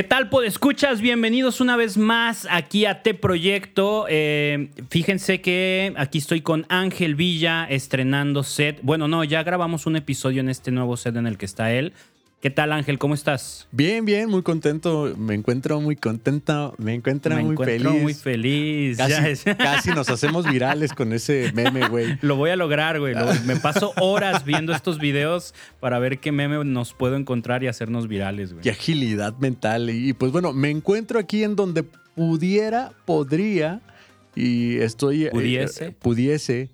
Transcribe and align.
¿Qué 0.00 0.04
tal, 0.04 0.30
escuchas? 0.46 1.02
Bienvenidos 1.02 1.60
una 1.60 1.76
vez 1.76 1.98
más 1.98 2.48
aquí 2.50 2.86
a 2.86 3.02
T 3.02 3.12
Proyecto. 3.12 4.06
Eh, 4.08 4.70
fíjense 4.88 5.42
que 5.42 5.92
aquí 5.94 6.16
estoy 6.16 6.40
con 6.40 6.64
Ángel 6.70 7.16
Villa 7.16 7.66
estrenando 7.68 8.42
set. 8.42 8.78
Bueno, 8.80 9.08
no, 9.08 9.24
ya 9.24 9.42
grabamos 9.42 9.84
un 9.84 9.96
episodio 9.96 10.40
en 10.40 10.48
este 10.48 10.70
nuevo 10.70 10.96
set 10.96 11.16
en 11.16 11.26
el 11.26 11.36
que 11.36 11.44
está 11.44 11.74
él. 11.74 11.92
¿Qué 12.40 12.48
tal, 12.48 12.72
Ángel? 12.72 12.98
¿Cómo 12.98 13.12
estás? 13.12 13.68
Bien, 13.70 14.06
bien, 14.06 14.30
muy 14.30 14.40
contento. 14.40 15.14
Me 15.18 15.34
encuentro 15.34 15.78
muy 15.78 15.94
contento. 15.94 16.74
Me 16.78 16.94
encuentro 16.94 17.36
me 17.36 17.42
muy 17.42 17.52
encuentro 17.52 17.90
feliz. 17.90 18.02
muy 18.02 18.14
feliz. 18.14 18.96
Casi, 18.96 19.44
casi, 19.58 19.90
nos 19.90 20.08
hacemos 20.08 20.50
virales 20.50 20.94
con 20.94 21.12
ese 21.12 21.52
meme, 21.54 21.86
güey. 21.88 22.16
Lo 22.22 22.36
voy 22.36 22.48
a 22.48 22.56
lograr, 22.56 22.98
güey. 22.98 23.14
me 23.44 23.56
paso 23.56 23.92
horas 24.00 24.46
viendo 24.46 24.72
estos 24.72 24.98
videos 24.98 25.54
para 25.80 25.98
ver 25.98 26.18
qué 26.18 26.32
meme 26.32 26.64
nos 26.64 26.94
puedo 26.94 27.16
encontrar 27.16 27.62
y 27.62 27.66
hacernos 27.66 28.08
virales, 28.08 28.54
güey. 28.54 28.62
Qué 28.62 28.70
agilidad 28.70 29.36
mental. 29.36 29.90
Y 29.90 30.14
pues 30.14 30.32
bueno, 30.32 30.54
me 30.54 30.70
encuentro 30.70 31.18
aquí 31.18 31.44
en 31.44 31.56
donde 31.56 31.82
pudiera, 31.82 32.92
podría, 33.04 33.82
y 34.34 34.78
estoy. 34.78 35.26
Eh, 35.26 35.30
pudiese. 35.30 35.88
Eh, 35.88 35.92
pudiese 35.92 36.70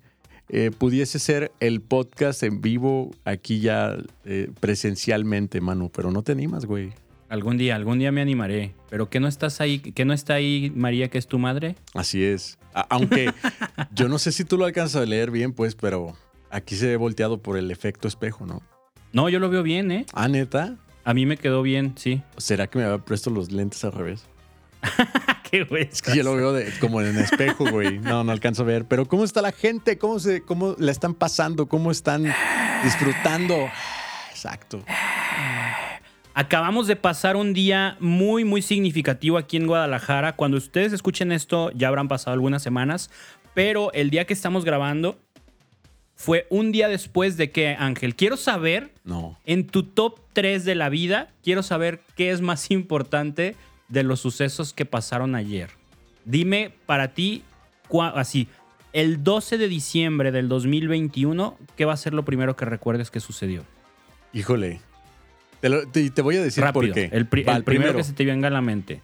eh, 0.49 0.71
pudiese 0.77 1.19
ser 1.19 1.51
el 1.59 1.81
podcast 1.81 2.43
en 2.43 2.61
vivo 2.61 3.11
aquí 3.25 3.59
ya 3.59 3.97
eh, 4.25 4.49
presencialmente, 4.59 5.61
Manu, 5.61 5.89
pero 5.89 6.11
no 6.11 6.21
te 6.23 6.31
animas, 6.31 6.65
güey. 6.65 6.93
Algún 7.29 7.57
día, 7.57 7.75
algún 7.75 7.99
día 7.99 8.11
me 8.11 8.21
animaré. 8.21 8.73
Pero 8.89 9.09
que 9.09 9.19
no 9.19 9.27
estás 9.27 9.59
ahí, 9.59 9.79
que 9.79 10.05
no 10.05 10.13
está 10.13 10.35
ahí 10.35 10.71
María, 10.73 11.09
que 11.09 11.17
es 11.17 11.27
tu 11.27 11.39
madre. 11.39 11.75
Así 11.93 12.23
es. 12.23 12.57
aunque 12.89 13.31
yo 13.93 14.07
no 14.07 14.17
sé 14.19 14.31
si 14.31 14.45
tú 14.45 14.57
lo 14.57 14.65
alcanzas 14.65 15.01
a 15.01 15.05
leer 15.05 15.31
bien, 15.31 15.51
pues, 15.51 15.75
pero 15.75 16.15
aquí 16.49 16.75
se 16.75 16.87
ve 16.87 16.95
volteado 16.95 17.41
por 17.41 17.57
el 17.57 17.69
efecto 17.71 18.07
espejo, 18.07 18.45
¿no? 18.45 18.61
No, 19.11 19.29
yo 19.29 19.39
lo 19.39 19.49
veo 19.49 19.63
bien, 19.63 19.91
¿eh? 19.91 20.05
Ah, 20.13 20.27
neta. 20.27 20.77
A 21.03 21.13
mí 21.13 21.25
me 21.25 21.37
quedó 21.37 21.61
bien, 21.61 21.93
sí. 21.97 22.21
¿Será 22.37 22.67
que 22.67 22.79
me 22.79 22.85
había 22.85 22.97
puesto 22.99 23.29
los 23.29 23.51
lentes 23.51 23.83
al 23.83 23.93
revés? 23.93 24.25
Qué 25.51 25.63
güey. 25.63 25.89
Yo 26.15 26.23
lo 26.23 26.35
veo 26.35 26.53
como 26.79 27.01
en 27.01 27.17
espejo, 27.17 27.69
güey. 27.69 27.99
No, 27.99 28.23
no 28.23 28.31
alcanzo 28.31 28.63
a 28.63 28.65
ver. 28.65 28.85
Pero 28.85 29.05
¿cómo 29.07 29.23
está 29.23 29.41
la 29.41 29.51
gente? 29.51 29.97
¿Cómo, 29.97 30.19
se, 30.19 30.41
¿Cómo 30.41 30.75
la 30.77 30.91
están 30.91 31.13
pasando? 31.13 31.67
¿Cómo 31.67 31.91
están 31.91 32.33
disfrutando? 32.83 33.69
Exacto. 34.31 34.83
Acabamos 36.33 36.87
de 36.87 36.95
pasar 36.95 37.35
un 37.35 37.53
día 37.53 37.97
muy, 37.99 38.43
muy 38.45 38.61
significativo 38.61 39.37
aquí 39.37 39.57
en 39.57 39.67
Guadalajara. 39.67 40.35
Cuando 40.35 40.57
ustedes 40.57 40.93
escuchen 40.93 41.31
esto, 41.31 41.71
ya 41.71 41.87
habrán 41.87 42.07
pasado 42.07 42.33
algunas 42.33 42.61
semanas. 42.61 43.09
Pero 43.53 43.91
el 43.93 44.09
día 44.09 44.25
que 44.25 44.33
estamos 44.33 44.63
grabando 44.63 45.17
fue 46.13 46.47
un 46.49 46.71
día 46.71 46.87
después 46.89 47.37
de 47.37 47.51
que, 47.51 47.69
Ángel, 47.69 48.15
quiero 48.15 48.37
saber, 48.37 48.91
no. 49.03 49.37
en 49.45 49.67
tu 49.67 49.83
top 49.83 50.19
3 50.33 50.65
de 50.65 50.75
la 50.75 50.89
vida, 50.89 51.29
quiero 51.43 51.63
saber 51.63 52.01
qué 52.15 52.31
es 52.31 52.41
más 52.41 52.69
importante 52.71 53.55
de 53.87 54.03
los 54.03 54.19
sucesos 54.19 54.73
que 54.73 54.85
pasaron 54.85 55.35
ayer. 55.35 55.69
Dime 56.25 56.73
para 56.85 57.13
ti, 57.13 57.43
así, 58.15 58.47
el 58.93 59.23
12 59.23 59.57
de 59.57 59.67
diciembre 59.67 60.31
del 60.31 60.49
2021, 60.49 61.57
¿qué 61.75 61.85
va 61.85 61.93
a 61.93 61.97
ser 61.97 62.13
lo 62.13 62.25
primero 62.25 62.55
que 62.55 62.65
recuerdes 62.65 63.11
que 63.11 63.19
sucedió? 63.19 63.63
Híjole. 64.33 64.81
Te, 65.61 66.09
te, 66.09 66.21
voy 66.21 66.37
a 66.37 66.41
decir 66.41 66.63
por 66.73 66.91
qué. 66.91 67.09
El, 67.11 67.27
primero, 67.27 67.95
que 67.95 68.03
se 68.03 68.13
te 68.13 68.25
venga 68.25 68.47
a 68.47 68.51
la 68.51 68.61
mente. 68.61 69.01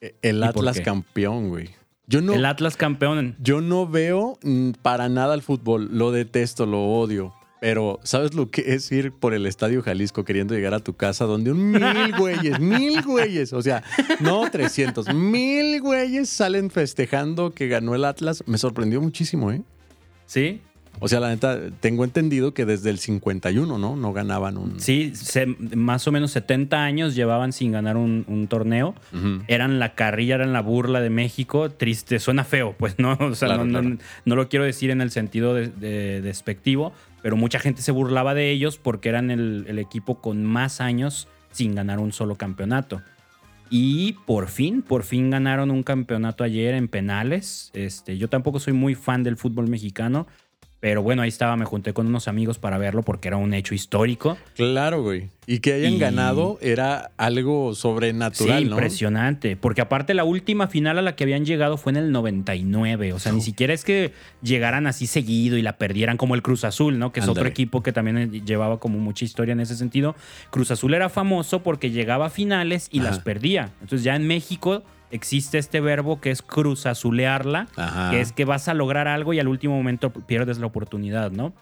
E, 0.00 0.14
el 0.22 0.42
Atlas 0.42 0.80
campeón, 0.80 1.48
güey. 1.48 1.70
Yo 2.06 2.20
no, 2.20 2.34
el 2.34 2.44
Atlas 2.44 2.76
campeón. 2.76 3.36
Yo 3.40 3.60
no 3.60 3.86
veo 3.86 4.38
para 4.82 5.08
nada 5.08 5.34
el 5.34 5.42
fútbol. 5.42 5.88
Lo 5.92 6.12
detesto, 6.12 6.66
lo 6.66 6.82
odio. 6.84 7.34
Pero, 7.60 8.00
¿sabes 8.02 8.34
lo 8.34 8.50
que 8.50 8.74
es 8.74 8.90
ir 8.92 9.12
por 9.12 9.32
el 9.32 9.46
Estadio 9.46 9.82
Jalisco 9.82 10.24
queriendo 10.24 10.54
llegar 10.54 10.74
a 10.74 10.80
tu 10.80 10.94
casa 10.94 11.24
donde 11.24 11.52
un 11.52 11.70
mil 11.70 12.14
güeyes, 12.18 12.60
mil 12.60 13.02
güeyes, 13.02 13.52
o 13.52 13.62
sea, 13.62 13.82
no 14.20 14.50
300, 14.50 15.14
mil 15.14 15.80
güeyes 15.80 16.28
salen 16.28 16.70
festejando 16.70 17.52
que 17.52 17.68
ganó 17.68 17.94
el 17.94 18.04
Atlas? 18.04 18.44
Me 18.46 18.58
sorprendió 18.58 19.00
muchísimo, 19.00 19.50
¿eh? 19.50 19.62
Sí. 20.26 20.60
O 20.98 21.08
sea, 21.08 21.20
la 21.20 21.28
neta, 21.28 21.58
tengo 21.80 22.04
entendido 22.04 22.54
que 22.54 22.64
desde 22.64 22.90
el 22.90 22.98
51, 22.98 23.78
¿no? 23.78 23.96
No 23.96 24.12
ganaban 24.12 24.56
un. 24.56 24.80
Sí, 24.80 25.12
más 25.74 26.06
o 26.08 26.12
menos 26.12 26.30
70 26.30 26.82
años 26.82 27.14
llevaban 27.14 27.52
sin 27.52 27.72
ganar 27.72 27.96
un, 27.96 28.46
torneo. 28.48 28.94
Eran 29.48 29.78
la 29.78 29.94
carrilla, 29.94 30.36
eran 30.36 30.52
la 30.52 30.62
burla 30.62 31.00
de 31.00 31.10
México. 31.10 31.70
Triste, 31.70 32.18
suena 32.18 32.44
feo, 32.44 32.74
pues 32.78 32.98
no. 32.98 33.16
O 33.26 33.34
sea, 33.34 33.58
no, 33.58 34.36
lo 34.36 34.48
quiero 34.48 34.64
decir 34.64 34.90
en 34.90 35.00
el 35.00 35.10
sentido 35.10 35.54
de, 35.54 36.20
despectivo, 36.22 36.92
pero 37.22 37.36
mucha 37.36 37.58
gente 37.58 37.82
se 37.82 37.92
burlaba 37.92 38.34
de 38.34 38.50
ellos 38.50 38.78
porque 38.78 39.08
eran 39.08 39.30
el, 39.30 39.78
equipo 39.78 40.20
con 40.20 40.44
más 40.44 40.80
años 40.80 41.28
sin 41.50 41.74
ganar 41.74 41.98
un 41.98 42.12
solo 42.12 42.36
campeonato. 42.36 43.02
Y 43.68 44.14
por 44.26 44.48
fin, 44.48 44.82
por 44.82 45.02
fin 45.02 45.30
ganaron 45.30 45.70
un 45.70 45.82
campeonato 45.82 46.44
ayer 46.44 46.74
en 46.74 46.86
penales. 46.88 47.70
Este, 47.74 48.16
yo 48.16 48.28
tampoco 48.28 48.60
soy 48.60 48.72
muy 48.72 48.94
fan 48.94 49.24
del 49.24 49.36
fútbol 49.36 49.68
mexicano, 49.68 50.28
pero 50.80 51.02
bueno, 51.02 51.22
ahí 51.22 51.28
estaba, 51.28 51.56
me 51.56 51.64
junté 51.64 51.92
con 51.94 52.06
unos 52.06 52.28
amigos 52.28 52.58
para 52.58 52.76
verlo 52.76 53.02
porque 53.02 53.28
era 53.28 53.38
un 53.38 53.54
hecho 53.54 53.74
histórico. 53.74 54.36
Claro, 54.54 55.02
güey. 55.02 55.30
Y 55.46 55.60
que 55.60 55.72
hayan 55.72 55.98
ganado 55.98 56.58
era 56.60 57.12
algo 57.16 57.74
sobrenatural, 57.74 58.64
sí, 58.64 58.68
impresionante. 58.68 59.56
Porque 59.56 59.80
aparte 59.80 60.12
la 60.12 60.24
última 60.24 60.66
final 60.66 60.98
a 60.98 61.02
la 61.02 61.16
que 61.16 61.24
habían 61.24 61.44
llegado 61.44 61.76
fue 61.76 61.92
en 61.92 61.96
el 61.96 62.12
99. 62.12 63.12
O 63.12 63.18
sea, 63.18 63.32
ni 63.32 63.40
siquiera 63.40 63.72
es 63.72 63.84
que 63.84 64.12
llegaran 64.42 64.86
así 64.86 65.06
seguido 65.06 65.56
y 65.56 65.62
la 65.62 65.78
perdieran 65.78 66.16
como 66.16 66.34
el 66.34 66.42
Cruz 66.42 66.64
Azul, 66.64 66.98
¿no? 66.98 67.12
Que 67.12 67.20
es 67.20 67.28
otro 67.28 67.46
equipo 67.46 67.82
que 67.82 67.92
también 67.92 68.44
llevaba 68.44 68.78
como 68.78 68.98
mucha 68.98 69.24
historia 69.24 69.52
en 69.52 69.60
ese 69.60 69.76
sentido. 69.76 70.14
Cruz 70.50 70.70
Azul 70.72 70.94
era 70.94 71.08
famoso 71.08 71.62
porque 71.62 71.90
llegaba 71.90 72.26
a 72.26 72.30
finales 72.30 72.88
y 72.90 73.00
las 73.00 73.20
perdía. 73.20 73.70
Entonces 73.80 74.02
ya 74.02 74.16
en 74.16 74.26
México 74.26 74.82
existe 75.10 75.58
este 75.58 75.80
verbo 75.80 76.20
que 76.20 76.30
es 76.30 76.42
cruzazulearla, 76.42 77.68
que 78.10 78.20
es 78.20 78.32
que 78.32 78.44
vas 78.44 78.68
a 78.68 78.74
lograr 78.74 79.08
algo 79.08 79.32
y 79.32 79.40
al 79.40 79.48
último 79.48 79.76
momento 79.76 80.10
pierdes 80.10 80.58
la 80.58 80.66
oportunidad, 80.66 81.30
¿no? 81.30 81.52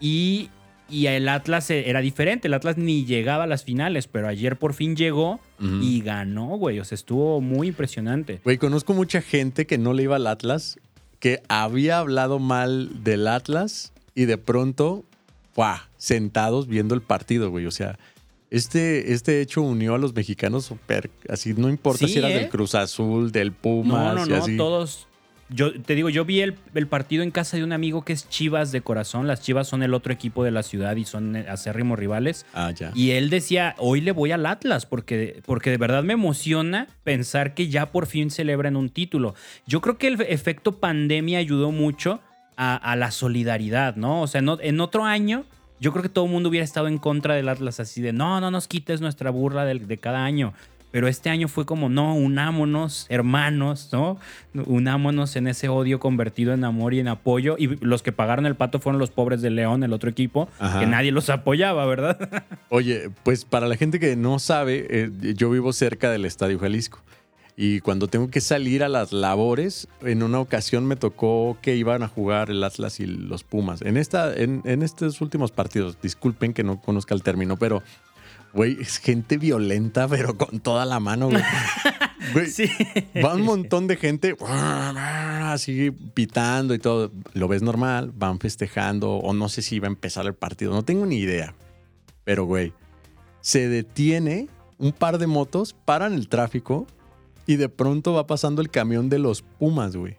Y, 0.00 0.50
y 0.88 1.06
el 1.06 1.28
Atlas 1.28 1.70
era 1.70 2.00
diferente, 2.00 2.48
el 2.48 2.54
Atlas 2.54 2.76
ni 2.76 3.04
llegaba 3.04 3.44
a 3.44 3.46
las 3.46 3.64
finales, 3.64 4.06
pero 4.06 4.28
ayer 4.28 4.58
por 4.58 4.74
fin 4.74 4.96
llegó 4.96 5.40
y 5.60 6.00
ganó, 6.02 6.56
güey, 6.56 6.78
o 6.78 6.84
sea, 6.84 6.96
estuvo 6.96 7.40
muy 7.40 7.68
impresionante. 7.68 8.40
Güey, 8.44 8.58
conozco 8.58 8.94
mucha 8.94 9.20
gente 9.20 9.66
que 9.66 9.78
no 9.78 9.92
le 9.92 10.04
iba 10.04 10.16
al 10.16 10.26
Atlas, 10.26 10.78
que 11.18 11.42
había 11.48 11.98
hablado 11.98 12.38
mal 12.38 13.02
del 13.02 13.26
Atlas 13.26 13.92
y 14.14 14.26
de 14.26 14.38
pronto, 14.38 15.04
¡buah! 15.56 15.88
sentados 15.96 16.68
viendo 16.68 16.94
el 16.94 17.02
partido, 17.02 17.50
güey, 17.50 17.66
o 17.66 17.72
sea 17.72 17.98
este, 18.50 19.12
este 19.12 19.40
hecho 19.40 19.62
unió 19.62 19.94
a 19.94 19.98
los 19.98 20.14
mexicanos 20.14 20.66
super, 20.66 21.10
así 21.28 21.52
no 21.54 21.68
importa 21.68 22.06
si 22.08 22.18
era 22.18 22.28
del 22.28 22.44
¿eh? 22.44 22.48
Cruz 22.48 22.74
Azul, 22.74 23.30
del 23.30 23.52
Pumas. 23.52 24.14
No, 24.14 24.26
no, 24.26 24.46
no, 24.46 24.56
todos. 24.56 25.06
Yo 25.50 25.80
te 25.80 25.94
digo, 25.94 26.10
yo 26.10 26.26
vi 26.26 26.42
el, 26.42 26.54
partido 26.88 27.22
en 27.22 27.30
casa 27.30 27.56
de 27.56 27.64
un 27.64 27.72
amigo 27.72 28.04
que 28.04 28.12
es 28.12 28.28
Chivas 28.28 28.70
de 28.70 28.82
corazón. 28.82 29.26
Las 29.26 29.40
Chivas 29.40 29.66
son 29.66 29.82
el 29.82 29.94
otro 29.94 30.12
equipo 30.12 30.44
de 30.44 30.50
la 30.50 30.62
ciudad 30.62 30.94
y 30.96 31.04
son 31.04 31.36
acérrimos 31.36 31.98
rivales. 31.98 32.44
Ah, 32.52 32.70
ya. 32.70 32.92
Y 32.94 33.12
él 33.12 33.30
decía, 33.30 33.74
hoy 33.78 34.02
le 34.02 34.12
voy 34.12 34.30
al 34.32 34.44
Atlas 34.44 34.84
porque, 34.84 35.40
porque 35.46 35.70
de 35.70 35.78
verdad 35.78 36.02
me 36.02 36.12
emociona 36.12 36.88
pensar 37.02 37.54
que 37.54 37.68
ya 37.68 37.92
por 37.92 38.06
fin 38.06 38.30
celebran 38.30 38.76
un 38.76 38.90
título. 38.90 39.34
Yo 39.66 39.80
creo 39.80 39.96
que 39.96 40.08
el 40.08 40.20
efecto 40.20 40.80
pandemia 40.80 41.38
ayudó 41.38 41.70
mucho 41.70 42.20
a, 42.56 42.96
la 42.96 43.12
solidaridad, 43.12 43.94
¿no? 43.94 44.20
O 44.20 44.26
sea, 44.26 44.40
en 44.40 44.80
otro 44.80 45.04
año 45.04 45.44
yo 45.80 45.92
creo 45.92 46.02
que 46.02 46.08
todo 46.08 46.24
el 46.26 46.30
mundo 46.30 46.48
hubiera 46.48 46.64
estado 46.64 46.88
en 46.88 46.98
contra 46.98 47.34
del 47.34 47.48
Atlas 47.48 47.80
así 47.80 48.00
de, 48.00 48.12
no, 48.12 48.40
no 48.40 48.50
nos 48.50 48.68
quites 48.68 49.00
nuestra 49.00 49.30
burla 49.30 49.64
de, 49.64 49.98
cada 49.98 50.24
año. 50.24 50.54
Pero 50.90 51.06
este 51.06 51.28
año 51.28 51.48
fue 51.48 51.66
como, 51.66 51.90
no, 51.90 52.14
unámonos, 52.14 53.04
hermanos, 53.10 53.90
¿no? 53.92 54.18
Unámonos 54.54 55.36
en 55.36 55.46
ese 55.46 55.68
odio 55.68 56.00
convertido 56.00 56.54
en 56.54 56.64
amor 56.64 56.94
y 56.94 57.00
en 57.00 57.08
apoyo. 57.08 57.56
Y 57.58 57.76
los 57.84 58.02
que 58.02 58.10
pagaron 58.10 58.46
el 58.46 58.56
pato 58.56 58.80
fueron 58.80 58.98
los 58.98 59.10
pobres 59.10 59.42
de 59.42 59.50
León, 59.50 59.84
el 59.84 59.92
otro 59.92 60.08
equipo, 60.08 60.48
que 60.78 60.86
nadie 60.86 61.12
los 61.12 61.28
apoyaba, 61.28 61.84
¿verdad? 61.84 62.42
Oye, 62.70 63.10
pues 63.22 63.44
para 63.44 63.68
la 63.68 63.76
gente 63.76 64.00
que 64.00 64.16
no 64.16 64.38
sabe, 64.38 64.86
eh, 64.88 65.10
yo 65.34 65.50
vivo 65.50 65.74
cerca 65.74 66.10
del 66.10 66.24
Estadio 66.24 66.58
Jalisco. 66.58 67.02
Y 67.60 67.80
cuando 67.80 68.06
tengo 68.06 68.30
que 68.30 68.40
salir 68.40 68.84
a 68.84 68.88
las 68.88 69.10
labores, 69.12 69.88
en 70.02 70.22
una 70.22 70.38
ocasión 70.38 70.86
me 70.86 70.94
tocó 70.94 71.58
que 71.60 71.74
iban 71.74 72.04
a 72.04 72.08
jugar 72.08 72.50
el 72.50 72.62
Atlas 72.62 73.00
y 73.00 73.06
los 73.06 73.42
Pumas. 73.42 73.82
En, 73.82 73.96
esta, 73.96 74.32
en, 74.32 74.62
estos 74.64 75.20
últimos 75.20 75.50
partidos, 75.50 75.98
disculpen 76.00 76.54
que 76.54 76.62
no 76.62 76.80
conozca 76.80 77.16
el 77.16 77.24
término, 77.24 77.56
pero, 77.56 77.82
güey, 78.52 78.80
es 78.80 78.98
gente 78.98 79.38
violenta, 79.38 80.06
pero 80.06 80.38
con 80.38 80.60
toda 80.60 80.84
la 80.84 81.00
mano, 81.00 81.30
güey. 82.32 82.46
sí. 82.46 82.70
Va 83.16 83.34
un 83.34 83.42
montón 83.42 83.88
de 83.88 83.96
gente 83.96 84.36
así 84.40 85.90
pitando 85.90 86.74
y 86.74 86.78
todo. 86.78 87.10
Lo 87.32 87.48
ves 87.48 87.62
normal, 87.62 88.12
van 88.14 88.38
festejando, 88.38 89.14
o 89.14 89.34
no 89.34 89.48
sé 89.48 89.62
si 89.62 89.74
iba 89.74 89.88
a 89.88 89.90
empezar 89.90 90.26
el 90.26 90.34
partido, 90.34 90.72
no 90.72 90.84
tengo 90.84 91.06
ni 91.06 91.16
idea. 91.16 91.56
Pero, 92.22 92.44
güey, 92.44 92.72
se 93.40 93.68
detiene 93.68 94.46
un 94.78 94.92
par 94.92 95.18
de 95.18 95.26
motos, 95.26 95.74
paran 95.84 96.14
el 96.14 96.28
tráfico 96.28 96.86
y 97.48 97.56
de 97.56 97.70
pronto 97.70 98.12
va 98.12 98.26
pasando 98.26 98.60
el 98.60 98.68
camión 98.68 99.08
de 99.08 99.18
los 99.18 99.40
Pumas, 99.40 99.96
güey. 99.96 100.18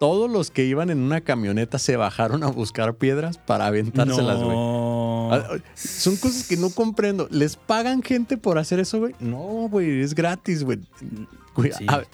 Todos 0.00 0.30
los 0.30 0.50
que 0.50 0.64
iban 0.64 0.88
en 0.88 1.00
una 1.00 1.20
camioneta 1.20 1.78
se 1.78 1.96
bajaron 1.96 2.42
a 2.42 2.46
buscar 2.46 2.96
piedras 2.96 3.36
para 3.36 3.66
aventárselas, 3.66 4.42
güey. 4.42 4.56
No, 4.56 5.30
son 5.74 6.16
cosas 6.16 6.48
que 6.48 6.56
no 6.56 6.70
comprendo. 6.70 7.28
¿Les 7.30 7.56
pagan 7.56 8.02
gente 8.02 8.38
por 8.38 8.56
hacer 8.56 8.80
eso, 8.80 9.00
güey? 9.00 9.14
No, 9.20 9.68
güey, 9.68 10.00
es 10.00 10.14
gratis, 10.14 10.64
güey. 10.64 10.78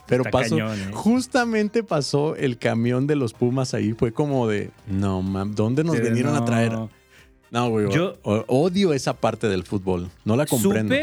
pero 0.09 0.25
pasó, 0.25 0.59
¿eh? 0.59 0.91
justamente 0.93 1.85
pasó 1.85 2.35
el 2.35 2.59
camión 2.59 3.07
de 3.07 3.15
los 3.15 3.33
Pumas 3.33 3.75
ahí. 3.75 3.93
Fue 3.93 4.13
como 4.13 4.49
de, 4.49 4.73
no, 4.89 5.23
mam, 5.23 5.55
¿dónde 5.55 5.85
nos 5.85 6.01
vinieron 6.01 6.35
a 6.35 6.45
traer? 6.45 6.73
No, 7.51 7.69
güey. 7.69 7.91
Yo 7.91 8.15
odio 8.23 8.93
esa 8.93 9.15
parte 9.15 9.49
del 9.49 9.65
fútbol. 9.65 10.09
No 10.25 10.37
la 10.37 10.47
comprendo. 10.47 10.95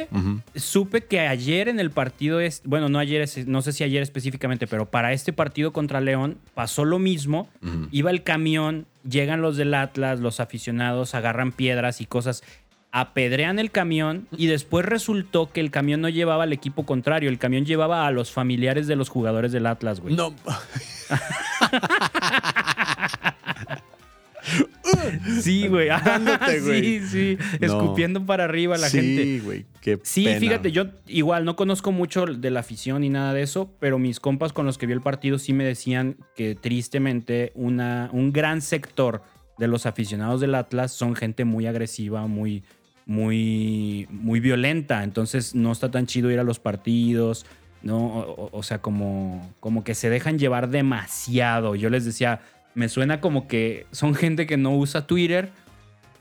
Supe, 0.56 1.06
que 1.06 1.22
ayer 1.22 1.69
en 1.69 1.80
el 1.80 1.92
partido, 1.92 2.40
es, 2.40 2.62
bueno, 2.66 2.90
no 2.90 3.00
ayer, 3.00 3.28
no 3.48 3.62
sé 3.62 3.74
si 3.74 3.84
ayer 3.84 4.01
específicamente, 4.01 4.68
pero 4.68 4.86
para 4.86 5.13
este 5.13 5.34
partido 5.34 5.72
contra 5.74 6.01
León 6.01 6.38
pasó 6.54 6.86
lo 6.86 7.00
mismo. 7.00 7.48
Iba 7.92 8.12
el 8.12 8.24
camión, 8.24 8.86
llegan 9.07 9.42
los 9.42 9.57
del 9.57 9.74
Atlas, 9.74 10.19
los 10.19 10.40
aficionados, 10.40 11.16
agarran 11.16 11.51
piedras 11.51 12.01
y 12.01 12.06
cosas 12.06 12.44
apedrean 12.95 13.57
el 13.57 13.72
camión 13.72 14.28
y 14.38 14.45
después 14.45 14.86
resultó 14.86 15.51
que 15.51 15.60
el 15.62 15.72
camión 15.72 16.00
no 16.00 16.10
llevaba 16.10 16.44
al 16.44 16.54
equipo 16.54 16.86
contrario, 16.86 17.28
el 17.28 17.40
camión 17.40 17.66
llevaba 17.66 18.06
a 18.06 18.12
los 18.12 18.31
familiares 18.31 18.86
de 18.86 18.95
los 18.95 19.10
jugadores 19.10 19.51
del 19.51 19.66
Atlas, 19.66 20.00
güey. 20.00 20.16
No. 20.16 20.36
Sí, 25.42 25.68
güey. 25.68 25.90
Sí, 26.62 27.02
sí. 27.08 27.38
Escupiendo 27.60 28.25
para 28.25 28.46
arriba 28.46 28.78
la 28.78 28.90
gente. 28.90 29.24
Sí, 29.24 29.40
güey. 29.40 29.66
Qué 29.81 30.00
Sí, 30.04 30.28
fíjate, 30.40 30.72
yo 30.72 30.86
igual 31.08 31.46
no 31.46 31.56
conozco 31.56 31.92
mucho 31.92 32.25
de 32.25 32.52
la 32.52 32.62
afición 32.62 33.02
ni 33.02 33.10
nada 33.10 33.34
de 33.34 33.42
eso, 33.42 33.72
pero 33.80 34.00
mis 34.00 34.20
compas 34.20 34.54
con 34.54 34.66
los 34.66 34.78
que 34.78 34.86
vi 34.86 34.94
el 34.94 35.02
partido 35.02 35.40
sí 35.40 35.54
me 35.54 35.64
decían 35.64 36.18
que 36.36 36.56
tristemente 36.56 37.52
una, 37.56 38.10
un 38.14 38.31
gran 38.31 38.62
sector 38.62 39.24
de 39.58 39.68
los 39.68 39.86
aficionados 39.86 40.42
del 40.42 40.56
Atlas 40.56 40.92
son 40.92 41.16
gente 41.16 41.46
muy 41.46 41.68
agresiva, 41.68 42.28
muy, 42.28 42.64
muy, 43.06 44.08
muy 44.10 44.40
violenta. 44.40 45.04
Entonces 45.04 45.56
no 45.56 45.72
está 45.72 45.92
tan 45.92 46.08
chido 46.08 46.31
ir 46.31 46.40
a 46.40 46.44
los 46.44 46.60
partidos. 46.60 47.46
¿no? 47.84 48.50
O, 48.52 48.64
sea, 48.64 48.81
como, 48.81 49.54
como 49.60 49.84
que 49.84 49.94
se 49.94 50.10
dejan 50.10 50.40
llevar 50.40 50.69
demasiado. 50.69 51.76
Yo 51.76 51.90
les 51.90 52.06
decía, 52.06 52.40
me 52.75 52.90
suena 52.90 53.22
como 53.22 53.48
que 53.48 53.86
son 53.92 54.16
gente 54.16 54.46
que 54.46 54.58
no 54.58 54.75
usa 54.75 55.08
Twitter 55.08 55.52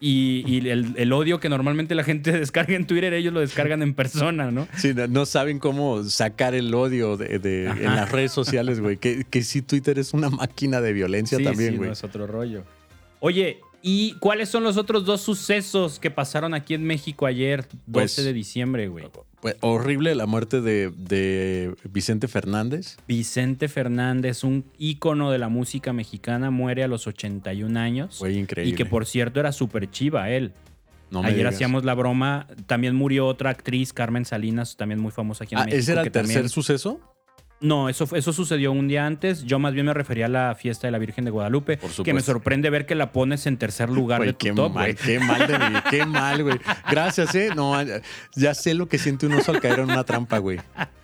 y, 0.05 0.69
el, 0.69 1.13
odio 1.13 1.39
que 1.39 1.49
normalmente 1.49 1.95
la 1.95 2.03
gente 2.03 2.33
descarga 2.39 2.75
en 2.75 2.87
Twitter, 2.87 3.15
ellos 3.15 3.33
lo 3.33 3.39
descargan 3.39 3.83
en 3.83 3.95
persona, 3.95 4.51
¿no? 4.51 4.67
Sí, 4.77 4.95
no 5.09 5.27
saben 5.27 5.61
cómo 5.61 6.03
sacar 6.03 6.55
el 6.55 6.75
odio 6.75 7.17
de, 7.17 7.67
en 7.67 7.85
las 7.85 8.11
redes 8.11 8.33
sociales, 8.33 8.81
güey. 8.81 8.97
Que, 8.97 9.25
que 9.29 9.43
sí, 9.43 9.63
Twitter 9.63 10.01
es 10.01 10.13
una 10.13 10.29
máquina 10.29 10.81
de 10.81 10.93
violencia 10.93 11.39
también, 11.39 11.77
güey. 11.77 11.91
Sí, 11.91 11.93
es 11.93 12.05
otro 12.05 12.27
rollo. 12.27 12.65
Oye, 13.21 13.61
¿Y 13.83 14.15
cuáles 14.15 14.49
son 14.49 14.63
los 14.63 14.77
otros 14.77 15.05
dos 15.05 15.21
sucesos 15.21 15.99
que 15.99 16.11
pasaron 16.11 16.55
aquí 16.55 16.75
en 16.75 16.85
México 16.85 17.27
ayer, 17.27 17.63
12 17.63 17.83
pues, 17.91 18.17
de 18.17 18.33
diciembre, 18.33 18.87
güey? 18.87 19.07
Pues, 19.43 19.57
horrible 19.59 20.15
la 20.15 20.27
muerte 20.27 20.61
de, 20.61 21.75
Vicente 21.91 22.29
Fernández. 22.29 22.97
Vicente 23.09 23.67
Fernández, 23.67 24.45
un 24.45 24.65
ícono 24.79 25.33
de 25.33 25.39
la 25.39 25.49
música 25.49 25.93
mexicana, 25.93 26.53
muere 26.53 26.85
a 26.85 26.87
los 26.87 27.09
81 27.09 27.77
años. 27.77 28.21
Fue 28.21 28.33
increíble. 28.35 28.73
Y 28.73 28.77
que 28.77 28.87
por 28.87 29.05
cierto 29.05 29.41
era 29.41 29.51
súper 29.51 29.91
chiva 29.91 30.31
él. 30.31 30.53
Ayer 31.25 31.45
hacíamos 31.49 31.85
la 31.85 31.95
broma. 31.95 32.47
También 32.67 32.95
murió 32.95 33.27
otra 33.27 33.51
actriz, 33.51 33.93
Carmen 33.93 34.25
Salinas, 34.25 34.77
también 34.77 35.01
muy 35.01 35.11
famosa 35.11 35.43
aquí 35.43 35.57
en 35.57 35.63
México. 35.63 35.75
Ah, 35.75 35.79
¿Ese 35.81 35.93
era 35.93 36.03
el 36.03 36.13
tercer 36.13 36.49
suceso? 36.49 37.01
No, 37.63 37.89
eso, 37.89 38.09
eso 38.15 38.33
sucedió 38.33 38.73
un 38.73 38.89
día 38.89 39.07
antes. 39.07 39.45
Yo 39.45 39.59
más 39.59 39.73
bien 39.73 39.87
me 39.87 39.95
refería 39.95 40.27
a 40.27 40.29
la 40.29 40.55
fiesta 40.55 40.89
de 40.89 40.91
la 40.91 40.99
Virgen 40.99 41.25
de 41.25 41.31
Guadalupe. 41.31 41.79
Que 42.05 42.13
me 42.13 42.21
sorprende 42.21 42.69
ver 42.71 42.87
que 42.87 42.95
la 42.95 43.13
pones 43.13 43.47
en 43.47 43.57
tercer 43.57 43.89
lugar 43.89 44.21
de 44.23 44.33
tu 44.33 44.47
qué 44.47 44.53
top, 44.53 44.75
mal, 44.75 44.95
Qué 44.97 45.19
mal, 45.19 45.47
de 45.47 45.59
mí, 45.59 45.77
qué 45.91 46.05
mal, 46.05 46.43
güey. 46.43 46.59
Gracias, 46.91 47.35
¿eh? 47.35 47.51
No, 47.55 47.75
ya 48.35 48.55
sé 48.55 48.75
lo 48.75 48.89
que 48.89 48.99
siente 48.99 49.27
un 49.27 49.35
oso 49.35 49.53
al 49.53 49.61
caer 49.61 49.79
en 49.79 49.91
una 49.91 50.05
trampa, 50.05 50.39
güey. 50.39 50.59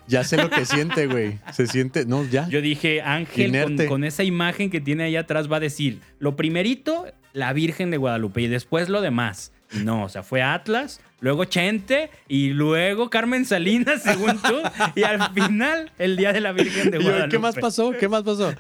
Ya 0.08 0.24
sé 0.24 0.36
lo 0.36 0.50
que 0.50 0.64
siente, 0.64 1.06
güey. 1.06 1.38
Se 1.52 1.66
siente, 1.66 2.06
no, 2.06 2.24
ya. 2.24 2.48
Yo 2.48 2.60
dije, 2.60 3.02
Ángel, 3.02 3.76
con, 3.76 3.86
con, 3.86 4.04
esa 4.04 4.24
imagen 4.24 4.70
que 4.70 4.80
tiene 4.80 5.04
ahí 5.04 5.16
atrás 5.16 5.50
va 5.50 5.58
a 5.58 5.60
decir, 5.60 6.00
lo 6.18 6.34
primerito, 6.34 7.06
la 7.32 7.52
Virgen 7.52 7.90
de 7.90 7.98
Guadalupe 7.98 8.42
y 8.42 8.48
después 8.48 8.88
lo 8.88 9.00
demás. 9.00 9.52
No, 9.72 10.04
o 10.04 10.08
sea, 10.08 10.22
fue 10.22 10.42
Atlas, 10.42 11.00
luego 11.20 11.44
Chente 11.44 12.10
y 12.28 12.50
luego 12.50 13.10
Carmen 13.10 13.44
Salinas, 13.44 14.02
según 14.02 14.38
tú, 14.38 14.54
y 14.94 15.02
al 15.02 15.32
final 15.32 15.90
el 15.98 16.16
Día 16.16 16.32
de 16.32 16.40
la 16.40 16.52
Virgen 16.52 16.90
de 16.90 16.98
Guadalupe. 16.98 17.28
¿Qué 17.30 17.38
más 17.38 17.54
pasó? 17.56 17.92
¿Qué 17.92 18.08
más 18.08 18.22
pasó? 18.22 18.52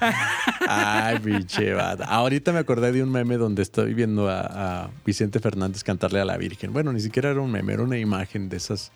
Ay, 0.68 1.18
pinche. 1.18 1.72
Ahorita 1.72 2.52
me 2.52 2.58
acordé 2.58 2.92
de 2.92 3.02
un 3.02 3.10
meme 3.10 3.36
donde 3.36 3.62
estoy 3.62 3.94
viendo 3.94 4.28
a, 4.28 4.90
Vicente 5.04 5.40
Fernández 5.40 5.84
cantarle 5.84 6.20
a 6.20 6.24
la 6.24 6.36
Virgen. 6.36 6.72
Bueno, 6.72 6.92
ni 6.92 7.00
siquiera 7.00 7.30
era 7.30 7.40
un 7.40 7.50
meme, 7.50 7.72
era 7.72 7.82
una 7.82 7.98
imagen 7.98 8.48
de 8.48 8.56
esas 8.56 8.92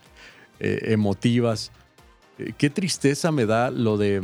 eh, 0.60 0.80
emotivas. 0.86 1.72
Eh, 2.38 2.52
qué 2.56 2.70
tristeza 2.70 3.32
me 3.32 3.46
da 3.46 3.70
lo 3.70 3.96
de, 3.96 4.22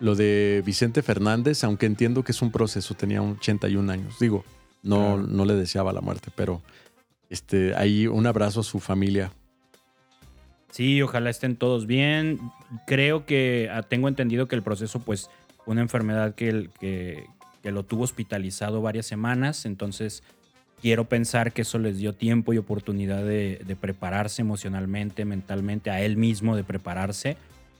lo 0.00 0.14
de 0.14 0.62
Vicente 0.64 1.02
Fernández, 1.02 1.64
aunque 1.64 1.86
entiendo 1.86 2.22
que 2.24 2.32
es 2.32 2.42
un 2.42 2.50
proceso, 2.50 2.94
tenía 2.94 3.22
81 3.22 3.92
años. 3.92 4.18
Digo, 4.18 4.44
no, 4.82 5.18
no 5.18 5.44
le 5.44 5.54
deseaba 5.54 5.92
la 5.92 6.00
muerte, 6.00 6.30
pero 6.34 6.62
este, 7.30 7.74
ahí 7.76 8.06
un 8.06 8.26
abrazo 8.26 8.60
a 8.60 8.64
su 8.64 8.80
familia. 8.80 9.32
Sí, 10.70 11.00
ojalá 11.00 11.30
estén 11.30 11.56
todos 11.56 11.86
bien. 11.86 12.38
Creo 12.86 13.24
que 13.24 13.70
ah, 13.72 13.82
tengo 13.82 14.08
entendido 14.08 14.46
que 14.46 14.56
el 14.56 14.62
proceso, 14.62 15.00
pues, 15.00 15.30
una 15.66 15.80
enfermedad 15.80 16.34
que, 16.34 16.68
que, 16.80 17.26
lo 17.70 17.84
tuvo 17.84 18.02
hospitalizado 18.02 18.82
varias 18.82 19.06
semanas, 19.06 19.64
entonces 19.64 20.22
quiero 20.80 21.04
pensar 21.04 21.52
que 21.52 21.62
eso 21.62 21.78
les 21.78 21.98
dio 21.98 22.14
tiempo 22.14 22.52
y 22.52 22.58
oportunidad 22.58 23.22
de, 23.22 23.60
de, 23.64 23.76
prepararse 23.76 24.42
emocionalmente, 24.42 25.24
mentalmente, 25.24 25.90
a 25.90 26.00
él 26.00 26.16
mismo 26.16 26.56
de 26.56 26.64
prepararse 26.64 27.36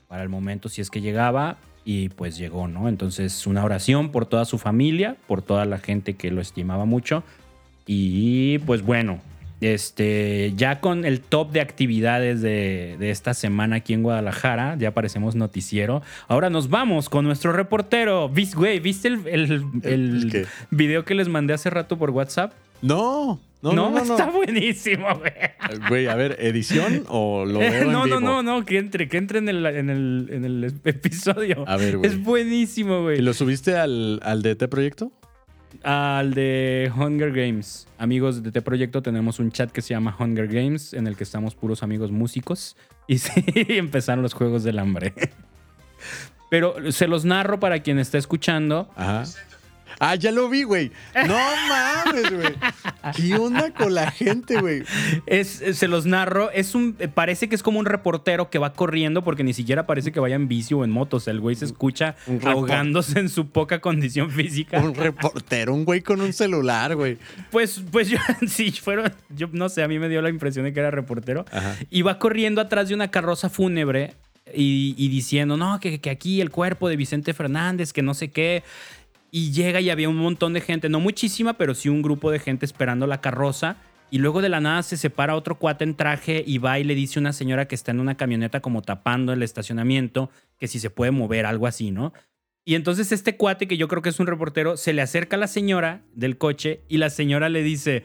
para 0.07 0.21
el 0.21 0.29
momento 0.29 0.69
si 0.69 0.81
es 0.81 0.89
que 0.89 1.01
llegaba 1.01 1.57
y 1.83 2.09
pues 2.09 2.37
llegó, 2.37 2.67
¿no? 2.67 2.87
Entonces 2.87 3.47
una 3.47 3.65
oración 3.65 4.11
por 4.11 4.27
toda 4.27 4.45
su 4.45 4.59
familia, 4.59 5.17
por 5.27 5.41
toda 5.41 5.65
la 5.65 5.79
gente 5.79 6.13
que 6.13 6.29
lo 6.29 6.41
estimaba 6.41 6.85
mucho 6.85 7.23
y 7.87 8.59
pues 8.59 8.83
bueno, 8.83 9.19
este, 9.61 10.53
ya 10.55 10.79
con 10.79 11.05
el 11.05 11.21
top 11.21 11.51
de 11.51 11.61
actividades 11.61 12.41
de, 12.41 12.97
esta 12.99 13.33
semana 13.33 13.77
aquí 13.77 13.93
en 13.93 14.03
Guadalajara, 14.03 14.75
ya 14.77 14.89
aparecemos 14.89 15.35
noticiero. 15.35 16.01
Ahora 16.27 16.49
nos 16.49 16.69
vamos 16.69 17.09
con 17.09 17.25
nuestro 17.25 17.53
reportero. 17.53 18.29
Güey, 18.55 18.79
¿viste 18.79 19.07
el, 19.07 20.47
video 20.71 21.05
que 21.05 21.13
les 21.13 21.29
mandé 21.29 21.53
hace 21.53 21.69
rato 21.69 21.97
por 21.97 22.09
WhatsApp? 22.09 22.53
No. 22.81 23.39
No, 23.61 23.73
no, 23.73 23.95
está 23.95 24.31
buenísimo, 24.31 25.05
güey. 25.19 25.31
Güey, 25.87 26.07
a 26.07 26.15
ver, 26.15 26.37
¿edición 26.39 27.03
o 27.09 27.45
lo 27.45 27.59
veo 27.59 27.91
No, 27.91 28.07
no, 28.07 28.19
no, 28.19 28.41
no, 28.41 28.65
que 28.65 28.79
entre, 28.79 29.07
que 29.07 29.17
entre 29.17 29.37
en 29.37 29.49
el, 29.49 29.63
en 29.67 29.89
el, 29.91 30.73
episodio. 30.83 31.63
A 31.67 31.77
ver, 31.77 31.99
güey. 31.99 32.09
Es 32.09 32.19
buenísimo, 32.19 33.03
güey. 33.03 33.19
¿Y 33.19 33.21
lo 33.21 33.35
subiste 33.35 33.77
al, 33.77 34.19
al 34.23 34.41
DT 34.41 34.67
Proyecto? 34.67 35.11
Al 35.83 36.33
de 36.33 36.91
Hunger 36.95 37.31
Games. 37.31 37.87
Amigos 37.97 38.43
de 38.43 38.51
T 38.51 38.61
Proyecto, 38.61 39.01
tenemos 39.01 39.39
un 39.39 39.51
chat 39.51 39.71
que 39.71 39.81
se 39.81 39.93
llama 39.93 40.15
Hunger 40.17 40.47
Games, 40.47 40.93
en 40.93 41.07
el 41.07 41.15
que 41.15 41.23
estamos 41.23 41.55
puros 41.55 41.83
amigos 41.83 42.11
músicos. 42.11 42.75
Y 43.07 43.17
sí, 43.17 43.43
empezaron 43.67 44.21
los 44.21 44.33
juegos 44.33 44.63
del 44.63 44.79
hambre. 44.79 45.13
Pero 46.49 46.91
se 46.91 47.07
los 47.07 47.25
narro 47.25 47.59
para 47.59 47.79
quien 47.79 47.99
está 47.99 48.17
escuchando. 48.17 48.89
Ajá. 48.95 49.23
Ah, 50.03 50.15
ya 50.15 50.31
lo 50.31 50.49
vi, 50.49 50.63
güey. 50.63 50.91
No 51.27 51.37
mames, 51.69 52.33
güey. 52.33 52.55
¿Qué 53.15 53.35
onda 53.35 53.71
con 53.71 53.93
la 53.93 54.09
gente, 54.09 54.59
güey? 54.59 54.81
Es, 55.27 55.61
se 55.73 55.87
los 55.87 56.07
narro. 56.07 56.49
Es 56.49 56.73
un, 56.73 56.93
parece 57.13 57.47
que 57.47 57.53
es 57.53 57.61
como 57.61 57.77
un 57.77 57.85
reportero 57.85 58.49
que 58.49 58.57
va 58.57 58.73
corriendo 58.73 59.23
porque 59.23 59.43
ni 59.43 59.53
siquiera 59.53 59.85
parece 59.85 60.11
que 60.11 60.19
vaya 60.19 60.35
en 60.35 60.47
bici 60.47 60.73
o 60.73 60.83
en 60.83 60.89
moto. 60.89 61.17
O 61.17 61.19
sea, 61.19 61.33
el 61.33 61.39
güey 61.39 61.55
se 61.55 61.65
escucha 61.65 62.15
ahogándose 62.43 63.19
en 63.19 63.29
su 63.29 63.49
poca 63.49 63.79
condición 63.79 64.31
física. 64.31 64.79
Un 64.79 64.95
reportero, 64.95 65.75
un 65.75 65.85
güey 65.85 66.01
con 66.01 66.19
un 66.19 66.33
celular, 66.33 66.95
güey. 66.95 67.19
Pues, 67.51 67.83
pues 67.91 68.09
yo, 68.09 68.17
sí, 68.47 68.71
fueron, 68.71 69.13
yo 69.29 69.49
no 69.51 69.69
sé, 69.69 69.83
a 69.83 69.87
mí 69.87 69.99
me 69.99 70.09
dio 70.09 70.23
la 70.23 70.29
impresión 70.29 70.65
de 70.65 70.73
que 70.73 70.79
era 70.79 70.89
reportero. 70.89 71.45
Y 71.91 72.01
va 72.01 72.17
corriendo 72.17 72.59
atrás 72.59 72.89
de 72.89 72.95
una 72.95 73.11
carroza 73.11 73.51
fúnebre 73.51 74.15
y, 74.51 75.09
diciendo, 75.09 75.57
no, 75.57 75.79
que, 75.79 76.01
que, 76.01 76.09
aquí 76.09 76.41
el 76.41 76.49
cuerpo 76.49 76.89
de 76.89 76.95
Vicente 76.95 77.35
Fernández, 77.35 77.93
que 77.93 78.01
no 78.01 78.15
sé 78.15 78.31
qué. 78.31 78.63
Y 79.33 79.53
llega 79.53 79.79
y 79.79 79.89
había 79.89 80.09
un 80.09 80.17
montón 80.17 80.51
de 80.51 80.59
gente, 80.59 80.89
no 80.89 80.99
muchísima, 80.99 81.53
pero 81.53 81.73
sí 81.73 81.87
un 81.87 82.01
grupo 82.01 82.31
de 82.31 82.39
gente 82.39 82.65
esperando 82.65 83.07
la 83.07 83.21
carroza. 83.21 83.77
Y 84.09 84.17
luego 84.17 84.41
de 84.41 84.49
la 84.49 84.59
nada 84.59 84.83
se 84.83 84.97
separa 84.97 85.37
otro 85.37 85.57
cuate 85.57 85.85
en 85.85 85.95
traje 85.95 86.43
y 86.45 86.57
va 86.57 86.77
y 86.79 86.83
le 86.83 86.95
dice 86.95 87.17
a 87.17 87.21
una 87.21 87.31
señora 87.31 87.65
que 87.65 87.75
está 87.75 87.91
en 87.91 88.01
una 88.01 88.17
camioneta 88.17 88.59
como 88.59 88.81
tapando 88.81 89.31
el 89.31 89.41
estacionamiento 89.41 90.29
que 90.57 90.67
si 90.67 90.79
se 90.79 90.89
puede 90.89 91.11
mover, 91.11 91.45
algo 91.45 91.65
así, 91.65 91.91
¿no? 91.91 92.11
Y 92.65 92.75
entonces 92.75 93.13
este 93.13 93.37
cuate, 93.37 93.69
que 93.69 93.77
yo 93.77 93.87
creo 93.87 94.01
que 94.01 94.09
es 94.09 94.19
un 94.19 94.27
reportero, 94.27 94.75
se 94.75 94.91
le 94.91 95.01
acerca 95.01 95.37
a 95.37 95.39
la 95.39 95.47
señora 95.47 96.03
del 96.13 96.37
coche 96.37 96.81
y 96.89 96.97
la 96.97 97.09
señora 97.09 97.47
le 97.47 97.63
dice, 97.63 98.03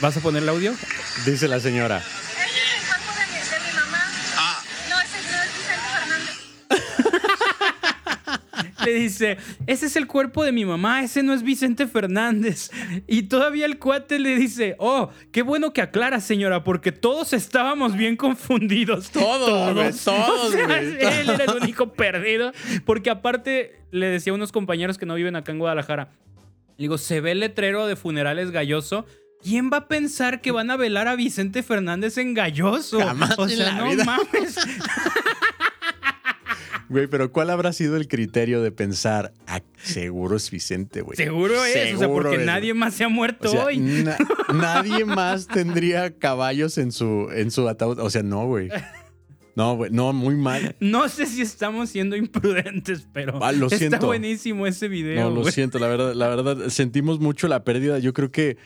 ¿vas 0.00 0.16
a 0.16 0.20
poner 0.20 0.44
el 0.44 0.48
audio? 0.48 0.72
Dice 1.26 1.48
la 1.48 1.58
señora, 1.58 2.00
le 8.84 8.92
dice, 8.94 9.36
ese 9.66 9.86
es 9.86 9.96
el 9.96 10.06
cuerpo 10.06 10.44
de 10.44 10.52
mi 10.52 10.64
mamá, 10.64 11.02
ese 11.02 11.22
no 11.22 11.32
es 11.32 11.42
Vicente 11.42 11.86
Fernández. 11.86 12.70
Y 13.06 13.24
todavía 13.24 13.66
el 13.66 13.78
cuate 13.78 14.18
le 14.18 14.36
dice, 14.36 14.76
oh, 14.78 15.10
qué 15.32 15.42
bueno 15.42 15.72
que 15.72 15.82
aclara, 15.82 16.20
señora, 16.20 16.64
porque 16.64 16.92
todos 16.92 17.32
estábamos 17.32 17.96
bien 17.96 18.16
confundidos. 18.16 19.10
Todos, 19.10 19.74
todos. 19.74 20.04
todos 20.04 20.54
él 20.54 20.98
era 21.00 21.44
el 21.44 21.62
único 21.62 21.92
perdido. 21.92 22.52
Porque 22.84 23.10
aparte 23.10 23.80
le 23.90 24.06
decía 24.06 24.32
a 24.32 24.36
unos 24.36 24.52
compañeros 24.52 24.98
que 24.98 25.06
no 25.06 25.14
viven 25.14 25.36
acá 25.36 25.52
en 25.52 25.58
Guadalajara, 25.58 26.10
digo, 26.78 26.98
se 26.98 27.20
ve 27.20 27.32
el 27.32 27.40
letrero 27.40 27.86
de 27.86 27.96
funerales 27.96 28.50
galloso 28.50 29.06
¿Quién 29.42 29.70
va 29.72 29.78
a 29.78 29.88
pensar 29.88 30.42
que 30.42 30.50
van 30.50 30.70
a 30.70 30.76
velar 30.76 31.08
a 31.08 31.16
Vicente 31.16 31.62
Fernández 31.62 32.18
en 32.18 32.34
Galloso? 32.34 32.98
o 32.98 33.48
sea, 33.48 33.72
no 33.72 34.04
mames. 34.04 34.56
Güey, 36.90 37.06
pero 37.06 37.30
¿cuál 37.30 37.50
habrá 37.50 37.72
sido 37.72 37.96
el 37.96 38.08
criterio 38.08 38.62
de 38.62 38.72
pensar, 38.72 39.32
ah, 39.46 39.60
seguro 39.80 40.36
es 40.36 40.50
Vicente, 40.50 41.02
güey? 41.02 41.16
Seguro 41.16 41.64
es, 41.64 41.94
o 41.94 41.98
sea, 41.98 42.08
porque 42.08 42.38
nadie 42.38 42.74
más 42.74 42.94
se 42.94 43.04
ha 43.04 43.08
muerto 43.08 43.48
hoy. 43.52 43.78
nadie 44.52 45.04
más 45.04 45.46
tendría 45.46 46.10
caballos 46.10 46.78
en 46.78 46.90
su, 46.90 47.28
en 47.32 47.52
su 47.52 47.68
ataúd. 47.68 48.00
O 48.00 48.10
sea, 48.10 48.24
no, 48.24 48.44
güey. 48.44 48.70
No, 49.54 49.76
güey, 49.76 49.92
no, 49.92 50.12
muy 50.12 50.34
mal. 50.34 50.74
No 50.80 51.08
sé 51.08 51.26
si 51.26 51.42
estamos 51.42 51.90
siendo 51.90 52.16
imprudentes, 52.16 53.06
pero 53.12 53.38
ah, 53.40 53.52
lo 53.52 53.68
está 53.68 54.00
buenísimo 54.00 54.66
ese 54.66 54.88
video. 54.88 55.30
No, 55.30 55.36
lo 55.36 55.44
siento, 55.44 55.78
la 55.78 55.86
verdad, 55.86 56.14
la 56.14 56.28
verdad, 56.28 56.68
sentimos 56.70 57.20
mucho 57.20 57.46
la 57.46 57.62
pérdida. 57.62 58.00
Yo 58.00 58.12
creo 58.12 58.32
que 58.32 58.56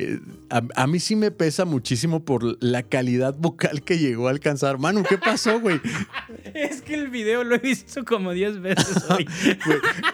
eh, 0.00 0.20
a, 0.48 0.86
mí 0.86 1.00
sí 1.00 1.16
me 1.16 1.32
pesa 1.32 1.64
muchísimo 1.64 2.24
por 2.24 2.62
la 2.62 2.84
calidad 2.84 3.34
vocal 3.36 3.82
que 3.82 3.98
llegó 3.98 4.28
a 4.28 4.30
alcanzar. 4.30 4.78
Manu, 4.78 5.02
¿qué 5.02 5.18
pasó, 5.18 5.58
güey? 5.58 5.80
es 6.54 6.82
que 6.82 6.94
el 6.94 7.08
video 7.08 7.42
lo 7.42 7.56
he 7.56 7.58
visto 7.58 8.04
como 8.04 8.32
10 8.32 8.60
veces 8.60 9.04
hoy. 9.10 9.26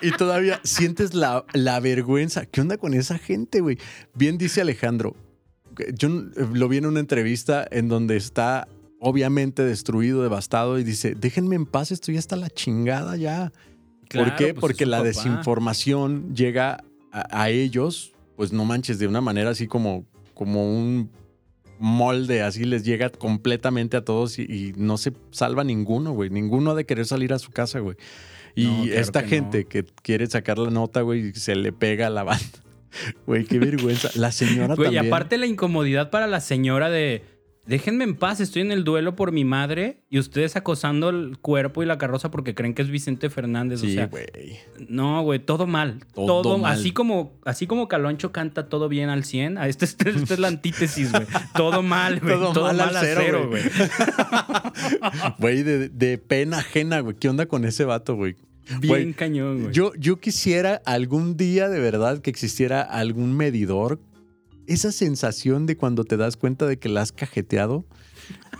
y 0.00 0.10
todavía 0.12 0.58
sientes 0.64 1.12
la, 1.12 1.44
la 1.52 1.80
vergüenza. 1.80 2.46
¿Qué 2.46 2.62
onda 2.62 2.78
con 2.78 2.94
esa 2.94 3.18
gente, 3.18 3.60
güey? 3.60 3.76
Bien 4.14 4.38
dice 4.38 4.62
Alejandro. 4.62 5.16
Yo 5.92 6.08
lo 6.08 6.68
vi 6.68 6.78
en 6.78 6.86
una 6.86 7.00
entrevista 7.00 7.68
en 7.70 7.88
donde 7.88 8.16
está 8.16 8.66
obviamente 9.00 9.64
destruido, 9.64 10.22
devastado 10.22 10.78
y 10.78 10.84
dice, 10.84 11.14
déjenme 11.14 11.56
en 11.56 11.66
paz, 11.66 11.92
estoy 11.92 12.16
hasta 12.16 12.36
la 12.36 12.48
chingada 12.48 13.16
ya. 13.18 13.52
¿Por 14.10 14.34
qué? 14.36 14.54
Pues, 14.54 14.60
Porque 14.62 14.86
la 14.86 15.02
desinformación 15.02 16.34
llega 16.34 16.82
a 17.12 17.50
ellos 17.50 18.13
pues 18.36 18.52
no 18.52 18.64
manches, 18.64 18.98
de 18.98 19.06
una 19.06 19.20
manera 19.20 19.50
así 19.50 19.66
como, 19.66 20.04
como 20.34 20.68
un 20.68 21.10
molde, 21.78 22.42
así 22.42 22.64
les 22.64 22.84
llega 22.84 23.10
completamente 23.10 23.96
a 23.96 24.04
todos 24.04 24.38
y, 24.38 24.72
no 24.76 24.96
se 24.96 25.12
salva 25.30 25.64
ninguno, 25.64 26.12
güey. 26.12 26.30
Ninguno 26.30 26.72
ha 26.72 26.74
de 26.74 26.86
querer 26.86 27.06
salir 27.06 27.32
a 27.32 27.38
su 27.38 27.50
casa, 27.50 27.80
güey. 27.80 27.96
Y 28.54 28.90
esta 28.90 29.22
gente 29.22 29.64
que 29.64 29.84
quiere 30.02 30.26
sacar 30.28 30.58
la 30.58 30.70
nota, 30.70 31.00
güey, 31.00 31.34
se 31.34 31.56
le 31.56 31.72
pega 31.72 32.06
a 32.06 32.10
la 32.10 32.22
banda. 32.22 32.44
Güey, 33.26 33.44
qué 33.44 33.58
vergüenza. 33.58 34.08
La 34.14 34.30
señora 34.30 34.76
güey, 34.76 34.94
Y 34.94 34.98
aparte 34.98 35.36
la 35.36 35.46
incomodidad 35.46 36.10
para 36.10 36.28
la 36.28 36.40
señora 36.40 36.90
de 36.90 37.24
déjenme 37.66 38.04
en 38.04 38.16
paz, 38.16 38.40
estoy 38.40 38.62
en 38.62 38.72
el 38.72 38.84
duelo 38.84 39.16
por 39.16 39.32
mi 39.32 39.44
madre 39.44 40.02
y 40.10 40.18
ustedes 40.18 40.56
acosando 40.56 41.08
el 41.08 41.38
cuerpo 41.38 41.82
y 41.82 41.86
la 41.86 41.98
carroza 41.98 42.30
porque 42.30 42.54
creen 42.54 42.74
que 42.74 42.82
es 42.82 42.90
Vicente 42.90 43.30
Fernández. 43.30 43.80
Sí, 43.80 43.98
güey. 44.10 44.26
No, 44.88 45.22
güey, 45.22 45.38
todo 45.38 45.66
mal. 45.66 46.00
Todo, 46.14 46.58
mal. 46.58 46.72
Así 46.72 46.92
como, 46.92 47.38
así 47.44 47.66
como 47.66 47.88
Caloncho 47.88 48.32
canta 48.32 48.68
todo 48.68 48.88
bien 48.88 49.08
al 49.08 49.24
100, 49.24 49.58
esta 49.58 49.84
este, 49.84 50.10
es 50.10 50.38
la 50.38 50.48
antítesis, 50.48 51.10
güey. 51.12 51.26
Todo 51.56 51.82
mal, 51.82 52.20
güey. 52.20 52.34
Todo, 52.52 52.64
mal, 52.64 52.80
al 52.80 52.96
cero, 53.00 53.48
güey. 53.48 53.62
Güey, 55.38 55.62
de, 55.88 56.18
pena 56.18 56.58
ajena, 56.58 57.00
güey. 57.00 57.16
¿Qué 57.16 57.28
onda 57.28 57.46
con 57.46 57.64
ese 57.64 57.84
vato, 57.84 58.14
güey? 58.16 58.36
Bien 58.80 59.12
cañón, 59.12 59.62
güey. 59.62 59.74
Yo, 59.74 59.92
yo 59.98 60.20
quisiera 60.20 60.80
algún 60.86 61.36
día 61.36 61.68
de 61.68 61.80
verdad 61.80 62.20
que 62.20 62.30
existiera 62.30 62.80
algún 62.82 63.36
medidor 63.36 64.00
esa 64.66 64.92
sensación 64.92 65.66
de 65.66 65.76
cuando 65.76 66.04
te 66.04 66.16
das 66.16 66.36
cuenta 66.36 66.66
de 66.66 66.78
que 66.78 66.88
la 66.88 67.02
has 67.02 67.12
cajeteado, 67.12 67.84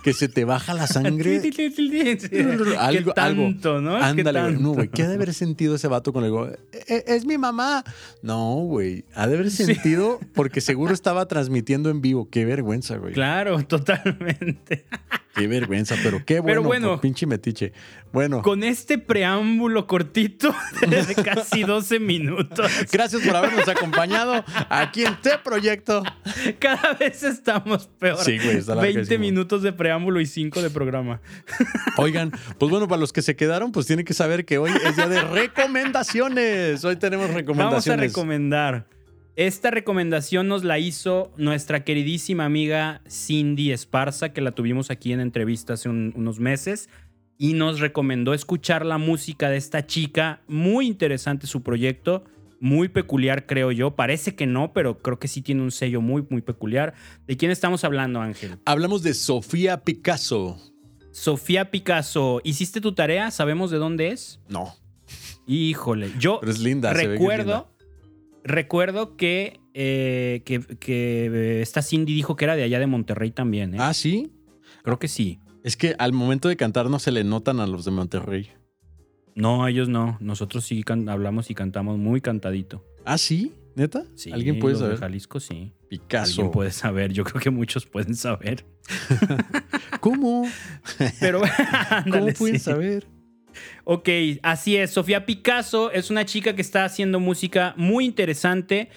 que 0.03 0.13
se 0.13 0.29
te 0.29 0.45
baja 0.45 0.73
la 0.73 0.87
sangre. 0.87 1.41
algo, 2.79 3.13
tanto, 3.13 3.81
¿no? 3.81 3.95
Ándale, 3.95 4.51
no, 4.53 4.73
güey. 4.73 4.87
¿Qué 4.89 5.03
ha 5.03 5.07
de 5.07 5.15
haber 5.15 5.33
sentido 5.33 5.75
ese 5.75 5.87
vato 5.87 6.13
con 6.13 6.23
el 6.23 6.33
e, 6.71 6.83
e, 6.87 7.03
Es, 7.07 7.25
mi 7.25 7.37
mamá. 7.37 7.83
No, 8.21 8.55
güey. 8.57 9.05
Ha 9.15 9.27
de 9.27 9.35
haber 9.35 9.51
sentido 9.51 10.19
porque 10.33 10.61
seguro 10.61 10.93
estaba 10.93 11.25
transmitiendo 11.27 11.89
en 11.89 12.01
vivo. 12.01 12.29
Qué 12.29 12.45
vergüenza, 12.45 12.97
güey. 12.97 13.13
Claro, 13.13 13.63
totalmente. 13.65 14.85
Qué 15.35 15.47
vergüenza, 15.47 15.95
pero 16.01 16.23
qué 16.25 16.39
bueno, 16.39 16.61
pero 16.61 16.63
bueno 16.63 17.01
pinche 17.01 17.27
metiche. 17.27 17.73
Bueno. 18.13 18.41
Con 18.41 18.63
este 18.63 18.97
preámbulo 18.97 19.85
cortito 19.85 20.55
de 20.79 21.15
casi 21.23 21.63
12 21.63 21.99
minutos. 21.99 22.71
Gracias 22.91 23.21
por 23.21 23.35
habernos 23.35 23.67
acompañado 23.67 24.45
aquí 24.69 25.03
en 25.03 25.19
Te 25.21 25.37
Proyecto. 25.37 26.03
Cada 26.59 26.93
vez 26.93 27.23
estamos 27.23 27.87
peor. 27.99 28.23
Sí, 28.23 28.37
güey, 28.37 28.57
está 28.57 28.75
20 28.75 29.17
minutos 29.17 29.61
de 29.61 29.73
preámbulo 29.73 30.21
y 30.21 30.25
5 30.25 30.61
de 30.61 30.69
programa. 30.69 31.19
Oigan, 31.97 32.31
pues 32.57 32.71
bueno, 32.71 32.87
para 32.87 33.01
los 33.01 33.11
que 33.11 33.21
se 33.21 33.35
quedaron, 33.35 33.73
pues 33.73 33.85
tienen 33.87 34.05
que 34.05 34.13
saber 34.13 34.45
que 34.45 34.57
hoy 34.57 34.71
es 34.85 34.95
día 34.95 35.09
de 35.09 35.21
recomendaciones. 35.21 36.85
Hoy 36.85 36.95
tenemos 36.95 37.29
recomendaciones. 37.31 37.85
Vamos 37.85 37.87
a 37.87 37.95
recomendar. 37.97 38.94
Esta 39.35 39.69
recomendación 39.69 40.47
nos 40.47 40.63
la 40.63 40.79
hizo 40.79 41.33
nuestra 41.35 41.83
queridísima 41.83 42.45
amiga 42.45 43.01
Cindy 43.09 43.73
Esparza, 43.73 44.31
que 44.31 44.39
la 44.39 44.53
tuvimos 44.53 44.91
aquí 44.91 45.11
en 45.11 45.19
entrevista 45.19 45.73
hace 45.73 45.89
unos 45.89 46.39
meses, 46.39 46.87
y 47.37 47.51
nos 47.51 47.81
recomendó 47.81 48.33
escuchar 48.33 48.85
la 48.85 48.97
música 48.97 49.49
de 49.49 49.57
esta 49.57 49.85
chica. 49.85 50.41
Muy 50.47 50.87
interesante 50.87 51.47
su 51.47 51.63
proyecto, 51.63 52.23
muy 52.61 52.87
peculiar 52.87 53.45
creo 53.45 53.73
yo. 53.73 53.97
Parece 53.97 54.35
que 54.35 54.47
no, 54.47 54.71
pero 54.71 54.99
creo 54.99 55.19
que 55.19 55.27
sí 55.27 55.41
tiene 55.41 55.63
un 55.63 55.71
sello 55.71 55.99
muy, 55.99 56.25
muy 56.29 56.41
peculiar. 56.41 56.93
¿De 57.27 57.35
quién 57.35 57.51
estamos 57.51 57.83
hablando, 57.83 58.21
Ángel? 58.21 58.57
Hablamos 58.63 59.03
de 59.03 59.13
Sofía 59.13 59.83
Picasso. 59.83 60.57
Sofía 61.11 61.71
Picasso, 61.71 62.39
¿hiciste 62.45 62.79
tu 62.79 62.93
tarea? 62.93 63.31
¿Sabemos 63.31 63.69
de 63.69 63.79
dónde 63.79 64.11
es? 64.11 64.39
No. 64.47 64.73
Híjole, 65.45 66.13
yo 66.17 66.39
es 66.41 66.59
linda, 66.59 66.93
recuerdo 66.93 67.74
recuerdo 68.45 69.17
que, 69.17 69.59
eh, 69.73 70.41
que, 70.45 71.61
esta 71.61 71.81
Cindy 71.81 72.13
dijo 72.13 72.35
que 72.35 72.45
era 72.45 72.55
de 72.55 72.63
allá 72.63 72.79
de 72.79 72.87
Monterrey 72.87 73.31
también. 73.31 73.73
¿eh? 73.73 73.77
Ah, 73.79 73.93
sí. 73.93 74.31
Creo 74.83 74.99
que 74.99 75.07
sí. 75.07 75.39
Es 75.63 75.75
que 75.75 75.95
al 75.97 76.13
momento 76.13 76.47
de 76.47 76.55
cantar 76.55 76.89
no 76.89 76.99
se 76.99 77.11
le 77.11 77.23
notan 77.23 77.59
a 77.59 77.67
los 77.67 77.83
de 77.83 77.91
Monterrey. 77.91 78.49
No, 79.35 79.67
ellos 79.67 79.89
no. 79.89 80.17
Nosotros 80.21 80.63
sí 80.63 80.83
hablamos 81.07 81.49
y 81.49 81.55
cantamos 81.55 81.97
muy 81.97 82.21
cantadito. 82.21 82.85
¿Ah, 83.03 83.17
sí? 83.17 83.51
¿Neta? 83.75 84.05
Sí. 84.15 84.31
¿Alguien 84.31 84.59
puede 84.59 84.75
saber? 84.75 84.93
De 84.93 84.97
Jalisco, 84.99 85.39
sí. 85.41 85.73
Picasso. 85.89 86.41
Alguien 86.41 86.51
puede 86.51 86.71
saber. 86.71 87.11
Yo 87.11 87.25
creo 87.25 87.41
que 87.41 87.49
muchos 87.49 87.85
pueden 87.85 88.15
saber. 88.15 88.65
¿Cómo? 89.99 90.47
Pero, 91.19 91.41
¿cómo 92.09 92.27
pueden 92.27 92.59
saber? 92.59 93.07
Ok, 93.83 94.09
así 94.43 94.77
es. 94.77 94.91
Sofía 94.91 95.25
Picasso 95.25 95.91
es 95.91 96.09
una 96.09 96.25
chica 96.25 96.55
que 96.55 96.61
está 96.61 96.85
haciendo 96.85 97.19
música 97.19 97.73
muy 97.77 98.05
interesante. 98.05 98.89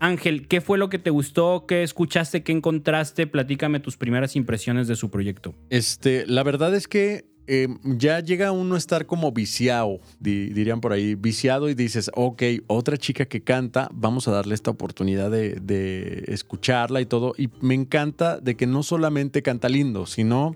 Ángel, 0.00 0.46
¿qué 0.46 0.60
fue 0.60 0.78
lo 0.78 0.88
que 0.88 0.98
te 0.98 1.10
gustó? 1.10 1.66
¿Qué 1.66 1.82
escuchaste? 1.82 2.42
¿Qué 2.42 2.52
encontraste? 2.52 3.26
Platícame 3.26 3.80
tus 3.80 3.96
primeras 3.96 4.36
impresiones 4.36 4.86
de 4.86 4.94
su 4.94 5.10
proyecto. 5.10 5.54
Este, 5.70 6.24
la 6.26 6.44
verdad 6.44 6.74
es 6.76 6.86
que 6.86 7.24
em, 7.48 7.78
ya 7.82 8.20
llega 8.20 8.52
uno 8.52 8.76
a 8.76 8.78
estar 8.78 9.06
como 9.06 9.32
viciado, 9.32 9.98
dirían 10.20 10.80
por 10.80 10.92
ahí, 10.92 11.16
viciado 11.16 11.68
y 11.68 11.74
dices, 11.74 12.12
ok, 12.14 12.42
otra 12.68 12.96
chica 12.96 13.26
que 13.26 13.42
canta, 13.42 13.88
vamos 13.92 14.28
a 14.28 14.30
darle 14.30 14.54
esta 14.54 14.70
oportunidad 14.70 15.32
de, 15.32 15.56
de 15.56 16.24
escucharla 16.28 17.00
y 17.00 17.06
todo. 17.06 17.34
Y 17.36 17.48
me 17.60 17.74
encanta 17.74 18.38
de 18.38 18.56
que 18.56 18.68
no 18.68 18.84
solamente 18.84 19.42
canta 19.42 19.68
lindo, 19.68 20.06
sino 20.06 20.54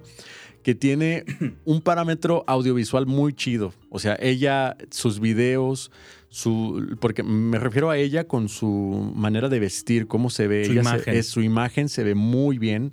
que 0.63 0.75
tiene 0.75 1.25
un 1.65 1.81
parámetro 1.81 2.45
audiovisual 2.47 3.07
muy 3.07 3.33
chido. 3.33 3.73
O 3.91 3.99
sea, 3.99 4.17
ella, 4.21 4.77
sus 4.91 5.21
videos, 5.21 5.91
su, 6.29 6.97
porque 7.01 7.23
me 7.23 7.59
refiero 7.59 7.91
a 7.91 7.97
ella 7.97 8.25
con 8.25 8.49
su 8.49 9.13
manera 9.15 9.49
de 9.49 9.61
vestir, 9.61 10.07
cómo 10.07 10.31
se 10.31 10.47
ve. 10.47 10.65
Su 10.65 10.73
imagen. 10.73 11.15
es, 11.15 11.29
su 11.29 11.43
imagen 11.43 11.89
se 11.89 12.05
ve 12.05 12.15
muy 12.15 12.59
bien. 12.59 12.91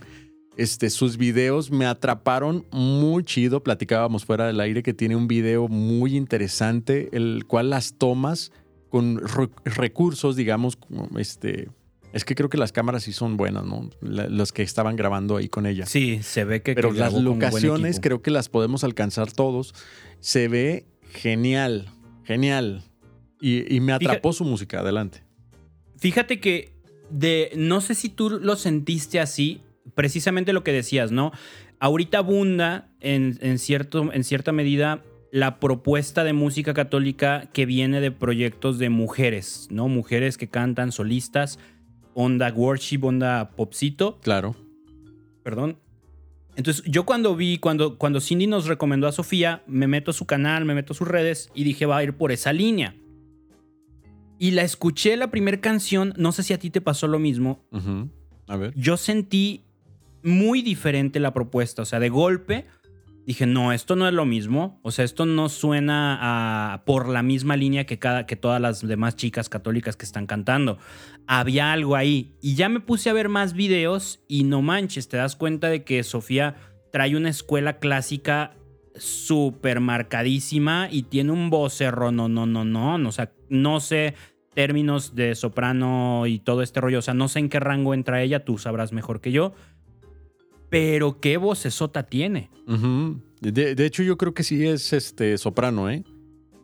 Este, 0.58 0.90
sus 0.90 1.18
videos 1.18 1.72
me 1.72 1.86
atraparon 1.86 2.66
muy 2.72 3.24
chido. 3.24 3.64
Platicábamos 3.64 4.26
fuera 4.26 4.48
del 4.48 4.60
aire 4.60 4.84
que 4.84 4.94
tiene 4.94 5.16
un 5.16 5.28
video 5.28 5.70
muy 5.70 6.18
interesante, 6.18 7.10
el 7.14 7.46
cual 7.48 7.70
las 7.70 7.94
tomas 7.94 8.52
con 8.90 9.22
recursos, 9.64 10.36
digamos, 10.36 10.78
este, 11.18 11.70
es 12.12 12.26
que 12.26 12.36
creo 12.36 12.50
que 12.50 12.58
las 12.58 12.72
cámaras 12.72 13.04
sí 13.04 13.14
son 13.14 13.38
buenas, 13.38 13.66
¿no? 13.66 13.90
los 14.02 14.52
que 14.52 14.64
estaban 14.64 14.96
grabando 14.96 15.38
ahí 15.38 15.48
con 15.48 15.66
ella. 15.66 15.86
Sí, 15.86 16.22
se 16.24 16.44
ve 16.44 16.62
que. 16.62 16.74
Pero 16.74 16.92
las 16.92 17.14
locaciones 17.14 18.00
creo 18.00 18.22
que 18.22 18.32
las 18.32 18.50
podemos 18.50 18.84
alcanzar 18.84 19.32
todos. 19.32 19.76
Se 20.20 20.48
ve 20.48 20.88
genial, 21.12 21.88
genial. 22.24 22.84
Y, 23.42 23.80
me 23.80 23.94
atrapó 23.94 24.34
su 24.34 24.44
música. 24.44 24.80
Adelante. 24.80 25.24
Fíjate 25.98 26.40
que 26.40 26.74
de. 27.10 27.52
No 27.56 27.82
sé 27.82 27.96
si 27.96 28.10
tú 28.10 28.30
lo 28.30 28.56
sentiste 28.56 29.20
así. 29.20 29.62
Precisamente 29.96 30.54
lo 30.54 30.64
que 30.64 30.72
decías, 30.72 31.12
¿no? 31.12 31.32
Ahorita 31.80 32.20
abunda 32.20 32.90
en, 33.00 33.58
cierto, 33.58 34.12
en 34.12 34.24
cierta 34.24 34.52
medida 34.52 35.04
la 35.32 35.60
propuesta 35.60 36.24
de 36.24 36.34
música 36.34 36.74
católica 36.74 37.50
que 37.54 37.66
viene 37.66 38.02
de 38.02 38.12
proyectos 38.12 38.80
de 38.80 38.90
mujeres, 38.90 39.68
¿no? 39.72 39.88
Mujeres 39.88 40.38
que 40.38 40.50
cantan 40.50 40.92
solistas, 40.92 41.60
onda 42.14 42.52
worship, 42.54 43.04
onda 43.04 43.52
popcito. 43.56 44.20
Claro. 44.22 44.56
Perdón. 45.44 45.78
Entonces, 46.56 46.84
yo 46.86 47.06
cuando 47.06 47.36
vi, 47.36 47.58
cuando, 47.58 47.98
cuando 47.98 48.20
Cindy 48.20 48.48
nos 48.48 48.68
recomendó 48.68 49.08
a 49.08 49.12
Sofía, 49.12 49.64
me 49.66 49.88
meto 49.88 50.12
a 50.12 50.14
su 50.14 50.26
canal, 50.26 50.66
me 50.66 50.76
meto 50.76 50.94
a 50.94 50.96
sus 50.96 51.08
redes 51.08 51.50
y 51.54 51.64
dije, 51.64 51.86
va 51.86 51.98
a 51.98 52.04
ir 52.04 52.14
por 52.14 52.32
esa 52.32 52.52
línea. 52.52 52.96
Y 54.38 54.52
la 54.52 54.64
escuché 54.64 55.16
la 55.16 55.32
primera 55.32 55.60
canción, 55.62 56.14
no 56.18 56.32
sé 56.32 56.44
si 56.44 56.54
a 56.54 56.60
ti 56.60 56.70
te 56.70 56.82
pasó 56.82 57.08
lo 57.08 57.20
mismo. 57.20 57.64
A 58.48 58.58
ver. 58.58 58.74
Yo 58.76 58.98
sentí 58.98 59.64
muy 60.24 60.62
diferente 60.62 61.20
la 61.20 61.34
propuesta, 61.34 61.82
o 61.82 61.86
sea, 61.86 62.00
de 62.00 62.10
golpe 62.10 62.66
dije, 63.30 63.46
no, 63.46 63.72
esto 63.74 63.96
no 63.96 64.08
es 64.08 64.14
lo 64.16 64.26
mismo. 64.26 64.80
O 64.82 64.90
sea, 64.90 65.06
esto 65.06 65.28
no 65.28 65.50
suena 65.50 66.18
a, 66.20 66.84
por 66.84 67.08
la 67.08 67.22
misma 67.22 67.58
línea 67.58 67.86
que, 67.86 68.00
cada, 68.00 68.26
que 68.26 68.36
todas 68.36 68.60
las 68.60 68.86
demás 68.86 69.16
chicas 69.16 69.50
católicas 69.50 69.96
que 69.96 70.06
están 70.06 70.26
cantando. 70.26 70.80
Había 71.28 71.72
algo 71.72 71.96
ahí. 71.96 72.34
Y 72.42 72.56
ya 72.56 72.70
me 72.70 72.80
puse 72.80 73.08
a 73.08 73.14
ver 73.14 73.30
más 73.30 73.54
videos 73.54 74.20
y 74.28 74.46
no 74.46 74.64
manches, 74.64 75.10
te 75.10 75.18
das 75.18 75.36
cuenta 75.36 75.70
de 75.70 75.84
que 75.84 76.02
Sofía 76.02 76.56
trae 76.92 77.16
una 77.16 77.30
escuela 77.30 77.78
clásica 77.78 78.56
súper 78.96 79.80
marcadísima 79.80 80.88
y 80.90 81.04
tiene 81.04 81.32
un 81.32 81.52
vocerro, 81.52 82.12
no, 82.12 82.30
no, 82.30 82.48
no, 82.48 82.66
no. 82.66 82.96
O 83.08 83.12
sea, 83.12 83.32
no 83.48 83.80
sé 83.80 84.16
términos 84.56 85.14
de 85.14 85.36
soprano 85.36 86.26
y 86.26 86.40
todo 86.40 86.64
este 86.64 86.82
rollo. 86.82 86.98
O 86.98 87.04
sea, 87.04 87.14
no 87.14 87.28
sé 87.28 87.38
en 87.38 87.50
qué 87.50 87.60
rango 87.60 87.94
entra 87.94 88.24
ella, 88.24 88.44
tú 88.44 88.58
sabrás 88.58 88.92
mejor 88.92 89.22
que 89.22 89.32
yo 89.32 89.54
pero 90.70 91.20
qué 91.20 91.38
vocesota 91.38 92.04
tiene. 92.04 92.50
de, 93.42 93.86
hecho, 93.86 94.04
yo 94.04 94.18
creo 94.18 94.34
que 94.34 94.44
sí 94.44 94.66
es 94.66 94.94
este 94.94 95.38
soprano, 95.38 95.90
¿eh? 95.90 96.04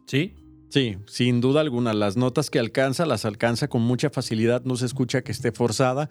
Sí. 0.06 0.34
Sí, 0.70 0.98
sin 1.08 1.42
duda 1.42 1.62
alguna. 1.62 1.94
Las 1.94 2.18
notas 2.18 2.50
que 2.50 2.60
alcanza, 2.60 3.06
las 3.06 3.24
alcanza 3.24 3.68
con 3.68 3.82
mucha 3.82 4.10
facilidad, 4.10 4.64
no 4.66 4.76
se 4.76 4.86
escucha 4.86 5.22
que 5.22 5.32
esté 5.32 5.52
forzada. 5.52 6.10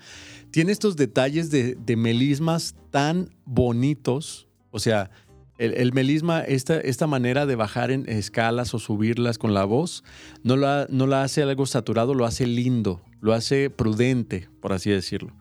Tiene 0.50 0.72
estos 0.72 0.96
detalles 0.96 1.50
de, 1.50 1.96
melismas 1.96 2.74
tan 2.90 3.30
bonitos. 3.44 4.48
O 4.70 4.78
sea, 4.78 5.10
el, 5.58 5.92
melisma, 5.92 6.40
esta, 6.40 6.80
esta, 6.80 7.06
manera 7.06 7.46
de 7.46 7.56
bajar 7.56 7.90
en 7.90 8.08
escalas 8.08 8.72
o 8.74 8.78
subirlas 8.78 9.38
con 9.38 9.54
la 9.54 9.64
voz, 9.64 10.02
no 10.42 10.56
la, 10.56 10.86
no 10.88 11.06
la 11.06 11.22
hace 11.22 11.42
algo 11.42 11.66
saturado, 11.66 12.14
lo 12.14 12.24
hace 12.24 12.46
lindo, 12.46 13.02
lo 13.20 13.34
hace 13.34 13.70
prudente, 13.70 14.48
por 14.60 14.72
así 14.72 14.90
decirlo. 14.90 15.32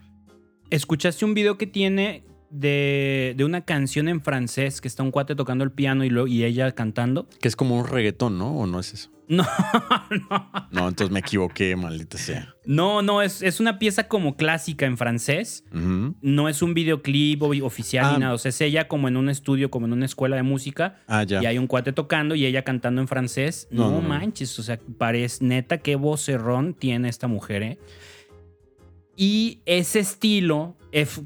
¿Escuchaste 0.70 1.24
un 1.24 1.34
video 1.34 1.58
que 1.58 1.68
tiene 1.68 2.24
de, 2.54 3.44
una 3.44 3.62
canción 3.62 4.08
en 4.08 4.22
francés 4.22 4.80
que 4.80 4.88
está 4.88 5.04
un 5.04 5.12
cuate 5.12 5.36
tocando 5.36 5.64
el 5.64 5.72
piano 5.72 6.04
y, 6.04 6.10
lo, 6.10 6.28
y 6.28 6.44
ella 6.44 6.72
cantando. 6.72 7.28
Que 7.42 7.48
es 7.48 7.56
como 7.56 7.78
un 7.78 7.88
reggaetón, 7.88 8.38
¿no? 8.38 8.56
¿O 8.58 8.68
no 8.68 8.80
es 8.80 8.94
eso? 8.94 9.10
No, 9.30 9.46
no. 10.30 10.68
No, 10.72 10.88
entonces 10.90 11.10
me 11.10 11.20
equivoqué, 11.20 11.76
maldita 11.76 12.18
sea. 12.18 12.54
No, 12.66 13.02
no, 13.02 13.22
es, 13.22 13.42
es 13.42 13.60
una 13.60 13.80
pieza 13.80 14.08
como 14.08 14.36
clásica 14.36 14.86
en 14.86 14.98
francés. 14.98 15.64
No 15.72 16.50
es 16.50 16.62
un 16.62 16.74
videoclip 16.74 17.42
oficial 17.42 18.10
ni 18.12 18.16
ah. 18.16 18.20
nada. 18.20 18.34
O 18.34 18.38
sea, 18.38 18.50
es 18.50 18.62
ella 18.62 18.88
como 18.88 19.08
en 19.08 19.18
un 19.18 19.30
estudio, 19.30 19.72
como 19.72 19.86
en 19.86 19.94
una 19.94 20.06
escuela 20.06 20.36
de 20.36 20.44
música. 20.44 21.02
Ah, 21.08 21.24
ya. 21.24 21.42
Y 21.42 21.46
hay 21.46 21.58
un 21.58 21.68
cuate 21.68 21.94
tocando 21.94 22.36
y 22.36 22.46
ella 22.46 22.64
cantando 22.64 23.02
en 23.02 23.08
francés. 23.08 23.68
No, 23.72 24.02
manches, 24.02 24.60
o 24.60 24.64
sea, 24.64 24.78
parece 24.98 25.44
neta 25.44 25.78
qué 25.80 25.96
vocerrón 25.96 26.74
tiene 26.74 27.10
esta 27.10 27.28
mujer, 27.28 27.64
¿eh? 27.64 27.80
Y 29.16 29.62
ese 29.66 30.00
estilo 30.00 30.78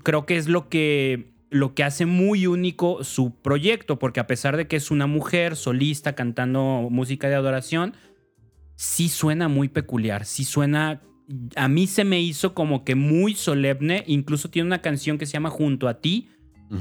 creo 0.03 0.25
que 0.25 0.37
es 0.37 0.47
lo 0.47 0.69
que, 0.69 1.31
lo 1.49 1.73
que 1.73 1.83
hace 1.83 2.05
muy 2.05 2.47
único 2.47 3.03
su 3.03 3.33
proyecto, 3.35 3.99
porque 3.99 4.19
a 4.19 4.27
pesar 4.27 4.57
de 4.57 4.67
que 4.67 4.75
es 4.75 4.91
una 4.91 5.07
mujer 5.07 5.55
solista 5.55 6.13
cantando 6.13 6.87
música 6.89 7.29
de 7.29 7.35
adoración, 7.35 7.93
sí 8.75 9.09
suena 9.09 9.47
muy 9.47 9.69
peculiar, 9.69 10.25
sí 10.25 10.43
suena... 10.43 11.01
A 11.57 11.67
mí 11.67 11.87
se 11.87 12.05
me 12.05 12.21
hizo 12.21 12.53
como 12.53 12.85
que 12.85 12.95
muy 12.95 13.35
solemne, 13.35 14.05
incluso 14.07 14.49
tiene 14.49 14.67
una 14.67 14.81
canción 14.81 15.17
que 15.17 15.25
se 15.25 15.33
llama 15.33 15.49
Junto 15.49 15.89
a 15.89 15.99
ti, 15.99 16.29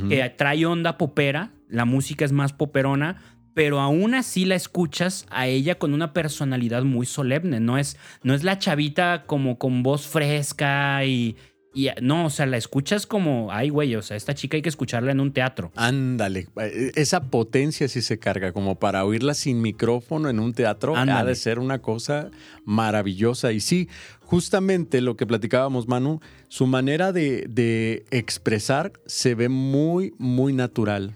que 0.09 0.29
trae 0.31 0.66
onda 0.66 0.99
popera, 0.99 1.53
la 1.69 1.85
música 1.85 2.25
es 2.25 2.33
más 2.33 2.53
poperona, 2.53 3.36
pero 3.57 3.81
aún 3.81 4.14
así 4.14 4.45
la 4.45 4.55
escuchas 4.55 5.25
a 5.31 5.47
ella 5.47 5.79
con 5.79 5.95
una 5.95 6.12
personalidad 6.12 6.83
muy 6.83 7.07
solemne. 7.07 7.59
No 7.59 7.79
es, 7.79 7.97
no 8.23 8.35
es 8.35 8.45
la 8.45 8.59
chavita 8.59 9.25
como 9.25 9.57
con 9.57 9.83
voz 9.83 10.07
fresca 10.07 11.03
y, 11.07 11.37
y 11.73 11.88
no, 12.03 12.27
o 12.27 12.29
sea, 12.29 12.45
la 12.45 12.59
escuchas 12.59 13.07
como, 13.07 13.51
ay, 13.51 13.71
güey, 13.71 13.97
o 13.97 14.03
sea, 14.03 14.14
esta 14.14 14.35
chica 14.35 14.59
hay 14.59 14.62
que 14.62 14.69
escucharla 14.69 15.11
en 15.12 15.21
un 15.21 15.33
teatro. 15.33 15.73
Ándale, 15.75 16.49
eh, 16.61 16.92
esa 16.97 17.31
potencia 17.31 17.88
sí 17.88 18.03
se 18.03 18.19
carga, 18.19 18.53
como 18.53 18.79
para 18.79 19.07
oírla 19.07 19.33
sin 19.33 19.62
micrófono 19.62 20.29
en 20.29 20.38
un 20.38 20.53
teatro, 20.53 20.95
ha 20.95 21.25
de 21.25 21.35
ser 21.35 21.59
una 21.59 21.79
cosa 21.79 22.31
maravillosa. 22.66 23.53
Y 23.53 23.61
sí, 23.61 23.88
justamente 24.21 25.01
lo 25.01 25.16
que 25.16 25.25
platicábamos, 25.25 25.88
Manu, 25.88 26.21
su 26.49 26.66
manera 26.66 27.11
de, 27.11 27.47
de 27.49 28.05
expresar 28.11 28.92
se 29.07 29.35
ve 29.35 29.49
muy, 29.49 30.12
muy 30.19 30.53
natural 30.53 31.14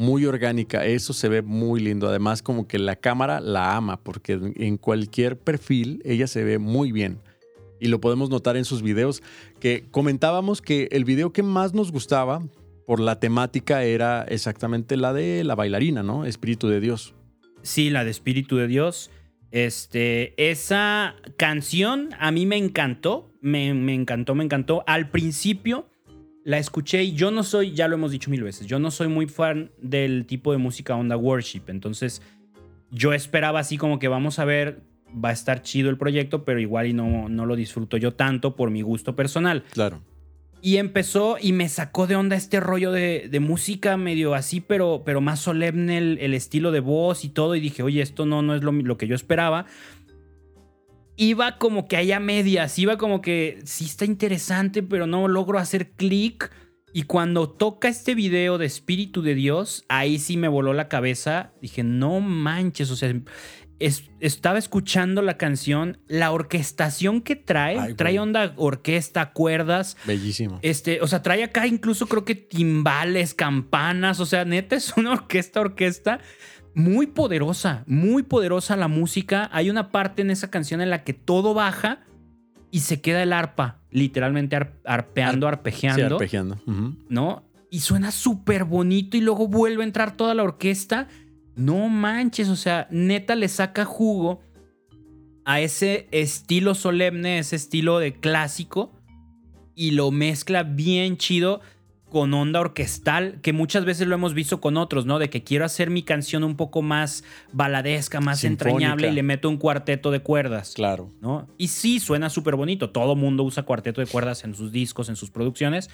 muy 0.00 0.24
orgánica. 0.24 0.86
Eso 0.86 1.12
se 1.12 1.28
ve 1.28 1.42
muy 1.42 1.78
lindo. 1.78 2.08
Además, 2.08 2.42
como 2.42 2.66
que 2.66 2.78
la 2.78 2.96
cámara 2.96 3.38
la 3.38 3.76
ama, 3.76 4.02
porque 4.02 4.32
en 4.56 4.78
cualquier 4.78 5.38
perfil 5.38 6.00
ella 6.04 6.26
se 6.26 6.42
ve 6.42 6.58
muy 6.58 6.90
bien. 6.90 7.18
Y 7.78 7.88
lo 7.88 8.00
podemos 8.00 8.30
notar 8.30 8.56
en 8.56 8.64
sus 8.64 8.82
videos, 8.82 9.22
que 9.60 9.84
comentábamos 9.90 10.62
que 10.62 10.88
el 10.90 11.04
video 11.04 11.32
que 11.32 11.42
más 11.42 11.74
nos 11.74 11.92
gustaba 11.92 12.42
por 12.86 12.98
la 12.98 13.20
temática 13.20 13.84
era 13.84 14.24
exactamente 14.24 14.96
la 14.96 15.12
de 15.12 15.44
la 15.44 15.54
bailarina, 15.54 16.02
¿no? 16.02 16.24
Espíritu 16.24 16.68
de 16.68 16.80
Dios. 16.80 17.14
Sí, 17.62 17.90
la 17.90 18.04
de 18.04 18.10
Espíritu 18.10 18.56
de 18.56 18.68
Dios. 18.68 19.10
Este, 19.50 20.50
esa 20.50 21.14
canción 21.36 22.08
a 22.18 22.30
mí 22.30 22.46
me 22.46 22.56
encantó, 22.56 23.34
me, 23.42 23.74
me 23.74 23.94
encantó, 23.94 24.34
me 24.34 24.44
encantó. 24.44 24.82
Al 24.86 25.10
principio 25.10 25.89
la 26.44 26.58
escuché 26.58 27.02
y 27.04 27.12
yo 27.12 27.30
no 27.30 27.42
soy, 27.42 27.72
ya 27.72 27.88
lo 27.88 27.94
hemos 27.94 28.12
dicho 28.12 28.30
mil 28.30 28.42
veces, 28.42 28.66
yo 28.66 28.78
no 28.78 28.90
soy 28.90 29.08
muy 29.08 29.26
fan 29.26 29.70
del 29.78 30.26
tipo 30.26 30.52
de 30.52 30.58
música 30.58 30.94
onda 30.96 31.16
worship. 31.16 31.62
Entonces, 31.68 32.22
yo 32.90 33.12
esperaba 33.12 33.60
así 33.60 33.76
como 33.76 33.98
que 33.98 34.08
vamos 34.08 34.38
a 34.38 34.44
ver, 34.44 34.82
va 35.12 35.30
a 35.30 35.32
estar 35.32 35.62
chido 35.62 35.90
el 35.90 35.98
proyecto, 35.98 36.44
pero 36.44 36.60
igual 36.60 36.86
y 36.86 36.92
no, 36.92 37.28
no 37.28 37.46
lo 37.46 37.56
disfruto 37.56 37.96
yo 37.96 38.14
tanto 38.14 38.56
por 38.56 38.70
mi 38.70 38.82
gusto 38.82 39.16
personal. 39.16 39.64
Claro. 39.72 40.00
Y 40.62 40.76
empezó 40.76 41.36
y 41.40 41.52
me 41.52 41.70
sacó 41.70 42.06
de 42.06 42.16
onda 42.16 42.36
este 42.36 42.60
rollo 42.60 42.92
de, 42.92 43.30
música 43.40 43.96
medio 43.96 44.34
así, 44.34 44.60
pero, 44.60 45.02
pero 45.06 45.22
más 45.22 45.40
solemne 45.40 45.96
el, 45.96 46.34
estilo 46.34 46.70
de 46.70 46.80
voz 46.80 47.24
y 47.24 47.30
todo. 47.30 47.54
Y 47.54 47.60
dije, 47.60 47.82
oye, 47.82 48.02
esto 48.02 48.26
no, 48.26 48.42
no 48.42 48.54
es 48.54 48.62
lo, 48.62 48.72
lo 48.72 48.98
que 48.98 49.06
yo 49.06 49.14
esperaba 49.14 49.64
iba 51.20 51.58
como 51.58 51.86
que 51.86 51.98
allá 51.98 52.18
medias, 52.18 52.78
iba 52.78 52.96
como 52.96 53.20
que 53.20 53.60
sí 53.64 53.84
está 53.84 54.06
interesante, 54.06 54.82
pero 54.82 55.06
no 55.06 55.28
logro 55.28 55.58
hacer 55.58 55.90
clic. 55.90 56.50
Y 56.94 57.02
cuando 57.02 57.50
toca 57.50 57.88
este 57.88 58.14
video 58.14 58.56
de 58.56 58.64
Espíritu 58.64 59.20
de 59.20 59.34
Dios, 59.34 59.84
ahí 59.88 60.18
sí 60.18 60.38
me 60.38 60.48
voló 60.48 60.72
la 60.72 60.88
cabeza. 60.88 61.52
Dije, 61.60 61.84
no 61.84 62.20
manches, 62.20 62.90
o 62.90 62.96
sea, 62.96 63.14
estaba 63.78 64.58
escuchando 64.58 65.20
la 65.20 65.36
canción, 65.36 65.98
la 66.08 66.32
orquestación 66.32 67.20
que 67.20 67.36
trae, 67.36 67.94
trae 67.94 68.18
onda 68.18 68.54
orquesta, 68.56 69.32
cuerdas. 69.32 69.98
Bellísimo. 70.06 70.58
Este, 70.62 71.02
o 71.02 71.06
sea, 71.06 71.22
trae 71.22 71.44
acá 71.44 71.66
incluso 71.66 72.06
creo 72.06 72.24
que 72.24 72.34
timbales, 72.34 73.34
campanas, 73.34 74.20
o 74.20 74.26
sea, 74.26 74.46
neta 74.46 74.74
es 74.74 74.96
una 74.96 75.12
orquesta, 75.12 75.60
orquesta 75.60 76.20
muy 76.74 77.06
poderosa, 77.08 77.84
muy 77.86 78.22
poderosa 78.22 78.76
la 78.76 78.88
música. 78.88 79.48
Hay 79.52 79.70
una 79.70 79.90
parte 79.90 80.22
en 80.22 80.30
esa 80.30 80.50
canción 80.50 80.80
en 80.80 80.90
la 80.90 81.04
que 81.04 81.12
todo 81.12 81.54
baja 81.54 82.00
y 82.70 82.80
se 82.80 83.00
queda 83.00 83.22
el 83.22 83.32
arpa, 83.32 83.80
literalmente 83.90 84.56
arpeando, 84.84 85.48
arpejeando. 85.48 86.06
Sí, 86.06 86.12
arpejeando. 86.14 86.58
¿No? 87.08 87.44
Y 87.70 87.80
suena 87.80 88.10
súper 88.10 88.64
bonito 88.64 89.16
y 89.16 89.20
luego 89.20 89.48
vuelve 89.48 89.82
a 89.82 89.86
entrar 89.86 90.16
toda 90.16 90.34
la 90.34 90.42
orquesta. 90.42 91.08
No 91.56 91.88
manches, 91.88 92.48
o 92.48 92.56
sea, 92.56 92.86
neta 92.90 93.34
le 93.34 93.48
saca 93.48 93.84
jugo 93.84 94.40
a 95.44 95.60
ese 95.60 96.08
estilo 96.10 96.74
solemne, 96.74 97.38
ese 97.38 97.56
estilo 97.56 97.98
de 97.98 98.14
clásico 98.14 98.92
y 99.74 99.92
lo 99.92 100.10
mezcla 100.10 100.62
bien 100.62 101.16
chido 101.16 101.60
con 102.10 102.34
onda 102.34 102.60
orquestal, 102.60 103.40
que 103.40 103.52
muchas 103.54 103.86
veces 103.86 104.06
lo 104.06 104.14
hemos 104.14 104.34
visto 104.34 104.60
con 104.60 104.76
otros, 104.76 105.06
¿no? 105.06 105.18
De 105.18 105.30
que 105.30 105.42
quiero 105.42 105.64
hacer 105.64 105.88
mi 105.88 106.02
canción 106.02 106.44
un 106.44 106.56
poco 106.56 106.82
más 106.82 107.24
baladesca, 107.52 108.20
más 108.20 108.44
entrañable 108.44 109.08
y 109.08 109.12
le 109.12 109.22
meto 109.22 109.48
un 109.48 109.56
cuarteto 109.56 110.10
de 110.10 110.20
cuerdas. 110.20 110.74
Claro. 110.74 111.10
¿No? 111.22 111.48
Y 111.56 111.68
sí, 111.68 112.00
suena 112.00 112.28
súper 112.28 112.56
bonito. 112.56 112.90
Todo 112.90 113.16
mundo 113.16 113.44
usa 113.44 113.62
cuarteto 113.62 114.02
de 114.02 114.06
cuerdas 114.06 114.44
en 114.44 114.54
sus 114.54 114.72
discos, 114.72 115.08
en 115.08 115.16
sus 115.16 115.30
producciones, 115.30 115.88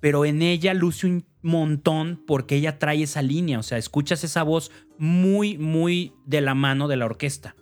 pero 0.00 0.24
en 0.24 0.42
ella 0.42 0.74
luce 0.74 1.06
un 1.06 1.26
montón 1.42 2.22
porque 2.26 2.56
ella 2.56 2.78
trae 2.78 3.02
esa 3.02 3.22
línea. 3.22 3.58
O 3.58 3.62
sea, 3.62 3.78
escuchas 3.78 4.24
esa 4.24 4.42
voz 4.42 4.70
muy, 4.98 5.58
muy 5.58 6.14
de 6.26 6.40
la 6.40 6.54
mano 6.54 6.88
de 6.88 6.96
la 6.96 7.04
orquesta. 7.04 7.54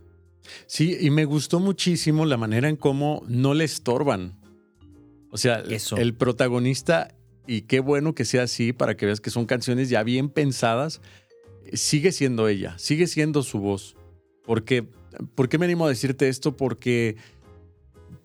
Sí, 0.67 0.97
y 1.01 1.11
me 1.11 1.25
gustó 1.25 1.61
muchísimo 1.61 2.25
la 2.25 2.37
manera 2.37 2.69
en 2.69 2.77
cómo 2.77 3.25
no 3.29 3.53
le 3.53 3.65
estorban. 3.65 4.39
O 5.31 5.39
sea, 5.39 5.63
el 5.97 6.15
protagonista 6.15 7.16
y 7.47 7.63
qué 7.63 7.81
bueno 7.81 8.15
que 8.15 8.25
sea 8.25 8.43
así 8.43 8.73
para 8.73 8.97
que 8.97 9.07
veas 9.07 9.21
que 9.21 9.31
son 9.31 9.47
canciones 9.47 9.89
ya 9.89 10.03
bien 10.03 10.29
pensadas. 10.29 11.01
sigue 11.73 12.13
siendo 12.13 12.49
ella, 12.49 12.79
sigue 12.79 13.07
siendo 13.07 13.43
su 13.43 13.59
voz. 13.59 13.97
Porque, 14.45 14.87
¿Por 15.35 15.49
qué 15.49 15.59
me 15.59 15.65
animo 15.65 15.87
a 15.87 15.89
decirte 15.89 16.29
esto? 16.29 16.57
Porque 16.57 17.17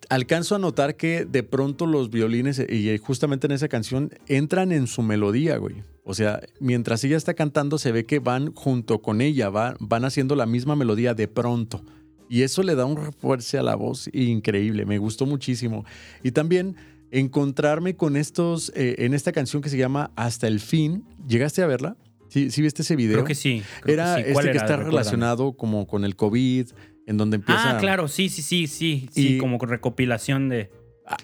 alcanzo 0.08 0.54
a 0.54 0.58
notar 0.58 0.96
que 0.96 1.24
de 1.24 1.42
pronto 1.42 1.86
los 1.86 2.10
violines, 2.10 2.58
y 2.58 2.96
justamente 2.98 3.46
en 3.46 3.52
esa 3.52 3.68
canción, 3.68 4.10
entran 4.28 4.70
en 4.72 4.86
su 4.86 5.02
melodía, 5.02 5.56
güey. 5.56 5.76
O 6.04 6.14
sea, 6.14 6.40
mientras 6.60 7.02
ella 7.04 7.16
está 7.16 7.34
cantando, 7.34 7.78
se 7.78 7.92
ve 7.92 8.04
que 8.04 8.18
van 8.18 8.52
junto 8.54 9.00
con 9.00 9.20
ella, 9.20 9.48
van 9.50 10.04
haciendo 10.04 10.36
la 10.36 10.46
misma 10.46 10.76
melodía 10.76 11.14
de 11.14 11.28
pronto. 11.28 11.82
Y 12.28 12.42
eso 12.42 12.62
le 12.62 12.74
da 12.74 12.84
un 12.84 12.96
refuerzo 12.96 13.58
a 13.58 13.62
la 13.62 13.74
voz 13.74 14.08
increíble, 14.12 14.86
me 14.86 14.98
gustó 14.98 15.26
muchísimo. 15.26 15.84
Y 16.22 16.32
también 16.32 16.76
encontrarme 17.12 17.94
con 17.94 18.16
estos, 18.16 18.72
eh, 18.74 18.96
en 18.98 19.14
esta 19.14 19.32
canción 19.32 19.62
que 19.62 19.68
se 19.68 19.76
llama 19.76 20.10
Hasta 20.16 20.48
el 20.48 20.58
fin. 20.58 21.04
¿Llegaste 21.28 21.62
a 21.62 21.66
verla? 21.66 21.96
¿Sí, 22.28 22.50
sí 22.50 22.62
viste 22.62 22.82
ese 22.82 22.96
video? 22.96 23.18
Creo 23.18 23.26
que 23.26 23.34
sí. 23.34 23.62
era 23.86 24.18
este 24.18 24.50
que 24.50 24.56
está 24.56 24.78
relacionado 24.78 25.52
como 25.52 25.86
con 25.86 26.04
el 26.04 26.16
COVID, 26.16 26.68
en 27.06 27.16
donde 27.18 27.36
empieza... 27.36 27.76
Ah, 27.76 27.78
claro, 27.78 28.08
sí, 28.08 28.30
sí, 28.30 28.40
sí, 28.40 28.66
sí, 28.66 29.08
sí, 29.12 29.38
como 29.38 29.58
recopilación 29.58 30.48
de... 30.48 30.70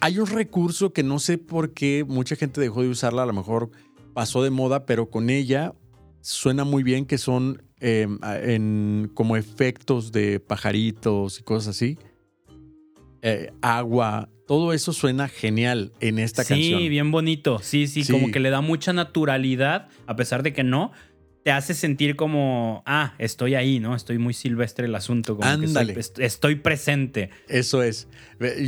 Hay 0.00 0.18
un 0.18 0.26
recurso 0.26 0.92
que 0.92 1.02
no 1.02 1.18
sé 1.18 1.38
por 1.38 1.72
qué 1.72 2.04
mucha 2.06 2.36
gente 2.36 2.60
dejó 2.60 2.82
de 2.82 2.88
usarla, 2.88 3.22
a 3.22 3.26
lo 3.26 3.32
mejor 3.32 3.70
pasó 4.12 4.42
de 4.42 4.50
moda, 4.50 4.84
pero 4.84 5.08
con 5.08 5.30
ella 5.30 5.72
suena 6.20 6.64
muy 6.64 6.82
bien 6.82 7.06
que 7.06 7.16
son 7.16 7.62
em, 7.80 8.18
en, 8.22 9.10
como 9.14 9.38
efectos 9.38 10.12
de 10.12 10.40
pajaritos 10.40 11.40
y 11.40 11.42
cosas 11.42 11.76
así. 11.76 11.96
Eh, 13.22 13.50
agua, 13.62 14.28
todo 14.48 14.72
eso 14.72 14.94
suena 14.94 15.28
genial 15.28 15.92
en 16.00 16.18
esta 16.18 16.42
canción. 16.42 16.80
Sí, 16.80 16.88
bien 16.88 17.10
bonito. 17.10 17.60
Sí, 17.62 17.86
sí, 17.86 18.10
como 18.10 18.30
que 18.32 18.40
le 18.40 18.48
da 18.48 18.62
mucha 18.62 18.94
naturalidad, 18.94 19.88
a 20.06 20.16
pesar 20.16 20.42
de 20.42 20.54
que 20.54 20.64
no, 20.64 20.90
te 21.44 21.52
hace 21.52 21.74
sentir 21.74 22.16
como, 22.16 22.82
ah, 22.86 23.14
estoy 23.18 23.54
ahí, 23.54 23.78
¿no? 23.78 23.94
Estoy 23.94 24.16
muy 24.16 24.32
silvestre 24.32 24.86
el 24.86 24.94
asunto. 24.94 25.36
Como 25.36 25.46
Ándale. 25.46 25.94
estoy, 26.16 26.56
presente. 26.56 27.28
Eso 27.46 27.82
es. 27.82 28.08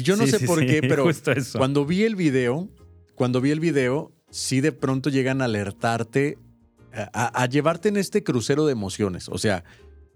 Yo 0.03 0.16
no 0.16 0.27
sé 0.27 0.40
por 0.40 0.64
qué, 0.66 0.83
pero 0.88 1.09
cuando 1.57 1.87
vi 1.87 2.03
el 2.03 2.14
video, 2.14 2.69
cuando 3.14 3.40
vi 3.40 3.51
el 3.51 3.61
video, 3.61 4.12
sí 4.31 4.61
de 4.61 4.73
pronto 4.73 5.09
llegan 5.09 5.40
a 5.40 5.47
alertarte, 5.47 6.37
a, 6.93 7.47
llevarte 7.47 7.88
en 7.88 7.97
este 7.97 8.23
crucero 8.23 8.66
de 8.66 8.73
emociones. 8.73 9.31
O 9.31 9.38
sea, 9.38 9.64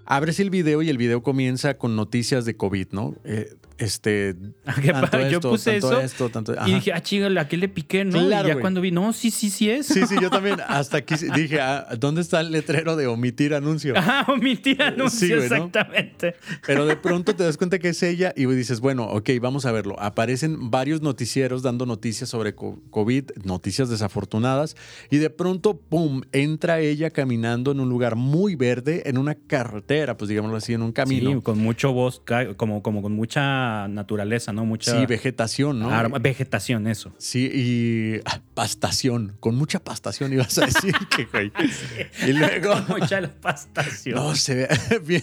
abres 0.04 0.40
el 0.40 0.50
video 0.50 0.82
y 0.82 0.90
el 0.90 0.98
video 0.98 1.22
comienza 1.22 1.78
con 1.78 1.96
noticias 1.96 2.44
de 2.44 2.54
COVID, 2.54 2.88
¿no? 2.90 3.14
Eh, 3.24 3.48
este. 3.78 4.34
Tanto 4.64 5.28
yo 5.28 5.40
puse 5.40 5.76
eso. 5.76 6.00
y 6.66 6.74
dije, 6.74 6.92
ah, 6.92 7.02
chica, 7.02 7.40
¿a 7.40 7.48
qué 7.48 7.56
le 7.56 7.68
piqué? 7.68 8.04
¿no? 8.04 8.26
y 8.26 8.30
ya 8.30 8.60
cuando 8.60 8.80
vi, 8.80 8.90
no, 8.90 9.12
sí, 9.12 9.30
sí, 9.30 9.50
sí 9.50 9.70
es. 9.70 9.86
Sí, 9.86 10.06
sí, 10.06 10.16
yo 10.20 10.30
también 10.30 10.58
hasta 10.66 10.98
aquí 10.98 11.14
dije, 11.34 11.60
ah, 11.60 11.88
¿dónde 11.98 12.20
está 12.20 12.40
el 12.40 12.50
letrero 12.50 12.96
de 12.96 13.06
omitir 13.06 13.54
anuncio? 13.54 13.94
Ah, 14.06 14.26
omitir 14.28 14.82
anuncio, 14.82 15.42
exactamente. 15.42 16.36
Pero 16.66 16.84
de 16.84 16.94
pronto 16.94 17.34
te 17.34 17.42
das 17.42 17.56
cuenta 17.56 17.78
que 17.78 17.88
es 17.88 18.02
ella 18.02 18.34
y 18.36 18.44
dices, 18.46 18.80
bueno, 18.80 19.04
ok, 19.04 19.30
vamos 19.40 19.64
a 19.64 19.72
verlo. 19.72 19.98
Aparecen 19.98 20.70
varios 20.70 21.00
noticieros 21.00 21.62
dando 21.62 21.86
noticias 21.86 22.28
sobre 22.28 22.54
COVID, 22.54 23.30
noticias 23.44 23.88
desafortunadas, 23.88 24.76
y 25.10 25.16
de 25.16 25.30
pronto, 25.30 25.78
¡pum!, 25.78 26.20
entra 26.32 26.80
ella 26.80 27.10
caminando 27.10 27.72
en 27.72 27.80
un 27.80 27.88
lugar 27.88 28.14
muy 28.14 28.56
verde, 28.56 29.08
en 29.08 29.16
una 29.16 29.34
carretera, 29.34 30.18
pues 30.18 30.28
digámoslo 30.28 30.58
así, 30.58 30.74
en 30.74 30.82
un 30.82 30.92
camino. 30.92 31.30
Sí, 31.30 31.40
con 31.40 31.58
mucho 31.58 31.92
bosque, 31.92 32.54
como, 32.56 32.82
como 32.82 33.00
con 33.00 33.12
mucha 33.12 33.63
naturaleza, 33.88 34.52
¿no? 34.52 34.64
Mucha. 34.64 34.98
Sí, 34.98 35.06
vegetación, 35.06 35.78
¿no? 35.80 36.10
vegetación, 36.20 36.86
eso. 36.86 37.12
Sí, 37.18 37.50
y 37.52 38.20
ah, 38.24 38.40
pastación, 38.54 39.36
con 39.40 39.56
mucha 39.56 39.78
pastación 39.78 40.32
ibas 40.32 40.56
a 40.58 40.66
decir 40.66 40.94
que, 41.14 41.24
güey. 41.26 41.52
Y 42.26 42.32
luego. 42.32 42.74
mucha 42.88 43.20
pastación. 43.40 44.16
No, 44.16 44.34
se 44.34 44.54
ve 44.54 44.68
bien. 45.06 45.22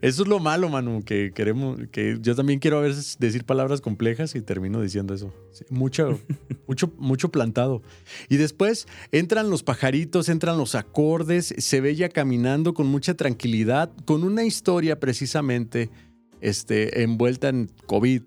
Eso 0.00 0.22
es 0.22 0.28
lo 0.28 0.38
malo, 0.38 0.68
Manu, 0.68 1.02
que 1.04 1.32
queremos, 1.34 1.78
que 1.90 2.18
yo 2.20 2.34
también 2.34 2.58
quiero 2.58 2.78
a 2.78 2.82
veces 2.82 3.16
decir 3.18 3.44
palabras 3.44 3.80
complejas 3.80 4.34
y 4.34 4.42
termino 4.42 4.80
diciendo 4.80 5.14
eso. 5.14 5.32
mucho, 5.70 6.20
mucho, 6.66 6.92
mucho 6.98 7.30
plantado. 7.30 7.82
Y 8.28 8.36
después 8.36 8.86
entran 9.12 9.50
los 9.50 9.62
pajaritos, 9.62 10.28
entran 10.28 10.58
los 10.58 10.74
acordes, 10.74 11.54
se 11.56 11.80
ve 11.80 11.94
ya 11.94 12.08
caminando 12.08 12.74
con 12.74 12.86
mucha 12.86 13.14
tranquilidad, 13.14 13.90
con 14.04 14.24
una 14.24 14.44
historia 14.44 15.00
precisamente 15.00 15.90
este, 16.40 17.02
envuelta 17.02 17.48
en 17.48 17.70
COVID, 17.86 18.22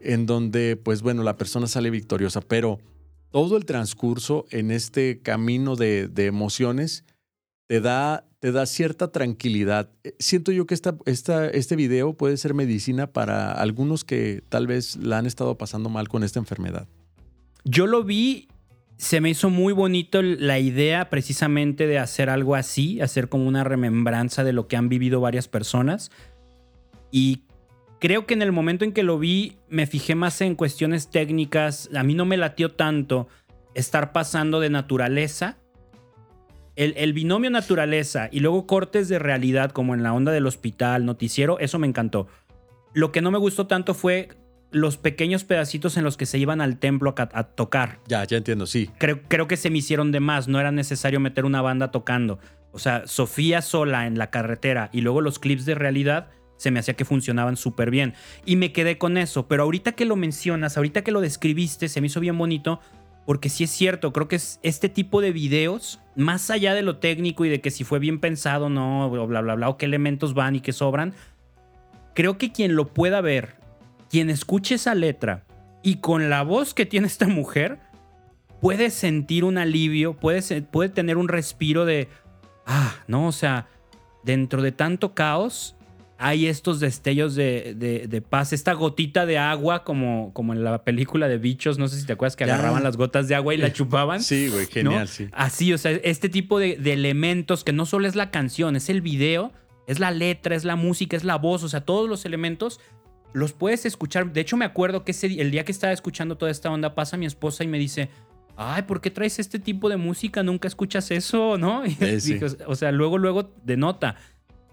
en 0.00 0.26
donde, 0.26 0.76
pues 0.76 1.02
bueno, 1.02 1.22
la 1.22 1.36
persona 1.36 1.66
sale 1.66 1.90
victoriosa, 1.90 2.40
pero 2.40 2.78
todo 3.30 3.56
el 3.56 3.64
transcurso 3.64 4.46
en 4.50 4.70
este 4.70 5.20
camino 5.20 5.76
de, 5.76 6.10
emociones 6.16 7.04
te 7.66 7.80
da, 7.80 8.24
te 8.38 8.52
da 8.52 8.66
cierta 8.66 9.10
tranquilidad. 9.10 9.90
Eh, 10.04 10.14
siento 10.18 10.52
yo 10.52 10.66
que 10.66 10.74
esta, 10.74 10.96
esta, 11.04 11.48
este 11.48 11.76
video 11.76 12.14
puede 12.14 12.36
ser 12.36 12.54
medicina 12.54 13.08
para 13.08 13.52
algunos 13.52 14.04
que 14.04 14.42
tal 14.48 14.66
vez 14.66 14.96
la 14.96 15.18
han 15.18 15.26
estado 15.26 15.58
pasando 15.58 15.88
mal 15.88 16.08
con 16.08 16.22
esta 16.22 16.38
enfermedad. 16.38 16.86
Yo 17.64 17.86
lo 17.86 18.04
vi, 18.04 18.48
se 18.96 19.20
me 19.20 19.28
hizo 19.28 19.50
muy 19.50 19.72
bonito 19.72 20.22
la 20.22 20.58
idea 20.58 21.10
precisamente 21.10 21.86
de 21.86 21.98
hacer 21.98 22.30
algo 22.30 22.54
así, 22.54 23.00
hacer 23.00 23.28
como 23.28 23.46
una 23.46 23.64
remembranza 23.64 24.44
de 24.44 24.52
lo 24.52 24.68
que 24.68 24.76
han 24.76 24.88
vivido 24.88 25.20
varias 25.20 25.48
personas. 25.48 26.10
Y 27.10 27.42
creo 27.98 28.26
que 28.26 28.34
en 28.34 28.42
el 28.42 28.52
momento 28.52 28.84
en 28.84 28.92
que 28.92 29.02
lo 29.02 29.18
vi 29.18 29.56
me 29.68 29.86
fijé 29.86 30.14
más 30.14 30.40
en 30.40 30.54
cuestiones 30.54 31.10
técnicas. 31.10 31.90
A 31.94 32.02
mí 32.02 32.14
no 32.14 32.24
me 32.24 32.36
latió 32.36 32.72
tanto 32.72 33.28
estar 33.74 34.12
pasando 34.12 34.60
de 34.60 34.70
naturaleza. 34.70 35.58
El, 36.76 37.14
binomio 37.14 37.48
naturaleza 37.48 38.28
y 38.30 38.40
luego 38.40 38.66
cortes 38.66 39.08
de 39.08 39.18
realidad 39.18 39.70
como 39.70 39.94
en 39.94 40.02
la 40.02 40.12
onda 40.12 40.30
del 40.30 40.46
hospital, 40.46 41.06
noticiero, 41.06 41.58
eso 41.58 41.78
me 41.78 41.86
encantó. 41.86 42.28
Lo 42.92 43.12
que 43.12 43.22
no 43.22 43.30
me 43.30 43.38
gustó 43.38 43.66
tanto 43.66 43.94
fue 43.94 44.28
los 44.72 44.98
pequeños 44.98 45.44
pedacitos 45.44 45.96
en 45.96 46.04
los 46.04 46.18
que 46.18 46.26
se 46.26 46.36
iban 46.36 46.60
al 46.60 46.78
templo 46.78 47.14
a, 47.16 47.44
tocar. 47.44 48.00
Ya, 48.08 48.24
ya 48.24 48.36
entiendo, 48.36 48.66
sí. 48.66 48.90
Creo, 48.98 49.22
creo 49.26 49.48
que 49.48 49.56
se 49.56 49.70
me 49.70 49.78
hicieron 49.78 50.12
de 50.12 50.20
más, 50.20 50.48
no 50.48 50.60
era 50.60 50.70
necesario 50.70 51.18
meter 51.18 51.46
una 51.46 51.62
banda 51.62 51.90
tocando. 51.90 52.40
O 52.72 52.78
sea, 52.78 53.06
Sofía 53.06 53.62
sola 53.62 54.06
en 54.06 54.18
la 54.18 54.28
carretera 54.28 54.90
y 54.92 55.00
luego 55.00 55.22
los 55.22 55.38
clips 55.38 55.64
de 55.64 55.76
realidad 55.76 56.28
se 56.56 56.70
me 56.70 56.80
hacía 56.80 56.94
que 56.94 57.04
funcionaban 57.04 57.56
súper 57.56 57.90
bien. 57.90 58.14
Y 58.44 58.56
me 58.56 58.72
quedé 58.72 58.98
con 58.98 59.16
eso. 59.16 59.46
Pero 59.48 59.64
ahorita 59.64 59.92
que 59.92 60.04
lo 60.04 60.16
mencionas, 60.16 60.76
ahorita 60.76 61.02
que 61.02 61.12
lo 61.12 61.20
describiste, 61.20 61.88
se 61.88 62.00
me 62.00 62.06
hizo 62.08 62.20
bien 62.20 62.38
bonito. 62.38 62.80
Porque 63.26 63.48
sí 63.48 63.64
es 63.64 63.70
cierto, 63.70 64.12
creo 64.12 64.28
que 64.28 64.36
es 64.36 64.60
este 64.62 64.88
tipo 64.88 65.20
de 65.20 65.32
videos, 65.32 65.98
más 66.14 66.48
allá 66.48 66.74
de 66.74 66.82
lo 66.82 66.98
técnico 66.98 67.44
y 67.44 67.48
de 67.48 67.60
que 67.60 67.72
si 67.72 67.82
fue 67.82 67.98
bien 67.98 68.20
pensado, 68.20 68.68
no, 68.68 69.06
o 69.06 69.26
bla, 69.26 69.40
bla, 69.40 69.56
bla, 69.56 69.68
o 69.68 69.76
qué 69.76 69.86
elementos 69.86 70.32
van 70.32 70.54
y 70.54 70.60
qué 70.60 70.72
sobran, 70.72 71.12
creo 72.14 72.38
que 72.38 72.52
quien 72.52 72.76
lo 72.76 72.86
pueda 72.86 73.20
ver, 73.20 73.56
quien 74.08 74.30
escuche 74.30 74.76
esa 74.76 74.94
letra 74.94 75.44
y 75.82 75.96
con 75.96 76.30
la 76.30 76.42
voz 76.42 76.72
que 76.72 76.86
tiene 76.86 77.08
esta 77.08 77.26
mujer, 77.26 77.80
puede 78.60 78.90
sentir 78.90 79.44
un 79.44 79.58
alivio, 79.58 80.14
puede, 80.14 80.62
puede 80.62 80.88
tener 80.88 81.16
un 81.16 81.28
respiro 81.28 81.84
de, 81.84 82.08
ah, 82.64 82.94
no, 83.06 83.26
o 83.28 83.32
sea, 83.32 83.66
dentro 84.24 84.62
de 84.62 84.72
tanto 84.72 85.14
caos, 85.14 85.75
hay 86.18 86.46
estos 86.46 86.80
destellos 86.80 87.34
de, 87.34 88.22
paz, 88.28 88.52
esta 88.52 88.72
gotita 88.72 89.26
de 89.26 89.38
agua, 89.38 89.84
como, 89.84 90.32
como 90.32 90.54
en 90.54 90.64
la 90.64 90.82
película 90.82 91.28
de 91.28 91.38
bichos, 91.38 91.78
no 91.78 91.88
sé 91.88 92.00
si 92.00 92.06
te 92.06 92.14
acuerdas 92.14 92.36
que 92.36 92.44
agarraban 92.44 92.82
las 92.82 92.96
gotas 92.96 93.28
de 93.28 93.34
agua 93.34 93.54
y 93.54 93.58
la 93.58 93.72
chupaban. 93.74 94.22
Sí, 94.22 94.48
güey, 94.48 94.66
genial, 94.66 95.08
sí. 95.08 95.28
Así, 95.32 95.72
o 95.72 95.78
sea, 95.78 95.92
este 95.92 96.28
tipo 96.28 96.58
de, 96.58 96.78
elementos 96.84 97.64
que 97.64 97.72
no 97.72 97.84
solo 97.84 98.08
es 98.08 98.16
la 98.16 98.30
canción, 98.30 98.76
es 98.76 98.88
el 98.88 99.02
video, 99.02 99.52
es 99.86 100.00
la 100.00 100.10
letra, 100.10 100.56
es 100.56 100.64
la 100.64 100.76
música, 100.76 101.16
es 101.16 101.24
la 101.24 101.36
voz, 101.36 101.62
o 101.62 101.68
sea, 101.68 101.82
todos 101.82 102.08
los 102.08 102.24
elementos 102.24 102.80
los 103.34 103.52
puedes 103.52 103.84
escuchar. 103.84 104.32
De 104.32 104.40
hecho, 104.40 104.56
me 104.56 104.64
acuerdo 104.64 105.04
que 105.04 105.10
ese, 105.10 105.26
el 105.26 105.50
día 105.50 105.64
que 105.64 105.72
estaba 105.72 105.92
escuchando 105.92 106.38
toda 106.38 106.50
esta 106.50 106.70
onda, 106.70 106.94
pasa 106.94 107.18
mi 107.18 107.26
esposa 107.26 107.62
y 107.64 107.66
me 107.66 107.78
dice, 107.78 108.08
ay, 108.56 108.82
¿por 108.82 109.02
qué 109.02 109.10
traes 109.10 109.38
este 109.38 109.58
tipo 109.58 109.90
de 109.90 109.98
música? 109.98 110.42
Nunca 110.42 110.66
escuchas 110.66 111.10
eso, 111.10 111.58
¿no? 111.58 111.82
o 112.66 112.74
sea, 112.74 112.92
luego, 112.92 113.18
luego 113.18 113.52
denota. 113.62 114.16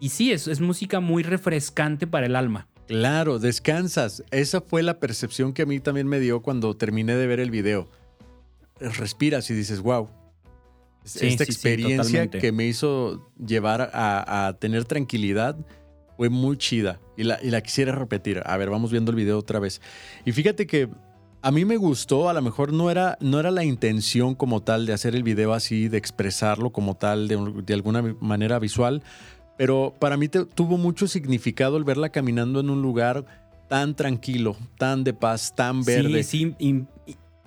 Y 0.03 0.09
sí, 0.09 0.33
es, 0.33 0.49
es 0.49 0.59
música 0.59 0.99
muy 0.99 1.23
refrescante 1.23 2.07
para 2.07 2.25
el 2.25 2.35
alma. 2.35 2.67
Claro, 2.87 3.39
descansas. 3.39 4.21
Esa 4.31 4.59
fue 4.59 4.83
la 4.83 4.99
percepción 4.99 5.53
que 5.53 5.61
a 5.61 5.65
mí 5.65 5.79
también 5.79 6.09
me 6.09 6.19
dio 6.19 6.41
cuando 6.41 6.75
terminé 6.75 7.15
de 7.15 7.25
ver 7.25 7.39
el 7.39 7.51
video. 7.51 7.89
Respiras 8.81 9.49
y 9.49 9.53
dices, 9.53 9.79
wow. 9.79 10.09
Esta 11.05 11.45
experiencia 11.45 12.29
que 12.29 12.51
me 12.51 12.65
hizo 12.65 13.31
llevar 13.37 13.91
a, 13.93 14.57
tener 14.59 14.83
tranquilidad 14.83 15.55
fue 16.17 16.27
muy 16.27 16.57
chida 16.57 16.99
y 17.15 17.23
la, 17.23 17.39
y 17.41 17.49
la 17.49 17.61
quisiera 17.61 17.93
repetir. 17.93 18.41
A 18.45 18.57
ver, 18.57 18.69
vamos 18.69 18.91
viendo 18.91 19.11
el 19.11 19.15
video 19.15 19.39
otra 19.39 19.59
vez. 19.59 19.79
Y 20.25 20.33
fíjate 20.33 20.67
que 20.67 20.89
a 21.41 21.49
mí 21.49 21.63
me 21.63 21.77
gustó, 21.77 22.27
a 22.27 22.33
lo 22.33 22.41
mejor 22.41 22.73
no 22.73 22.91
era, 22.91 23.17
no 23.21 23.39
era 23.39 23.51
la 23.51 23.63
intención 23.63 24.35
como 24.35 24.61
tal 24.63 24.85
de 24.85 24.91
hacer 24.91 25.15
el 25.15 25.23
video 25.23 25.53
así, 25.53 25.87
de 25.87 25.97
expresarlo 25.97 26.71
como 26.71 26.95
tal, 26.95 27.29
de, 27.29 27.63
de 27.65 27.73
alguna 27.73 28.01
manera 28.19 28.59
visual, 28.59 29.01
pero 29.57 29.93
para 29.99 30.17
mí 30.17 30.27
tuvo 30.27 30.77
mucho 30.77 31.07
significado 31.07 31.77
el 31.77 31.83
verla 31.83 32.09
caminando 32.09 32.59
en 32.59 32.69
un 32.69 32.81
lugar 32.81 33.25
tan 33.69 33.95
tranquilo, 33.95 34.55
tan 34.77 35.03
de 35.03 35.13
paz, 35.13 35.53
tan 35.55 35.83
verde. 35.83 36.23
Sí, 36.23 36.55
sí, 36.59 36.85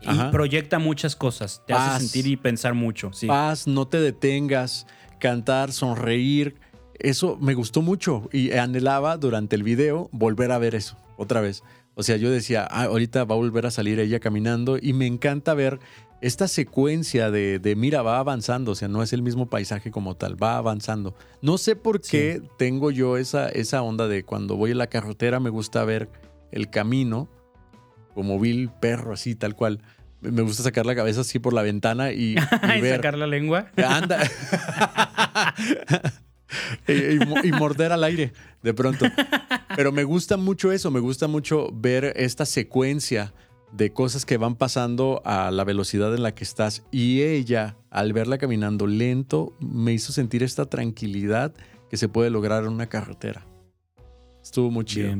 y, 0.02 0.30
proyecta 0.30 0.78
muchas 0.78 1.16
cosas. 1.16 1.62
Te 1.66 1.72
hace 1.72 2.06
sentir 2.06 2.30
y 2.30 2.36
pensar 2.36 2.74
mucho. 2.74 3.10
Paz, 3.26 3.66
no 3.66 3.86
te 3.86 4.00
detengas. 4.00 4.86
cantar, 5.18 5.72
sonreír. 5.72 6.56
Eso 6.98 7.38
me 7.40 7.54
gustó 7.54 7.82
mucho 7.82 8.28
y 8.32 8.52
anhelaba 8.52 9.16
durante 9.16 9.56
el 9.56 9.62
video 9.62 10.08
volver 10.12 10.52
a 10.52 10.58
ver 10.58 10.74
eso 10.74 10.96
otra 11.16 11.40
vez. 11.40 11.62
O 11.94 12.02
sea, 12.02 12.16
yo 12.16 12.30
decía, 12.30 12.68
ah, 12.70 12.84
ahorita 12.84 13.24
va 13.24 13.34
a 13.34 13.38
volver 13.38 13.64
a 13.64 13.70
salir 13.70 13.98
ella 13.98 14.20
caminando 14.20 14.78
y 14.80 14.92
me 14.92 15.06
encanta 15.06 15.54
ver 15.54 15.80
esta 16.20 16.48
secuencia 16.48 17.30
de, 17.30 17.58
de, 17.58 17.76
mira, 17.76 18.02
va 18.02 18.18
avanzando, 18.18 18.72
o 18.72 18.74
sea, 18.74 18.88
no 18.88 19.02
es 19.02 19.12
el 19.12 19.22
mismo 19.22 19.50
paisaje 19.50 19.90
como 19.90 20.16
tal, 20.16 20.42
va 20.42 20.56
avanzando. 20.56 21.14
No 21.42 21.58
sé 21.58 21.76
por 21.76 22.00
qué 22.00 22.42
tengo 22.58 22.90
yo 22.90 23.16
esa, 23.16 23.48
esa 23.48 23.82
onda 23.82 24.08
de 24.08 24.24
cuando 24.24 24.56
voy 24.56 24.70
en 24.70 24.78
la 24.78 24.86
carretera 24.86 25.40
me 25.40 25.50
gusta 25.50 25.84
ver 25.84 26.08
el 26.52 26.70
camino 26.70 27.28
como 28.14 28.40
vil 28.40 28.70
perro, 28.80 29.12
así, 29.12 29.34
tal 29.34 29.54
cual. 29.54 29.82
Me 30.22 30.40
gusta 30.40 30.62
sacar 30.62 30.86
la 30.86 30.96
cabeza 30.96 31.20
así 31.20 31.38
por 31.38 31.52
la 31.52 31.60
ventana 31.60 32.12
y, 32.12 32.34
y, 32.34 32.36
sacar 32.88 33.18
la 33.18 33.26
lengua. 33.26 33.70
Anda. 33.76 34.18
y, 36.88 37.52
morder 37.52 37.92
al 37.92 38.04
aire 38.04 38.32
de 38.62 38.72
pronto. 38.72 39.04
Pero 39.76 39.92
me 39.92 40.04
gusta 40.04 40.38
mucho 40.38 40.72
eso, 40.72 40.90
me 40.90 41.00
gusta 41.00 41.28
mucho 41.28 41.68
ver 41.74 42.14
esta 42.16 42.46
secuencia 42.46 43.34
de 43.72 43.92
cosas 43.92 44.24
que 44.24 44.36
van 44.36 44.56
pasando 44.56 45.22
a 45.24 45.50
la 45.50 45.64
velocidad 45.64 46.14
en 46.14 46.22
la 46.22 46.34
que 46.34 46.44
estás. 46.44 46.84
Y 46.90 47.22
ella, 47.22 47.76
al 47.90 48.12
verla 48.12 48.38
caminando 48.38 48.86
lento, 48.86 49.52
me 49.60 49.92
hizo 49.92 50.12
sentir 50.12 50.42
esta 50.42 50.66
tranquilidad 50.66 51.54
que 51.90 51.96
se 51.96 52.08
puede 52.08 52.30
lograr 52.30 52.64
en 52.64 52.70
una 52.70 52.88
carretera. 52.88 53.46
Estuvo 54.42 54.70
muy 54.70 54.84
chido. 54.84 55.16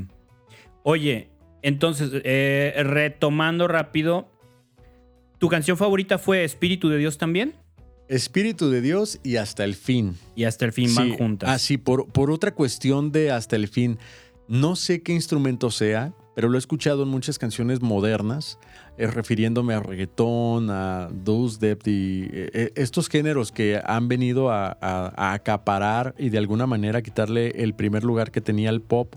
Oye, 0.83 1.31
entonces, 1.63 2.11
eh, 2.25 2.75
retomando 2.85 3.67
rápido, 3.67 4.29
¿tu 5.39 5.49
canción 5.49 5.77
favorita 5.77 6.19
fue 6.19 6.45
Espíritu 6.45 6.89
de 6.89 6.99
Dios 6.99 7.19
también? 7.19 7.55
Espíritu 8.09 8.71
de 8.71 8.81
Dios 8.81 9.19
y 9.25 9.37
hasta 9.37 9.65
el 9.65 9.75
fin. 9.75 10.17
Y 10.37 10.45
hasta 10.45 10.65
el 10.65 10.73
fin 10.73 10.95
van 10.95 11.15
juntas. 11.15 11.51
Ah, 11.51 11.59
sí, 11.59 11.77
por, 11.77 12.07
por 12.07 12.31
otra 12.31 12.55
cuestión 12.55 13.11
de 13.11 13.33
hasta 13.33 13.57
el 13.57 13.67
fin. 13.67 13.99
No 14.47 14.77
sé 14.77 15.03
qué 15.03 15.13
instrumento 15.13 15.73
sea, 15.73 16.15
pero 16.37 16.51
lo 16.51 16.57
he 16.57 16.59
escuchado 16.59 17.05
en 17.05 17.09
muchas 17.09 17.39
canciones 17.39 17.81
modernas, 17.81 18.59
eh, 18.99 19.07
refiriéndome 19.07 19.73
a 19.73 19.81
reggaetón, 19.81 20.69
a 20.69 21.09
dubstep 21.11 21.83
depth 21.83 21.89
y 21.89 22.29
eh, 22.31 22.73
estos 22.77 23.09
géneros 23.09 23.53
que 23.53 23.81
han 23.83 24.07
venido 24.07 24.51
a, 24.51 24.77
acaparar 25.33 26.15
y 26.19 26.29
de 26.29 26.37
alguna 26.37 26.67
manera 26.67 27.01
quitarle 27.01 27.63
el 27.63 27.75
primer 27.75 28.05
lugar 28.05 28.33
que 28.33 28.43
tenía 28.43 28.69
el 28.69 28.83
pop 28.83 29.15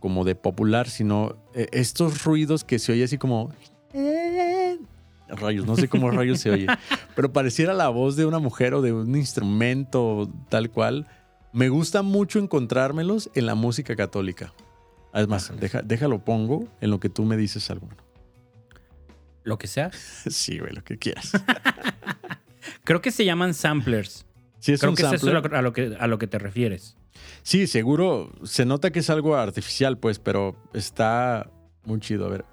como 0.00 0.24
de 0.24 0.34
popular, 0.34 0.88
sino 0.88 1.36
eh, 1.54 1.68
estos 1.70 2.24
ruidos 2.24 2.64
que 2.64 2.80
se 2.80 2.90
oye 2.90 3.04
así 3.04 3.18
como... 3.18 3.52
Eh, 3.94 4.80
rayos, 5.28 5.64
no 5.64 5.76
sé 5.76 5.86
cómo 5.86 6.10
rayos 6.10 6.40
se 6.40 6.50
oye, 6.50 6.66
pero 7.14 7.32
pareciera 7.32 7.72
la 7.72 7.88
voz 7.88 8.16
de 8.16 8.26
una 8.26 8.40
mujer 8.40 8.74
o 8.74 8.82
de 8.82 8.92
un 8.92 9.14
instrumento 9.14 10.28
tal 10.48 10.70
cual. 10.72 11.06
Me 11.52 11.68
gusta 11.68 12.02
mucho 12.02 12.40
encontrármelos 12.40 13.30
en 13.36 13.46
la 13.46 13.54
música 13.54 13.94
católica. 13.94 14.52
Además, 15.12 15.52
deja, 15.60 15.82
déjalo 15.82 16.24
pongo 16.24 16.68
en 16.80 16.90
lo 16.90 16.98
que 17.00 17.08
tú 17.08 17.24
me 17.24 17.36
dices 17.36 17.70
alguno. 17.70 17.96
¿Lo 19.44 19.58
que 19.58 19.66
sea? 19.66 19.90
Sí, 19.92 20.58
güey, 20.58 20.72
lo 20.72 20.82
que 20.84 20.98
quieras. 20.98 21.32
Creo 22.84 23.00
que 23.00 23.10
se 23.10 23.24
llaman 23.24 23.54
samplers. 23.54 24.24
Sí, 24.58 24.72
es 24.72 24.80
Creo 24.80 24.90
un 24.90 24.96
que 24.96 25.02
sampler. 25.02 25.18
es 25.18 25.22
eso 25.44 25.56
a 25.56 25.62
lo 25.62 25.72
que, 25.72 25.96
a 25.98 26.06
lo 26.06 26.18
que 26.18 26.26
te 26.26 26.38
refieres. 26.38 26.96
Sí, 27.42 27.66
seguro 27.66 28.30
se 28.44 28.64
nota 28.64 28.90
que 28.90 29.00
es 29.00 29.10
algo 29.10 29.36
artificial, 29.36 29.98
pues, 29.98 30.18
pero 30.18 30.56
está 30.72 31.50
muy 31.84 31.98
chido. 32.00 32.26
A 32.26 32.30
ver. 32.30 32.44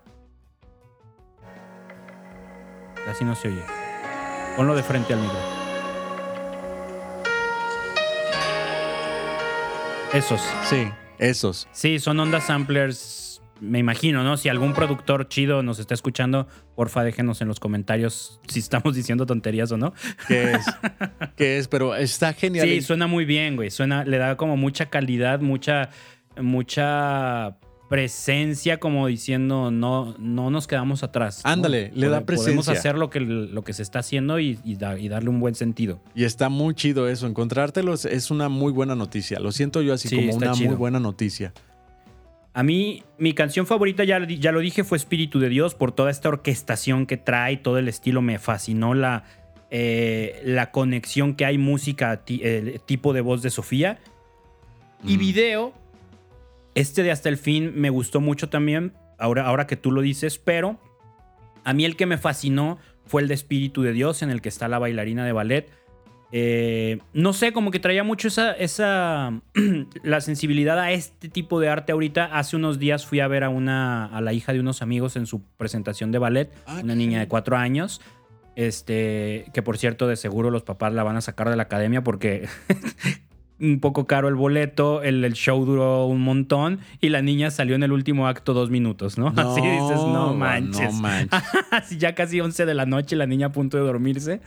Así 3.08 3.24
no 3.24 3.36
se 3.36 3.50
oye. 3.50 3.64
Ponlo 4.56 4.76
de 4.76 4.84
frente 4.84 5.14
al 5.14 5.20
micro. 5.22 5.38
Esos. 10.14 10.42
Sí, 10.68 10.90
esos. 11.20 11.68
Sí, 11.72 12.00
son 12.00 12.20
ondas 12.20 12.48
samplers, 12.48 13.42
me 13.62 13.80
imagino, 13.80 14.24
¿no? 14.24 14.38
Si 14.38 14.50
algún 14.50 14.74
productor 14.74 15.28
chido 15.28 15.64
nos 15.64 15.80
está 15.80 15.94
escuchando, 15.94 16.48
porfa 16.76 17.04
déjenos 17.04 17.42
en 17.42 17.48
los 17.48 17.60
comentarios 17.60 18.40
si 18.48 18.60
estamos 18.60 18.96
diciendo 18.96 19.26
tonterías 19.26 19.72
o 19.72 19.78
no. 19.78 19.94
¿Qué 20.28 20.54
es? 20.54 20.66
¿Qué 21.36 21.58
es? 21.58 21.68
Pero 21.68 21.96
está 21.96 22.34
genial. 22.34 22.68
Sí, 22.68 22.82
suena 22.82 23.08
muy 23.08 23.26
bien, 23.26 23.56
güey. 23.56 23.70
Suena, 23.70 24.04
le 24.06 24.18
da 24.18 24.38
como 24.38 24.58
mucha 24.58 24.88
calidad, 24.88 25.42
mucha, 25.42 25.90
mucha 26.38 27.58
presencia, 27.90 28.80
como 28.80 29.08
diciendo, 29.08 29.72
no, 29.72 30.16
no 30.20 30.50
nos 30.52 30.68
quedamos 30.68 31.04
atrás. 31.04 31.42
¿no? 31.44 31.50
Ándale, 31.52 31.92
le 31.96 32.08
da 32.08 32.22
presencia. 32.22 32.52
Podemos 32.56 32.70
hacer 32.70 32.98
lo 32.98 33.10
que, 33.10 33.20
lo 33.20 33.64
que 33.64 33.74
se 33.74 33.82
está 33.84 34.00
haciendo 34.00 34.40
y, 34.40 34.60
y 34.64 34.76
da- 34.76 34.98
y 34.98 35.10
darle 35.10 35.30
un 35.30 35.40
buen 35.40 35.56
sentido. 35.56 36.00
Y 36.16 36.24
está 36.24 36.50
muy 36.50 36.76
chido 36.76 37.10
eso. 37.10 37.28
Encontrártelos 37.28 38.06
es 38.06 38.32
una 38.32 38.48
muy 38.48 38.72
buena 38.72 38.96
noticia. 38.96 39.40
Lo 39.40 39.52
siento 39.52 39.82
yo 39.82 39.94
así 39.94 40.08
Sí, 40.08 40.16
como 40.16 40.36
una 40.36 40.52
chido. 40.54 40.70
muy 40.70 40.78
buena 40.78 41.00
noticia. 41.00 41.52
A 42.54 42.64
mí, 42.64 43.04
mi 43.18 43.34
canción 43.34 43.66
favorita, 43.68 44.04
ya, 44.04 44.26
ya 44.28 44.52
lo 44.52 44.60
dije, 44.60 44.84
fue 44.84 44.98
Espíritu 44.98 45.40
de 45.40 45.50
Dios 45.50 45.76
por 45.76 45.92
toda 45.92 46.12
esta 46.12 46.30
orquestación 46.30 47.06
que 47.06 47.18
trae, 47.18 47.58
todo 47.58 47.78
el 47.80 47.88
estilo. 47.88 48.22
Me 48.22 48.38
fascinó 48.40 48.94
la, 48.94 49.24
eh, 49.72 50.42
la 50.46 50.72
conexión 50.72 51.36
que 51.36 51.46
hay 51.46 51.58
música, 51.58 52.22
el 52.28 52.82
tipo 52.82 53.14
de 53.14 53.22
voz 53.22 53.42
de 53.42 53.50
Sofía. 53.50 54.00
Y 55.04 55.16
Mm. 55.16 55.20
video, 55.20 55.74
este 56.80 57.04
de 57.04 57.12
Hasta 57.12 57.30
el 57.30 57.38
Fin 57.38 57.74
me 57.76 57.90
gustó 57.90 58.22
mucho 58.22 58.50
también, 58.50 58.94
ahora, 59.18 59.46
ahora 59.46 59.68
que 59.68 59.76
tú 59.76 59.92
lo 59.92 60.02
dices, 60.02 60.38
pero 60.38 60.80
a 61.64 61.74
mí 61.74 61.86
el 61.86 61.96
que 61.96 62.06
me 62.06 62.18
fascinó 62.18 62.80
fue 63.06 63.22
el 63.22 63.28
de 63.28 63.34
Espíritu 63.34 63.82
de 63.82 63.94
Dios, 63.94 64.22
en 64.22 64.30
el 64.30 64.42
que 64.42 64.50
está 64.50 64.68
la 64.68 64.80
bailarina 64.80 65.26
de 65.26 65.32
ballet. 65.32 65.70
Eh, 66.32 67.00
no 67.12 67.34
sé, 67.34 67.54
como 67.54 67.72
que 67.72 67.80
traía 67.80 68.04
mucho 68.04 68.28
esa, 68.28 68.52
esa 68.54 69.42
la 70.04 70.22
sensibilidad 70.22 70.80
a 70.80 70.92
este 70.92 71.28
tipo 71.28 71.60
de 71.60 71.70
arte 71.70 71.92
ahorita. 71.92 72.26
Hace 72.26 72.56
unos 72.56 72.78
días 72.78 73.06
fui 73.06 73.20
a 73.20 73.28
ver 73.28 73.44
a 73.44 73.50
una 73.50 74.06
a 74.06 74.22
la 74.22 74.32
hija 74.34 74.54
de 74.54 74.60
unos 74.60 74.82
amigos 74.82 75.16
en 75.16 75.26
su 75.26 75.42
presentación 75.58 76.12
de 76.12 76.20
ballet, 76.20 76.54
Ah, 76.68 76.82
una 76.84 76.96
niña 76.96 77.20
de 77.20 77.28
cuatro 77.28 77.58
años. 77.58 78.00
Este, 78.56 79.46
que 79.54 79.62
por 79.64 79.78
cierto, 79.78 80.08
de 80.08 80.18
seguro 80.18 80.52
los 80.52 80.64
papás 80.64 80.94
la 80.94 81.04
van 81.04 81.16
a 81.16 81.22
sacar 81.22 81.50
de 81.50 81.56
la 81.56 81.64
academia 81.64 82.04
porque 82.04 82.48
un 83.62 83.80
poco 83.80 84.08
caro 84.08 84.28
el 84.28 84.36
boleto, 84.36 85.04
el, 85.04 85.24
el 85.24 85.34
show 85.34 85.66
duró 85.66 86.06
un 86.06 86.22
montón 86.22 86.80
y 87.02 87.10
la 87.10 87.22
niña 87.22 87.52
salió 87.52 87.76
en 87.76 87.84
el 87.84 87.92
último 87.92 88.28
acto 88.28 88.54
dos 88.54 88.70
minutos, 88.70 89.18
¿no? 89.18 89.28
Así 89.36 89.62
dices, 89.62 89.98
no 89.98 90.34
manches. 90.34 90.94
No 90.94 91.02
manches. 91.02 91.42
Así 91.72 91.98
ya 92.00 92.16
casi 92.16 92.40
11 92.40 92.66
de 92.66 92.74
la 92.74 92.86
noche, 92.86 93.16
la 93.16 93.26
niña 93.26 93.48
a 93.48 93.52
punto 93.52 93.78
de 93.78 93.84
dormirse. 93.84 94.42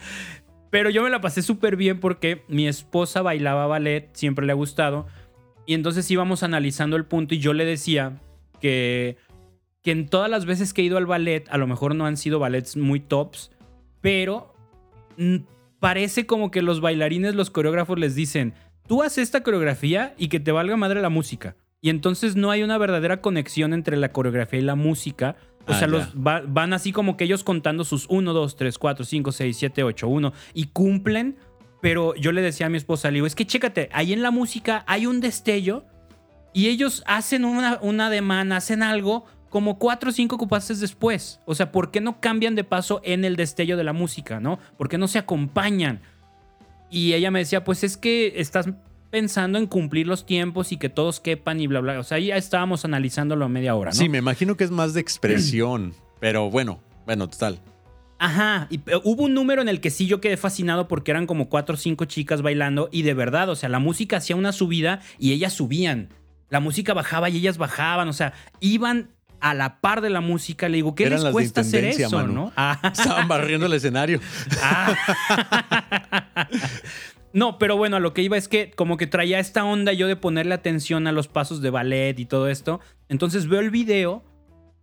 Pero 0.69 0.89
yo 0.89 1.03
me 1.03 1.11
la 1.11 1.21
pasé 1.21 1.43
súper 1.43 1.75
bien 1.75 1.99
porque 1.99 2.43
mi 2.47 2.67
esposa 2.67 3.21
bailaba 3.21 3.67
ballet, 3.67 4.09
siempre 4.13 4.45
le 4.45 4.53
ha 4.53 4.55
gustado. 4.55 5.05
Y 5.65 5.75
entonces 5.75 6.09
íbamos 6.09 6.41
analizando 6.41 6.95
el 6.95 7.05
punto 7.05 7.35
y 7.35 7.39
yo 7.39 7.53
le 7.53 7.63
decía 7.63 8.19
que, 8.59 9.17
que 9.83 9.91
en 9.91 10.07
todas 10.07 10.29
las 10.29 10.45
veces 10.45 10.73
que 10.73 10.81
he 10.81 10.85
ido 10.85 10.97
al 10.97 11.05
ballet, 11.05 11.47
a 11.49 11.57
lo 11.57 11.67
mejor 11.67 11.93
no 11.93 12.05
han 12.05 12.17
sido 12.17 12.39
ballets 12.39 12.75
muy 12.75 12.99
tops, 12.99 13.51
pero 14.01 14.53
parece 15.79 16.25
como 16.25 16.49
que 16.49 16.61
los 16.61 16.81
bailarines, 16.81 17.35
los 17.35 17.49
coreógrafos 17.49 17.99
les 17.99 18.15
dicen, 18.15 18.53
tú 18.87 19.03
haces 19.03 19.19
esta 19.19 19.43
coreografía 19.43 20.13
y 20.17 20.27
que 20.27 20.39
te 20.39 20.51
valga 20.51 20.75
madre 20.77 21.01
la 21.01 21.09
música. 21.09 21.55
Y 21.81 21.89
entonces 21.89 22.35
no 22.35 22.49
hay 22.51 22.63
una 22.63 22.77
verdadera 22.77 23.21
conexión 23.21 23.73
entre 23.73 23.97
la 23.97 24.11
coreografía 24.11 24.59
y 24.59 24.63
la 24.63 24.75
música. 24.75 25.35
O 25.67 25.71
Ah, 25.73 25.79
sea, 25.79 25.87
los 25.87 26.13
va- 26.15 26.43
van 26.47 26.73
así 26.73 26.91
como 26.91 27.17
que 27.17 27.23
ellos 27.25 27.43
contando 27.43 27.83
sus 27.83 28.05
1, 28.09 28.33
2, 28.33 28.55
3, 28.55 28.77
4, 28.77 29.05
5, 29.05 29.31
6, 29.31 29.57
7, 29.57 29.83
8, 29.83 30.07
1 30.07 30.33
y 30.53 30.65
cumplen. 30.67 31.37
Pero 31.81 32.15
yo 32.15 32.31
le 32.31 32.41
decía 32.41 32.67
a 32.67 32.69
mi 32.69 32.77
esposa, 32.77 33.09
le 33.09 33.15
digo, 33.15 33.27
es 33.27 33.35
que 33.35 33.45
chécate, 33.45 33.89
ahí 33.91 34.13
en 34.13 34.21
la 34.21 34.31
música 34.31 34.85
hay 34.87 35.05
un 35.05 35.19
destello 35.19 35.83
y 36.53 36.67
ellos 36.67 37.03
hacen 37.05 37.43
una, 37.43 37.79
una 37.81 38.07
ademán, 38.07 38.53
hacen 38.53 38.83
algo 38.83 39.25
como 39.49 39.77
cuatro 39.77 40.09
o 40.09 40.13
cinco 40.13 40.37
compases 40.37 40.79
después. 40.79 41.41
O 41.45 41.53
sea, 41.55 41.71
¿por 41.73 41.91
qué 41.91 41.99
no 41.99 42.21
cambian 42.21 42.55
de 42.55 42.63
paso 42.63 43.01
en 43.03 43.25
el 43.25 43.35
destello 43.35 43.75
de 43.75 43.83
la 43.83 43.91
música, 43.93 44.39
no? 44.39 44.59
¿Por 44.77 44.87
qué 44.87 44.97
no 44.97 45.07
se 45.09 45.19
acompañan? 45.19 46.01
Y 46.93 47.13
ella 47.15 47.31
me 47.31 47.39
decía, 47.39 47.63
pues 47.63 47.83
es 47.83 47.97
que 47.97 48.33
estás 48.35 48.69
pensando 49.09 49.57
en 49.57 49.65
cumplir 49.65 50.05
los 50.05 50.27
tiempos 50.27 50.71
y 50.71 50.77
que 50.77 50.89
todos 50.89 51.19
quepan 51.19 51.59
y 51.59 51.65
bla, 51.65 51.79
bla. 51.79 51.99
O 51.99 52.03
sea, 52.03 52.19
ya 52.19 52.37
estábamos 52.37 52.85
analizándolo 52.85 53.45
a 53.45 53.49
media 53.49 53.73
hora, 53.73 53.89
¿no? 53.89 53.97
Sí, 53.97 54.09
me 54.09 54.19
imagino 54.19 54.55
que 54.55 54.63
es 54.63 54.69
más 54.69 54.93
de 54.93 55.01
expresión. 55.01 55.95
pero 56.19 56.51
bueno, 56.51 56.83
bueno, 57.07 57.27
total. 57.27 57.59
Ajá, 58.19 58.67
y 58.69 58.75
eh, 58.75 59.01
hubo 59.03 59.23
un 59.23 59.33
número 59.33 59.63
en 59.63 59.69
el 59.69 59.81
que 59.81 59.89
sí 59.89 60.05
yo 60.05 60.21
quedé 60.21 60.37
fascinado 60.37 60.87
porque 60.87 61.09
eran 61.09 61.25
como 61.25 61.49
cuatro 61.49 61.73
o 61.73 61.77
cinco 61.79 62.05
chicas 62.05 62.43
bailando 62.43 62.89
y 62.91 63.01
de 63.01 63.15
verdad, 63.15 63.49
o 63.49 63.55
sea, 63.55 63.69
la 63.69 63.79
música 63.79 64.17
hacía 64.17 64.35
una 64.35 64.51
subida 64.51 65.01
y 65.17 65.31
ellas 65.31 65.53
subían. 65.53 66.09
La 66.49 66.59
música 66.59 66.93
bajaba 66.93 67.27
y 67.31 67.37
ellas 67.37 67.57
bajaban, 67.57 68.07
o 68.07 68.13
sea, 68.13 68.33
iban 68.59 69.09
a 69.43 69.53
la 69.53 69.81
par 69.81 69.99
de 69.99 70.09
la 70.09 70.21
música. 70.21 70.69
Le 70.69 70.77
digo, 70.77 70.95
¿qué 70.95 71.03
Eran 71.03 71.21
les 71.21 71.31
cuesta 71.33 71.61
hacer 71.61 71.83
eso, 71.83 72.15
Manu. 72.15 72.33
no? 72.33 72.53
Ah. 72.55 72.79
Estaban 72.93 73.27
barriendo 73.27 73.65
el 73.67 73.73
escenario. 73.73 74.19
Ah. 74.61 74.95
No, 77.35 77.57
pero 77.57 77.75
bueno, 77.75 77.95
a 77.95 77.99
lo 77.99 78.13
que 78.13 78.21
iba 78.21 78.37
es 78.37 78.47
que 78.47 78.69
como 78.69 78.95
que 78.95 79.07
traía 79.07 79.39
esta 79.39 79.65
onda 79.65 79.91
yo 79.91 80.07
de 80.07 80.15
ponerle 80.15 80.53
atención 80.53 81.07
a 81.07 81.11
los 81.11 81.27
pasos 81.27 81.63
de 81.63 81.71
ballet 81.71 82.19
y 82.19 82.27
todo 82.27 82.47
esto. 82.47 82.79
Entonces 83.09 83.47
veo 83.47 83.59
el 83.59 83.71
video 83.71 84.23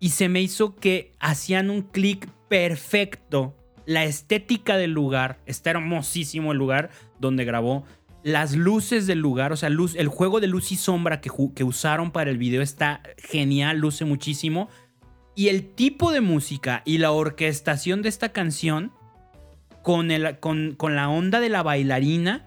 y 0.00 0.08
se 0.08 0.28
me 0.28 0.40
hizo 0.40 0.74
que 0.74 1.12
hacían 1.20 1.70
un 1.70 1.82
clic 1.82 2.28
perfecto. 2.48 3.54
La 3.86 4.02
estética 4.02 4.76
del 4.76 4.90
lugar, 4.90 5.38
está 5.46 5.70
hermosísimo 5.70 6.50
el 6.50 6.58
lugar 6.58 6.90
donde 7.20 7.44
grabó. 7.44 7.84
Las 8.22 8.54
luces 8.54 9.06
del 9.06 9.18
lugar, 9.18 9.52
o 9.52 9.56
sea, 9.56 9.70
luz, 9.70 9.94
el 9.96 10.08
juego 10.08 10.40
de 10.40 10.46
luz 10.46 10.72
y 10.72 10.76
sombra 10.76 11.20
que, 11.20 11.30
que 11.54 11.64
usaron 11.64 12.10
para 12.10 12.30
el 12.30 12.38
video 12.38 12.62
está 12.62 13.02
genial, 13.16 13.78
luce 13.78 14.04
muchísimo. 14.04 14.68
Y 15.34 15.48
el 15.48 15.74
tipo 15.74 16.12
de 16.12 16.20
música 16.20 16.82
y 16.84 16.98
la 16.98 17.12
orquestación 17.12 18.02
de 18.02 18.08
esta 18.08 18.30
canción 18.30 18.92
con, 19.82 20.10
el, 20.10 20.38
con, 20.38 20.74
con 20.76 20.96
la 20.96 21.08
onda 21.08 21.40
de 21.40 21.48
la 21.48 21.62
bailarina 21.62 22.46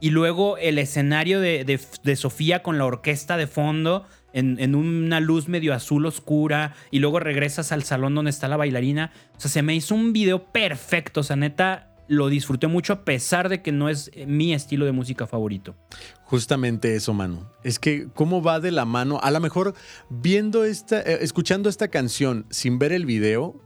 y 0.00 0.10
luego 0.10 0.58
el 0.58 0.78
escenario 0.78 1.40
de, 1.40 1.80
Sofía 2.16 2.62
con 2.62 2.78
la 2.78 2.84
orquesta 2.84 3.36
de 3.36 3.46
fondo 3.46 4.06
en, 4.32 4.60
en, 4.60 4.74
una 4.74 5.20
luz 5.20 5.48
medio 5.48 5.74
azul 5.74 6.06
oscura 6.06 6.74
y 6.90 6.98
luego 6.98 7.18
regresas 7.18 7.72
al 7.72 7.82
salón 7.82 8.14
donde 8.14 8.30
está 8.30 8.46
la 8.46 8.56
bailarina. 8.56 9.10
O 9.36 9.40
sea, 9.40 9.50
se 9.50 9.62
me 9.62 9.74
hizo 9.74 9.94
un 9.94 10.12
video 10.12 10.52
perfecto. 10.52 11.20
O 11.20 11.22
sea, 11.22 11.36
neta, 11.36 11.96
lo 12.08 12.28
disfruté 12.28 12.66
mucho 12.66 12.92
a 12.92 13.04
pesar 13.04 13.48
de 13.48 13.62
que 13.62 13.70
no 13.70 13.88
es 13.88 14.10
eh, 14.14 14.26
mi 14.26 14.52
estilo 14.54 14.86
de 14.86 14.92
música 14.92 15.26
favorito. 15.26 15.76
Justamente 16.24 16.96
eso, 16.96 17.14
mano. 17.14 17.52
Es 17.62 17.78
que 17.78 18.08
cómo 18.14 18.42
va 18.42 18.60
de 18.60 18.72
la 18.72 18.84
mano. 18.84 19.20
A 19.22 19.30
lo 19.30 19.40
mejor 19.40 19.74
viendo 20.08 20.64
esta, 20.64 21.00
eh, 21.00 21.18
escuchando 21.20 21.68
esta 21.68 21.88
canción 21.88 22.46
sin 22.50 22.78
ver 22.78 22.92
el 22.92 23.06
video, 23.06 23.60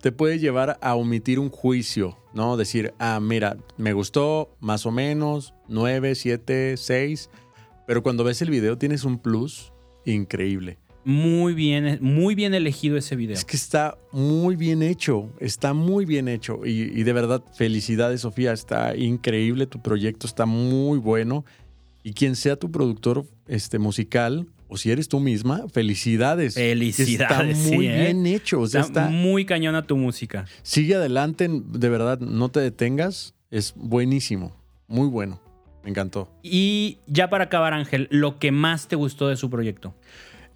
te 0.00 0.12
puede 0.12 0.38
llevar 0.38 0.78
a 0.80 0.94
omitir 0.94 1.38
un 1.38 1.50
juicio, 1.50 2.18
¿no? 2.32 2.56
Decir, 2.56 2.94
ah, 2.98 3.18
mira, 3.20 3.56
me 3.76 3.92
gustó 3.92 4.56
más 4.60 4.86
o 4.86 4.90
menos, 4.90 5.54
9, 5.68 6.14
7, 6.14 6.76
6. 6.76 7.30
Pero 7.86 8.02
cuando 8.02 8.24
ves 8.24 8.42
el 8.42 8.50
video 8.50 8.78
tienes 8.78 9.04
un 9.04 9.18
plus 9.18 9.72
increíble. 10.04 10.78
Muy 11.06 11.54
bien, 11.54 11.98
muy 12.00 12.34
bien 12.34 12.52
elegido 12.52 12.96
ese 12.96 13.14
video. 13.14 13.34
Es 13.34 13.44
que 13.44 13.56
está 13.56 13.96
muy 14.10 14.56
bien 14.56 14.82
hecho, 14.82 15.30
está 15.38 15.72
muy 15.72 16.04
bien 16.04 16.26
hecho. 16.26 16.66
Y, 16.66 17.04
de 17.04 17.12
verdad, 17.12 17.44
felicidades, 17.54 18.22
Sofía. 18.22 18.52
Está 18.52 18.96
increíble, 18.96 19.68
tu 19.68 19.80
proyecto 19.80 20.26
está 20.26 20.46
muy 20.46 20.98
bueno. 20.98 21.44
Y 22.02 22.12
quien 22.12 22.34
sea 22.34 22.56
tu 22.56 22.72
productor 22.72 23.24
este, 23.46 23.78
musical, 23.78 24.48
o 24.66 24.76
si 24.76 24.90
eres 24.90 25.06
tú 25.06 25.20
misma, 25.20 25.68
felicidades. 25.68 26.54
Felicidades. 26.54 27.56
Está 27.56 27.70
muy 27.70 27.86
¿eh? 27.86 28.02
bien 28.02 28.26
hecho. 28.26 28.64
está, 28.64 29.08
muy 29.08 29.44
cañona 29.44 29.86
tu 29.86 29.96
música. 29.96 30.46
Sigue 30.64 30.96
adelante, 30.96 31.48
de 31.48 31.88
verdad, 31.88 32.18
no 32.18 32.48
te 32.48 32.58
detengas. 32.58 33.36
Es 33.52 33.74
buenísimo, 33.76 34.56
muy 34.88 35.06
bueno. 35.06 35.40
Me 35.84 35.90
encantó. 35.90 36.28
Y 36.42 36.98
ya 37.06 37.30
para 37.30 37.44
acabar, 37.44 37.72
Ángel, 37.74 38.08
lo 38.10 38.40
que 38.40 38.50
más 38.50 38.88
te 38.88 38.96
gustó 38.96 39.28
de 39.28 39.36
su 39.36 39.50
proyecto. 39.50 39.94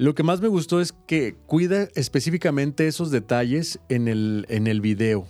Lo 0.00 0.14
que 0.14 0.22
más 0.22 0.40
me 0.40 0.48
gustó 0.48 0.80
es 0.80 0.94
que 1.06 1.34
cuida 1.44 1.86
específicamente 1.94 2.88
esos 2.88 3.10
detalles 3.10 3.80
en 3.90 4.08
el, 4.08 4.46
en 4.48 4.66
el 4.66 4.80
video. 4.80 5.26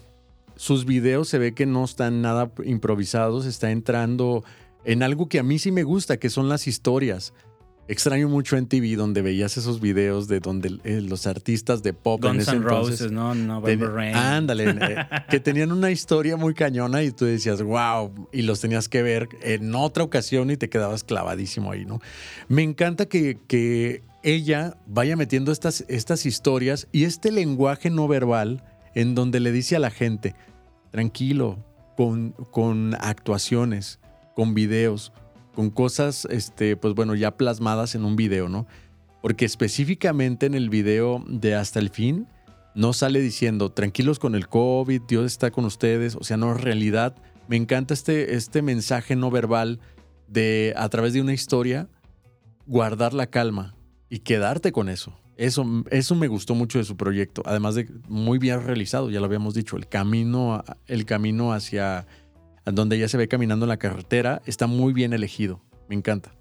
Sus 0.54 0.84
videos 0.84 1.28
se 1.28 1.38
ve 1.38 1.54
que 1.54 1.66
no 1.66 1.84
están 1.84 2.22
nada 2.22 2.52
improvisados, 2.64 3.46
está 3.46 3.72
entrando 3.72 4.44
en 4.84 5.02
algo 5.02 5.28
que 5.28 5.40
a 5.40 5.42
mí 5.42 5.58
sí 5.58 5.72
me 5.72 5.82
gusta, 5.82 6.18
que 6.18 6.30
son 6.30 6.48
las 6.48 6.68
historias. 6.68 7.34
Extraño 7.88 8.28
mucho 8.28 8.56
en 8.56 8.68
TV 8.68 8.94
donde 8.94 9.22
veías 9.22 9.56
esos 9.56 9.80
videos 9.80 10.28
de 10.28 10.38
donde 10.38 10.78
eh, 10.84 11.00
los 11.00 11.26
artistas 11.26 11.82
de 11.82 11.92
pop 11.92 12.22
Guns 12.22 12.34
en 12.34 12.40
ese 12.40 12.58
Roses, 12.60 13.10
¿no? 13.10 13.34
November 13.34 13.90
Rain. 13.90 14.14
Ándale, 14.14 14.70
eh, 14.70 14.96
que 15.28 15.40
tenían 15.40 15.72
una 15.72 15.90
historia 15.90 16.36
muy 16.36 16.54
cañona 16.54 17.02
y 17.02 17.10
tú 17.10 17.24
decías, 17.24 17.60
wow, 17.60 18.28
y 18.32 18.42
los 18.42 18.60
tenías 18.60 18.88
que 18.88 19.02
ver 19.02 19.28
en 19.42 19.74
otra 19.74 20.04
ocasión 20.04 20.52
y 20.52 20.56
te 20.56 20.68
quedabas 20.68 21.02
clavadísimo 21.02 21.72
ahí, 21.72 21.84
¿no? 21.84 22.00
Me 22.46 22.62
encanta 22.62 23.06
que, 23.06 23.36
que 23.48 24.08
ella 24.22 24.76
vaya 24.86 25.16
metiendo 25.16 25.52
estas, 25.52 25.84
estas 25.88 26.26
historias 26.26 26.88
y 26.92 27.04
este 27.04 27.32
lenguaje 27.32 27.90
no 27.90 28.08
verbal 28.08 28.62
en 28.94 29.14
donde 29.14 29.40
le 29.40 29.52
dice 29.52 29.76
a 29.76 29.80
la 29.80 29.90
gente, 29.90 30.34
tranquilo, 30.90 31.64
con, 31.96 32.32
con 32.50 32.94
actuaciones, 33.00 34.00
con 34.34 34.54
videos, 34.54 35.12
con 35.54 35.70
cosas, 35.70 36.26
este, 36.30 36.76
pues 36.76 36.94
bueno, 36.94 37.14
ya 37.14 37.36
plasmadas 37.36 37.94
en 37.94 38.04
un 38.04 38.16
video, 38.16 38.48
¿no? 38.48 38.66
Porque 39.22 39.44
específicamente 39.44 40.46
en 40.46 40.54
el 40.54 40.70
video 40.70 41.22
de 41.26 41.54
Hasta 41.54 41.78
el 41.78 41.90
Fin, 41.90 42.26
no 42.74 42.92
sale 42.92 43.20
diciendo, 43.20 43.70
tranquilos 43.70 44.18
con 44.18 44.34
el 44.34 44.48
COVID, 44.48 45.02
Dios 45.02 45.26
está 45.26 45.50
con 45.50 45.64
ustedes, 45.64 46.16
o 46.16 46.24
sea, 46.24 46.36
no, 46.36 46.54
es 46.54 46.60
realidad, 46.60 47.16
me 47.48 47.56
encanta 47.56 47.94
este, 47.94 48.34
este 48.34 48.62
mensaje 48.62 49.16
no 49.16 49.30
verbal 49.30 49.80
de, 50.28 50.72
a 50.76 50.88
través 50.88 51.12
de 51.12 51.20
una 51.20 51.34
historia, 51.34 51.88
guardar 52.66 53.12
la 53.12 53.26
calma, 53.26 53.74
y 54.10 54.18
quedarte 54.18 54.72
con 54.72 54.88
eso. 54.90 55.16
Eso, 55.36 55.64
eso 55.90 56.14
me 56.16 56.28
gustó 56.28 56.54
mucho 56.54 56.78
de 56.78 56.84
su 56.84 56.98
proyecto, 56.98 57.42
además 57.46 57.74
de 57.74 57.88
muy 58.08 58.38
bien 58.38 58.62
realizado, 58.62 59.08
ya 59.08 59.20
lo 59.20 59.24
habíamos 59.24 59.54
dicho, 59.54 59.78
el 59.78 59.88
camino, 59.88 60.62
el 60.86 61.06
camino 61.06 61.54
hacia 61.54 62.06
donde 62.66 62.96
ella 62.96 63.08
se 63.08 63.16
ve 63.16 63.26
caminando 63.26 63.64
en 63.64 63.70
la 63.70 63.78
carretera 63.78 64.42
está 64.44 64.66
muy 64.66 64.92
bien 64.92 65.14
elegido, 65.14 65.62
me 65.88 65.94
encanta. 65.94 66.34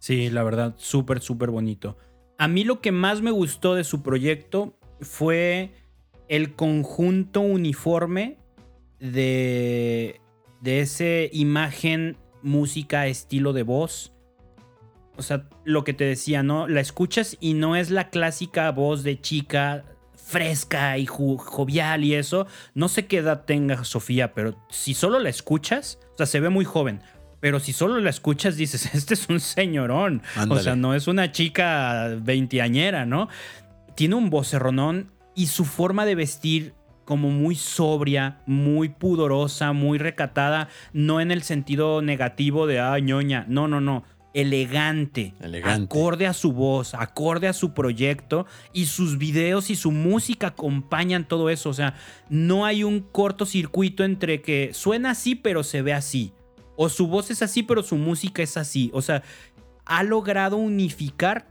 Sí, 0.00 0.30
la 0.30 0.42
verdad, 0.42 0.74
súper, 0.78 1.20
súper 1.20 1.50
bonito. 1.50 1.96
A 2.38 2.48
mí 2.48 2.64
lo 2.64 2.80
que 2.80 2.90
más 2.90 3.22
me 3.22 3.30
gustó 3.30 3.76
de 3.76 3.84
su 3.84 4.02
proyecto 4.02 4.74
fue 5.00 5.74
el 6.26 6.54
conjunto 6.54 7.40
uniforme 7.40 8.38
de, 8.98 10.20
de 10.60 10.80
ese 10.80 11.30
imagen, 11.32 12.16
música, 12.42 13.06
estilo 13.06 13.52
de 13.52 13.62
voz 13.62 14.12
o 15.16 15.22
sea, 15.22 15.44
lo 15.64 15.84
que 15.84 15.92
te 15.92 16.04
decía, 16.04 16.42
¿no? 16.42 16.66
La 16.66 16.80
escuchas 16.80 17.36
y 17.40 17.54
no 17.54 17.76
es 17.76 17.90
la 17.90 18.10
clásica 18.10 18.70
voz 18.70 19.02
de 19.02 19.20
chica 19.20 19.84
fresca 20.30 20.96
y 20.96 21.06
jovial 21.06 22.04
y 22.04 22.14
eso. 22.14 22.46
No 22.74 22.88
sé 22.88 23.06
qué 23.06 23.18
edad 23.18 23.44
tenga 23.44 23.84
Sofía, 23.84 24.32
pero 24.32 24.56
si 24.70 24.94
solo 24.94 25.18
la 25.18 25.28
escuchas, 25.28 25.98
o 26.14 26.16
sea, 26.18 26.26
se 26.26 26.40
ve 26.40 26.48
muy 26.48 26.64
joven. 26.64 27.02
Pero 27.40 27.58
si 27.58 27.72
solo 27.72 27.98
la 28.00 28.10
escuchas, 28.10 28.56
dices, 28.56 28.94
este 28.94 29.14
es 29.14 29.28
un 29.28 29.40
señorón. 29.40 30.22
O 30.48 30.58
sea, 30.58 30.76
no 30.76 30.94
es 30.94 31.08
una 31.08 31.32
chica 31.32 32.08
veinteañera, 32.20 33.06
¿no? 33.06 33.28
Tiene 33.96 34.14
un 34.14 34.30
vocerronón 34.30 35.10
y 35.34 35.46
su 35.46 35.64
forma 35.64 36.06
de 36.06 36.14
vestir 36.14 36.74
como 37.04 37.30
muy 37.30 37.56
sobria, 37.56 38.38
muy 38.46 38.88
pudorosa, 38.88 39.72
muy 39.72 39.98
recatada, 39.98 40.68
no 40.92 41.20
en 41.20 41.32
el 41.32 41.42
sentido 41.42 42.02
negativo 42.02 42.68
de, 42.68 42.78
ah, 42.78 42.96
ñoña. 43.00 43.46
No, 43.48 43.66
no, 43.66 43.80
no 43.80 44.04
elegante, 44.32 45.34
acorde 45.64 46.26
a 46.26 46.32
su 46.32 46.52
voz, 46.52 46.94
acorde 46.94 47.48
a 47.48 47.52
su 47.52 47.74
proyecto 47.74 48.46
y 48.72 48.86
sus 48.86 49.18
videos 49.18 49.70
y 49.70 49.76
su 49.76 49.90
música 49.90 50.48
acompañan 50.48 51.26
todo 51.26 51.50
eso. 51.50 51.70
O 51.70 51.74
sea, 51.74 51.94
no 52.28 52.64
hay 52.64 52.84
un 52.84 53.00
cortocircuito 53.00 54.04
entre 54.04 54.42
que 54.42 54.70
suena 54.72 55.10
así 55.10 55.34
pero 55.34 55.62
se 55.62 55.82
ve 55.82 55.92
así. 55.92 56.32
O 56.76 56.88
su 56.88 57.08
voz 57.08 57.30
es 57.30 57.42
así 57.42 57.62
pero 57.62 57.82
su 57.82 57.96
música 57.96 58.42
es 58.42 58.56
así. 58.56 58.90
O 58.94 59.02
sea, 59.02 59.22
ha 59.84 60.02
logrado 60.02 60.56
unificar 60.56 61.48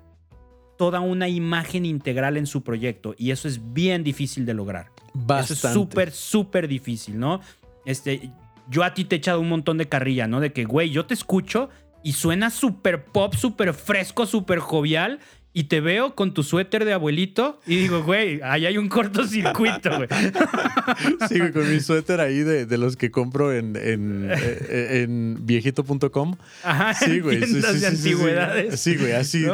toda 0.78 1.02
una 1.02 1.28
imagen 1.28 1.86
integral 1.86 2.38
en 2.38 2.48
su 2.48 2.64
proyecto 2.64 3.14
y 3.18 3.32
eso 3.32 3.50
es 3.50 3.74
bien 3.74 4.04
difícil 4.04 4.46
de 4.46 4.54
lograr. 4.54 4.92
Eso 5.40 5.54
es 5.54 5.74
súper, 5.74 6.12
súper 6.12 6.70
difícil, 6.70 7.20
¿no? 7.20 7.42
Este, 7.86 8.32
yo 8.70 8.84
a 8.84 8.94
ti 8.94 9.04
te 9.04 9.16
he 9.16 9.18
echado 9.18 9.42
un 9.42 9.50
montón 9.50 9.78
de 9.78 9.90
carrilla, 9.90 10.28
¿no? 10.28 10.40
De 10.40 10.54
que, 10.54 10.64
güey, 10.64 10.90
yo 10.90 11.06
te 11.06 11.14
escucho 11.14 11.70
y 12.04 12.14
suena 12.14 12.50
súper 12.50 13.06
pop, 13.06 13.36
súper 13.36 13.74
fresco, 13.74 14.26
súper 14.26 14.60
jovial. 14.60 15.20
Y 15.52 15.64
te 15.64 15.82
veo 15.82 16.14
con 16.14 16.36
tu 16.36 16.44
suéter 16.44 16.86
de 16.86 16.94
abuelito 16.94 17.60
y 17.66 17.78
digo, 17.78 18.04
güey, 18.04 18.40
ahí 18.44 18.68
hay 18.68 18.78
un 18.78 18.88
cortocircuito, 18.88 19.90
güey. 19.98 20.08
Sí, 21.28 21.40
güey, 21.40 21.52
con 21.52 21.70
mi 21.70 21.80
suéter 21.80 22.22
ahí 22.22 22.40
de, 22.40 22.78
los 22.78 22.96
que 22.96 23.10
compro 23.10 23.52
en, 23.52 23.76
en, 23.76 24.30
eh, 24.32 25.06
viejito.com. 25.10 26.36
Ajá, 26.64 26.94
sí, 26.94 27.20
güey. 27.20 27.44
Sí, 27.46 27.62
de 27.62 27.88
antigüedades. 27.88 28.80
Sí, 28.80 28.96
güey, 28.96 29.14
así. 29.14 29.48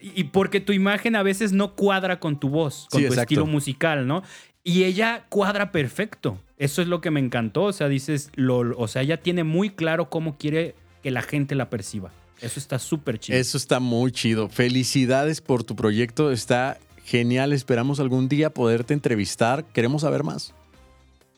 Y 0.00 0.24
porque 0.24 0.60
tu 0.60 0.72
imagen 0.72 1.16
a 1.16 1.22
veces 1.22 1.52
no 1.52 1.74
cuadra 1.74 2.20
con 2.20 2.38
tu 2.38 2.48
voz, 2.48 2.86
con 2.90 3.04
tu 3.04 3.12
estilo 3.12 3.46
musical, 3.46 4.06
¿no? 4.06 4.22
Y 4.64 4.84
ella 4.84 5.26
cuadra 5.28 5.72
perfecto. 5.72 6.38
Eso 6.56 6.82
es 6.82 6.88
lo 6.88 7.00
que 7.00 7.10
me 7.10 7.20
encantó. 7.20 7.64
O 7.64 7.72
sea, 7.72 7.88
dices, 7.88 8.30
lo, 8.34 8.78
o 8.78 8.86
sea, 8.86 9.02
ella 9.02 9.18
tiene 9.18 9.42
muy 9.42 9.70
claro 9.70 10.08
cómo 10.08 10.38
quiere 10.38 10.76
que 11.02 11.10
la 11.10 11.22
gente 11.22 11.54
la 11.54 11.68
perciba. 11.70 12.10
Eso 12.40 12.58
está 12.58 12.78
súper 12.78 13.18
chido. 13.18 13.38
Eso 13.38 13.56
está 13.56 13.80
muy 13.80 14.10
chido. 14.10 14.48
Felicidades 14.48 15.40
por 15.40 15.62
tu 15.62 15.76
proyecto. 15.76 16.32
Está 16.32 16.78
genial. 17.04 17.52
Esperamos 17.52 18.00
algún 18.00 18.28
día 18.28 18.50
poderte 18.50 18.94
entrevistar. 18.94 19.64
Queremos 19.64 20.02
saber 20.02 20.24
más. 20.24 20.52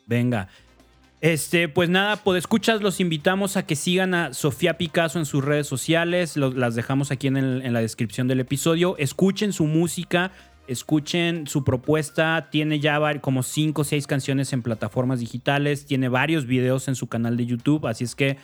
Venga. 0.07 0.49
Este, 1.21 1.69
pues 1.69 1.89
nada, 1.89 2.17
pues 2.17 2.39
escuchas, 2.39 2.83
los 2.83 3.01
invitamos 3.01 3.57
a 3.57 3.65
que 3.65 3.77
sigan 3.77 4.13
a 4.13 4.35
Sofía 4.35 4.77
Picasso 4.77 5.19
en 5.19 5.25
sus 5.25 5.43
redes 5.43 5.67
sociales. 5.67 6.37
las 6.37 6.75
dejamos 6.75 7.11
aquí 7.11 7.29
en, 7.29 7.37
en 7.37 7.73
la 7.73 7.81
descripción 7.81 8.29
del 8.29 8.41
episodio. 8.41 8.97
Escuchen 8.99 9.55
su 9.55 9.65
música, 9.65 10.33
escuchen 10.67 11.47
su 11.47 11.65
propuesta. 11.65 12.49
Tiene 12.51 12.79
ya 12.79 13.01
como 13.21 13.43
5 13.43 13.81
o 13.81 13.85
6 13.85 14.07
canciones 14.07 14.53
en 14.53 14.63
plataformas 14.63 15.21
digitales. 15.21 15.87
Tiene 15.87 16.09
varios 16.09 16.47
videos 16.47 16.89
en 16.89 16.95
su 16.95 17.07
canal 17.07 17.39
de 17.39 17.47
YouTube. 17.47 17.87
Así 17.87 18.05
es 18.05 18.15
que 18.15 18.37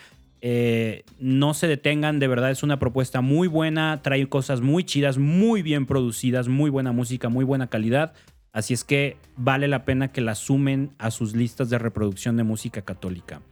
eh, 0.43 1.05
no 1.19 1.55
se 1.55 1.67
detengan, 1.67 2.19
de 2.19 2.29
verdad 2.29 2.51
es 2.51 2.63
una 2.63 2.79
propuesta 2.79 3.21
muy 3.21 3.49
buena, 3.49 4.01
trae 4.03 4.27
cosas 4.29 4.61
muy 4.61 4.85
chidas, 4.85 5.19
muy 5.19 5.63
bien 5.63 5.87
producidas, 5.87 6.49
muy 6.49 6.71
buena 6.71 6.93
música, 6.93 7.29
muy 7.29 7.45
buena 7.45 7.69
calidad. 7.69 8.15
Así 8.53 8.75
es 8.75 8.83
que 8.83 9.17
vale 9.37 9.69
la 9.69 9.85
pena 9.85 10.09
que 10.09 10.21
la 10.21 10.35
sumen 10.35 10.91
a 10.99 11.11
sus 11.11 11.35
listas 11.35 11.71
de 11.71 11.79
reproducción 11.79 12.37
de 12.37 12.43
música 12.43 12.83
católica. 12.83 13.43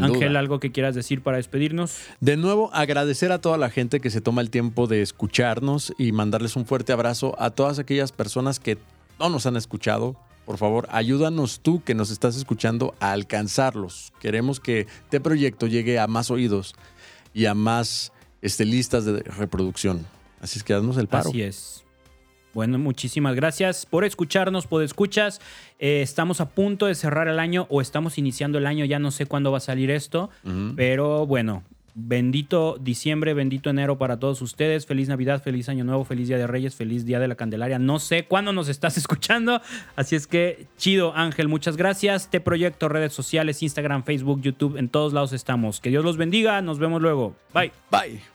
Ángel, 0.00 0.36
¿algo 0.36 0.60
que 0.60 0.72
quieras 0.72 0.94
decir 0.94 1.22
para 1.22 1.36
despedirnos? 1.36 1.98
De 2.20 2.36
nuevo, 2.36 2.70
agradecer 2.72 3.32
a 3.32 3.40
toda 3.40 3.58
la 3.58 3.70
gente 3.70 4.00
que 4.00 4.10
se 4.10 4.20
toma 4.20 4.40
el 4.40 4.50
tiempo 4.50 4.86
de 4.86 5.02
escucharnos 5.02 5.92
y 5.98 6.12
mandarles 6.12 6.56
un 6.56 6.64
fuerte 6.64 6.92
abrazo 6.92 7.36
a 7.38 7.50
todas 7.50 7.78
aquellas 7.78 8.12
personas 8.12 8.60
que 8.60 8.78
no 9.18 9.28
nos 9.28 9.46
han 9.46 9.56
escuchado. 9.56 10.16
Por 10.44 10.58
favor, 10.58 10.86
ayúdanos 10.90 11.60
tú 11.60 11.82
que 11.82 11.94
nos 11.94 12.10
estás 12.10 12.36
escuchando 12.36 12.94
a 13.00 13.12
alcanzarlos. 13.12 14.12
Queremos 14.20 14.60
que 14.60 14.80
este 15.04 15.20
proyecto 15.20 15.66
llegue 15.66 15.98
a 15.98 16.06
más 16.06 16.30
oídos 16.30 16.74
y 17.32 17.46
a 17.46 17.54
más 17.54 18.12
este, 18.42 18.64
listas 18.64 19.04
de 19.04 19.22
reproducción. 19.22 20.06
Así 20.40 20.58
es 20.58 20.64
que 20.64 20.74
haznos 20.74 20.98
el 20.98 21.08
paro. 21.08 21.30
Así 21.30 21.42
es. 21.42 21.84
Bueno, 22.52 22.78
muchísimas 22.78 23.34
gracias 23.34 23.84
por 23.84 24.04
escucharnos, 24.04 24.66
por 24.66 24.82
escuchas. 24.82 25.40
Eh, 25.80 26.02
estamos 26.02 26.40
a 26.40 26.50
punto 26.50 26.86
de 26.86 26.94
cerrar 26.94 27.26
el 27.26 27.40
año 27.40 27.66
o 27.68 27.80
estamos 27.80 28.16
iniciando 28.16 28.58
el 28.58 28.66
año, 28.66 28.84
ya 28.84 29.00
no 29.00 29.10
sé 29.10 29.26
cuándo 29.26 29.50
va 29.50 29.58
a 29.58 29.60
salir 29.60 29.90
esto, 29.90 30.30
pero 30.76 31.26
bueno, 31.26 31.64
bendito 31.94 32.76
diciembre, 32.80 33.34
bendito 33.34 33.70
enero 33.70 33.98
para 33.98 34.18
todos 34.18 34.42
ustedes. 34.42 34.86
Feliz 34.86 35.08
Navidad, 35.08 35.42
feliz 35.42 35.68
Año 35.68 35.84
Nuevo, 35.84 36.04
feliz 36.04 36.28
Día 36.28 36.38
de 36.38 36.46
Reyes, 36.46 36.74
feliz 36.74 37.04
Día 37.04 37.20
de 37.20 37.28
la 37.28 37.36
Candelaria. 37.36 37.78
No 37.78 37.98
sé 37.98 38.26
cuándo 38.26 38.52
nos 38.52 38.68
estás 38.68 38.96
escuchando, 38.98 39.60
así 39.96 40.16
es 40.16 40.26
que 40.26 40.66
chido, 40.76 41.14
Ángel, 41.14 41.48
muchas 41.48 41.76
gracias. 41.76 42.30
Te 42.30 42.40
proyecto 42.40 42.88
redes 42.88 43.12
sociales, 43.12 43.62
Instagram, 43.62 44.04
Facebook, 44.04 44.40
YouTube, 44.40 44.76
en 44.76 44.88
todos 44.88 45.12
lados 45.12 45.32
estamos. 45.32 45.80
Que 45.80 45.90
Dios 45.90 46.04
los 46.04 46.16
bendiga, 46.16 46.60
nos 46.62 46.78
vemos 46.78 47.00
luego. 47.00 47.36
Bye. 47.52 47.72
Bye. 47.90 48.33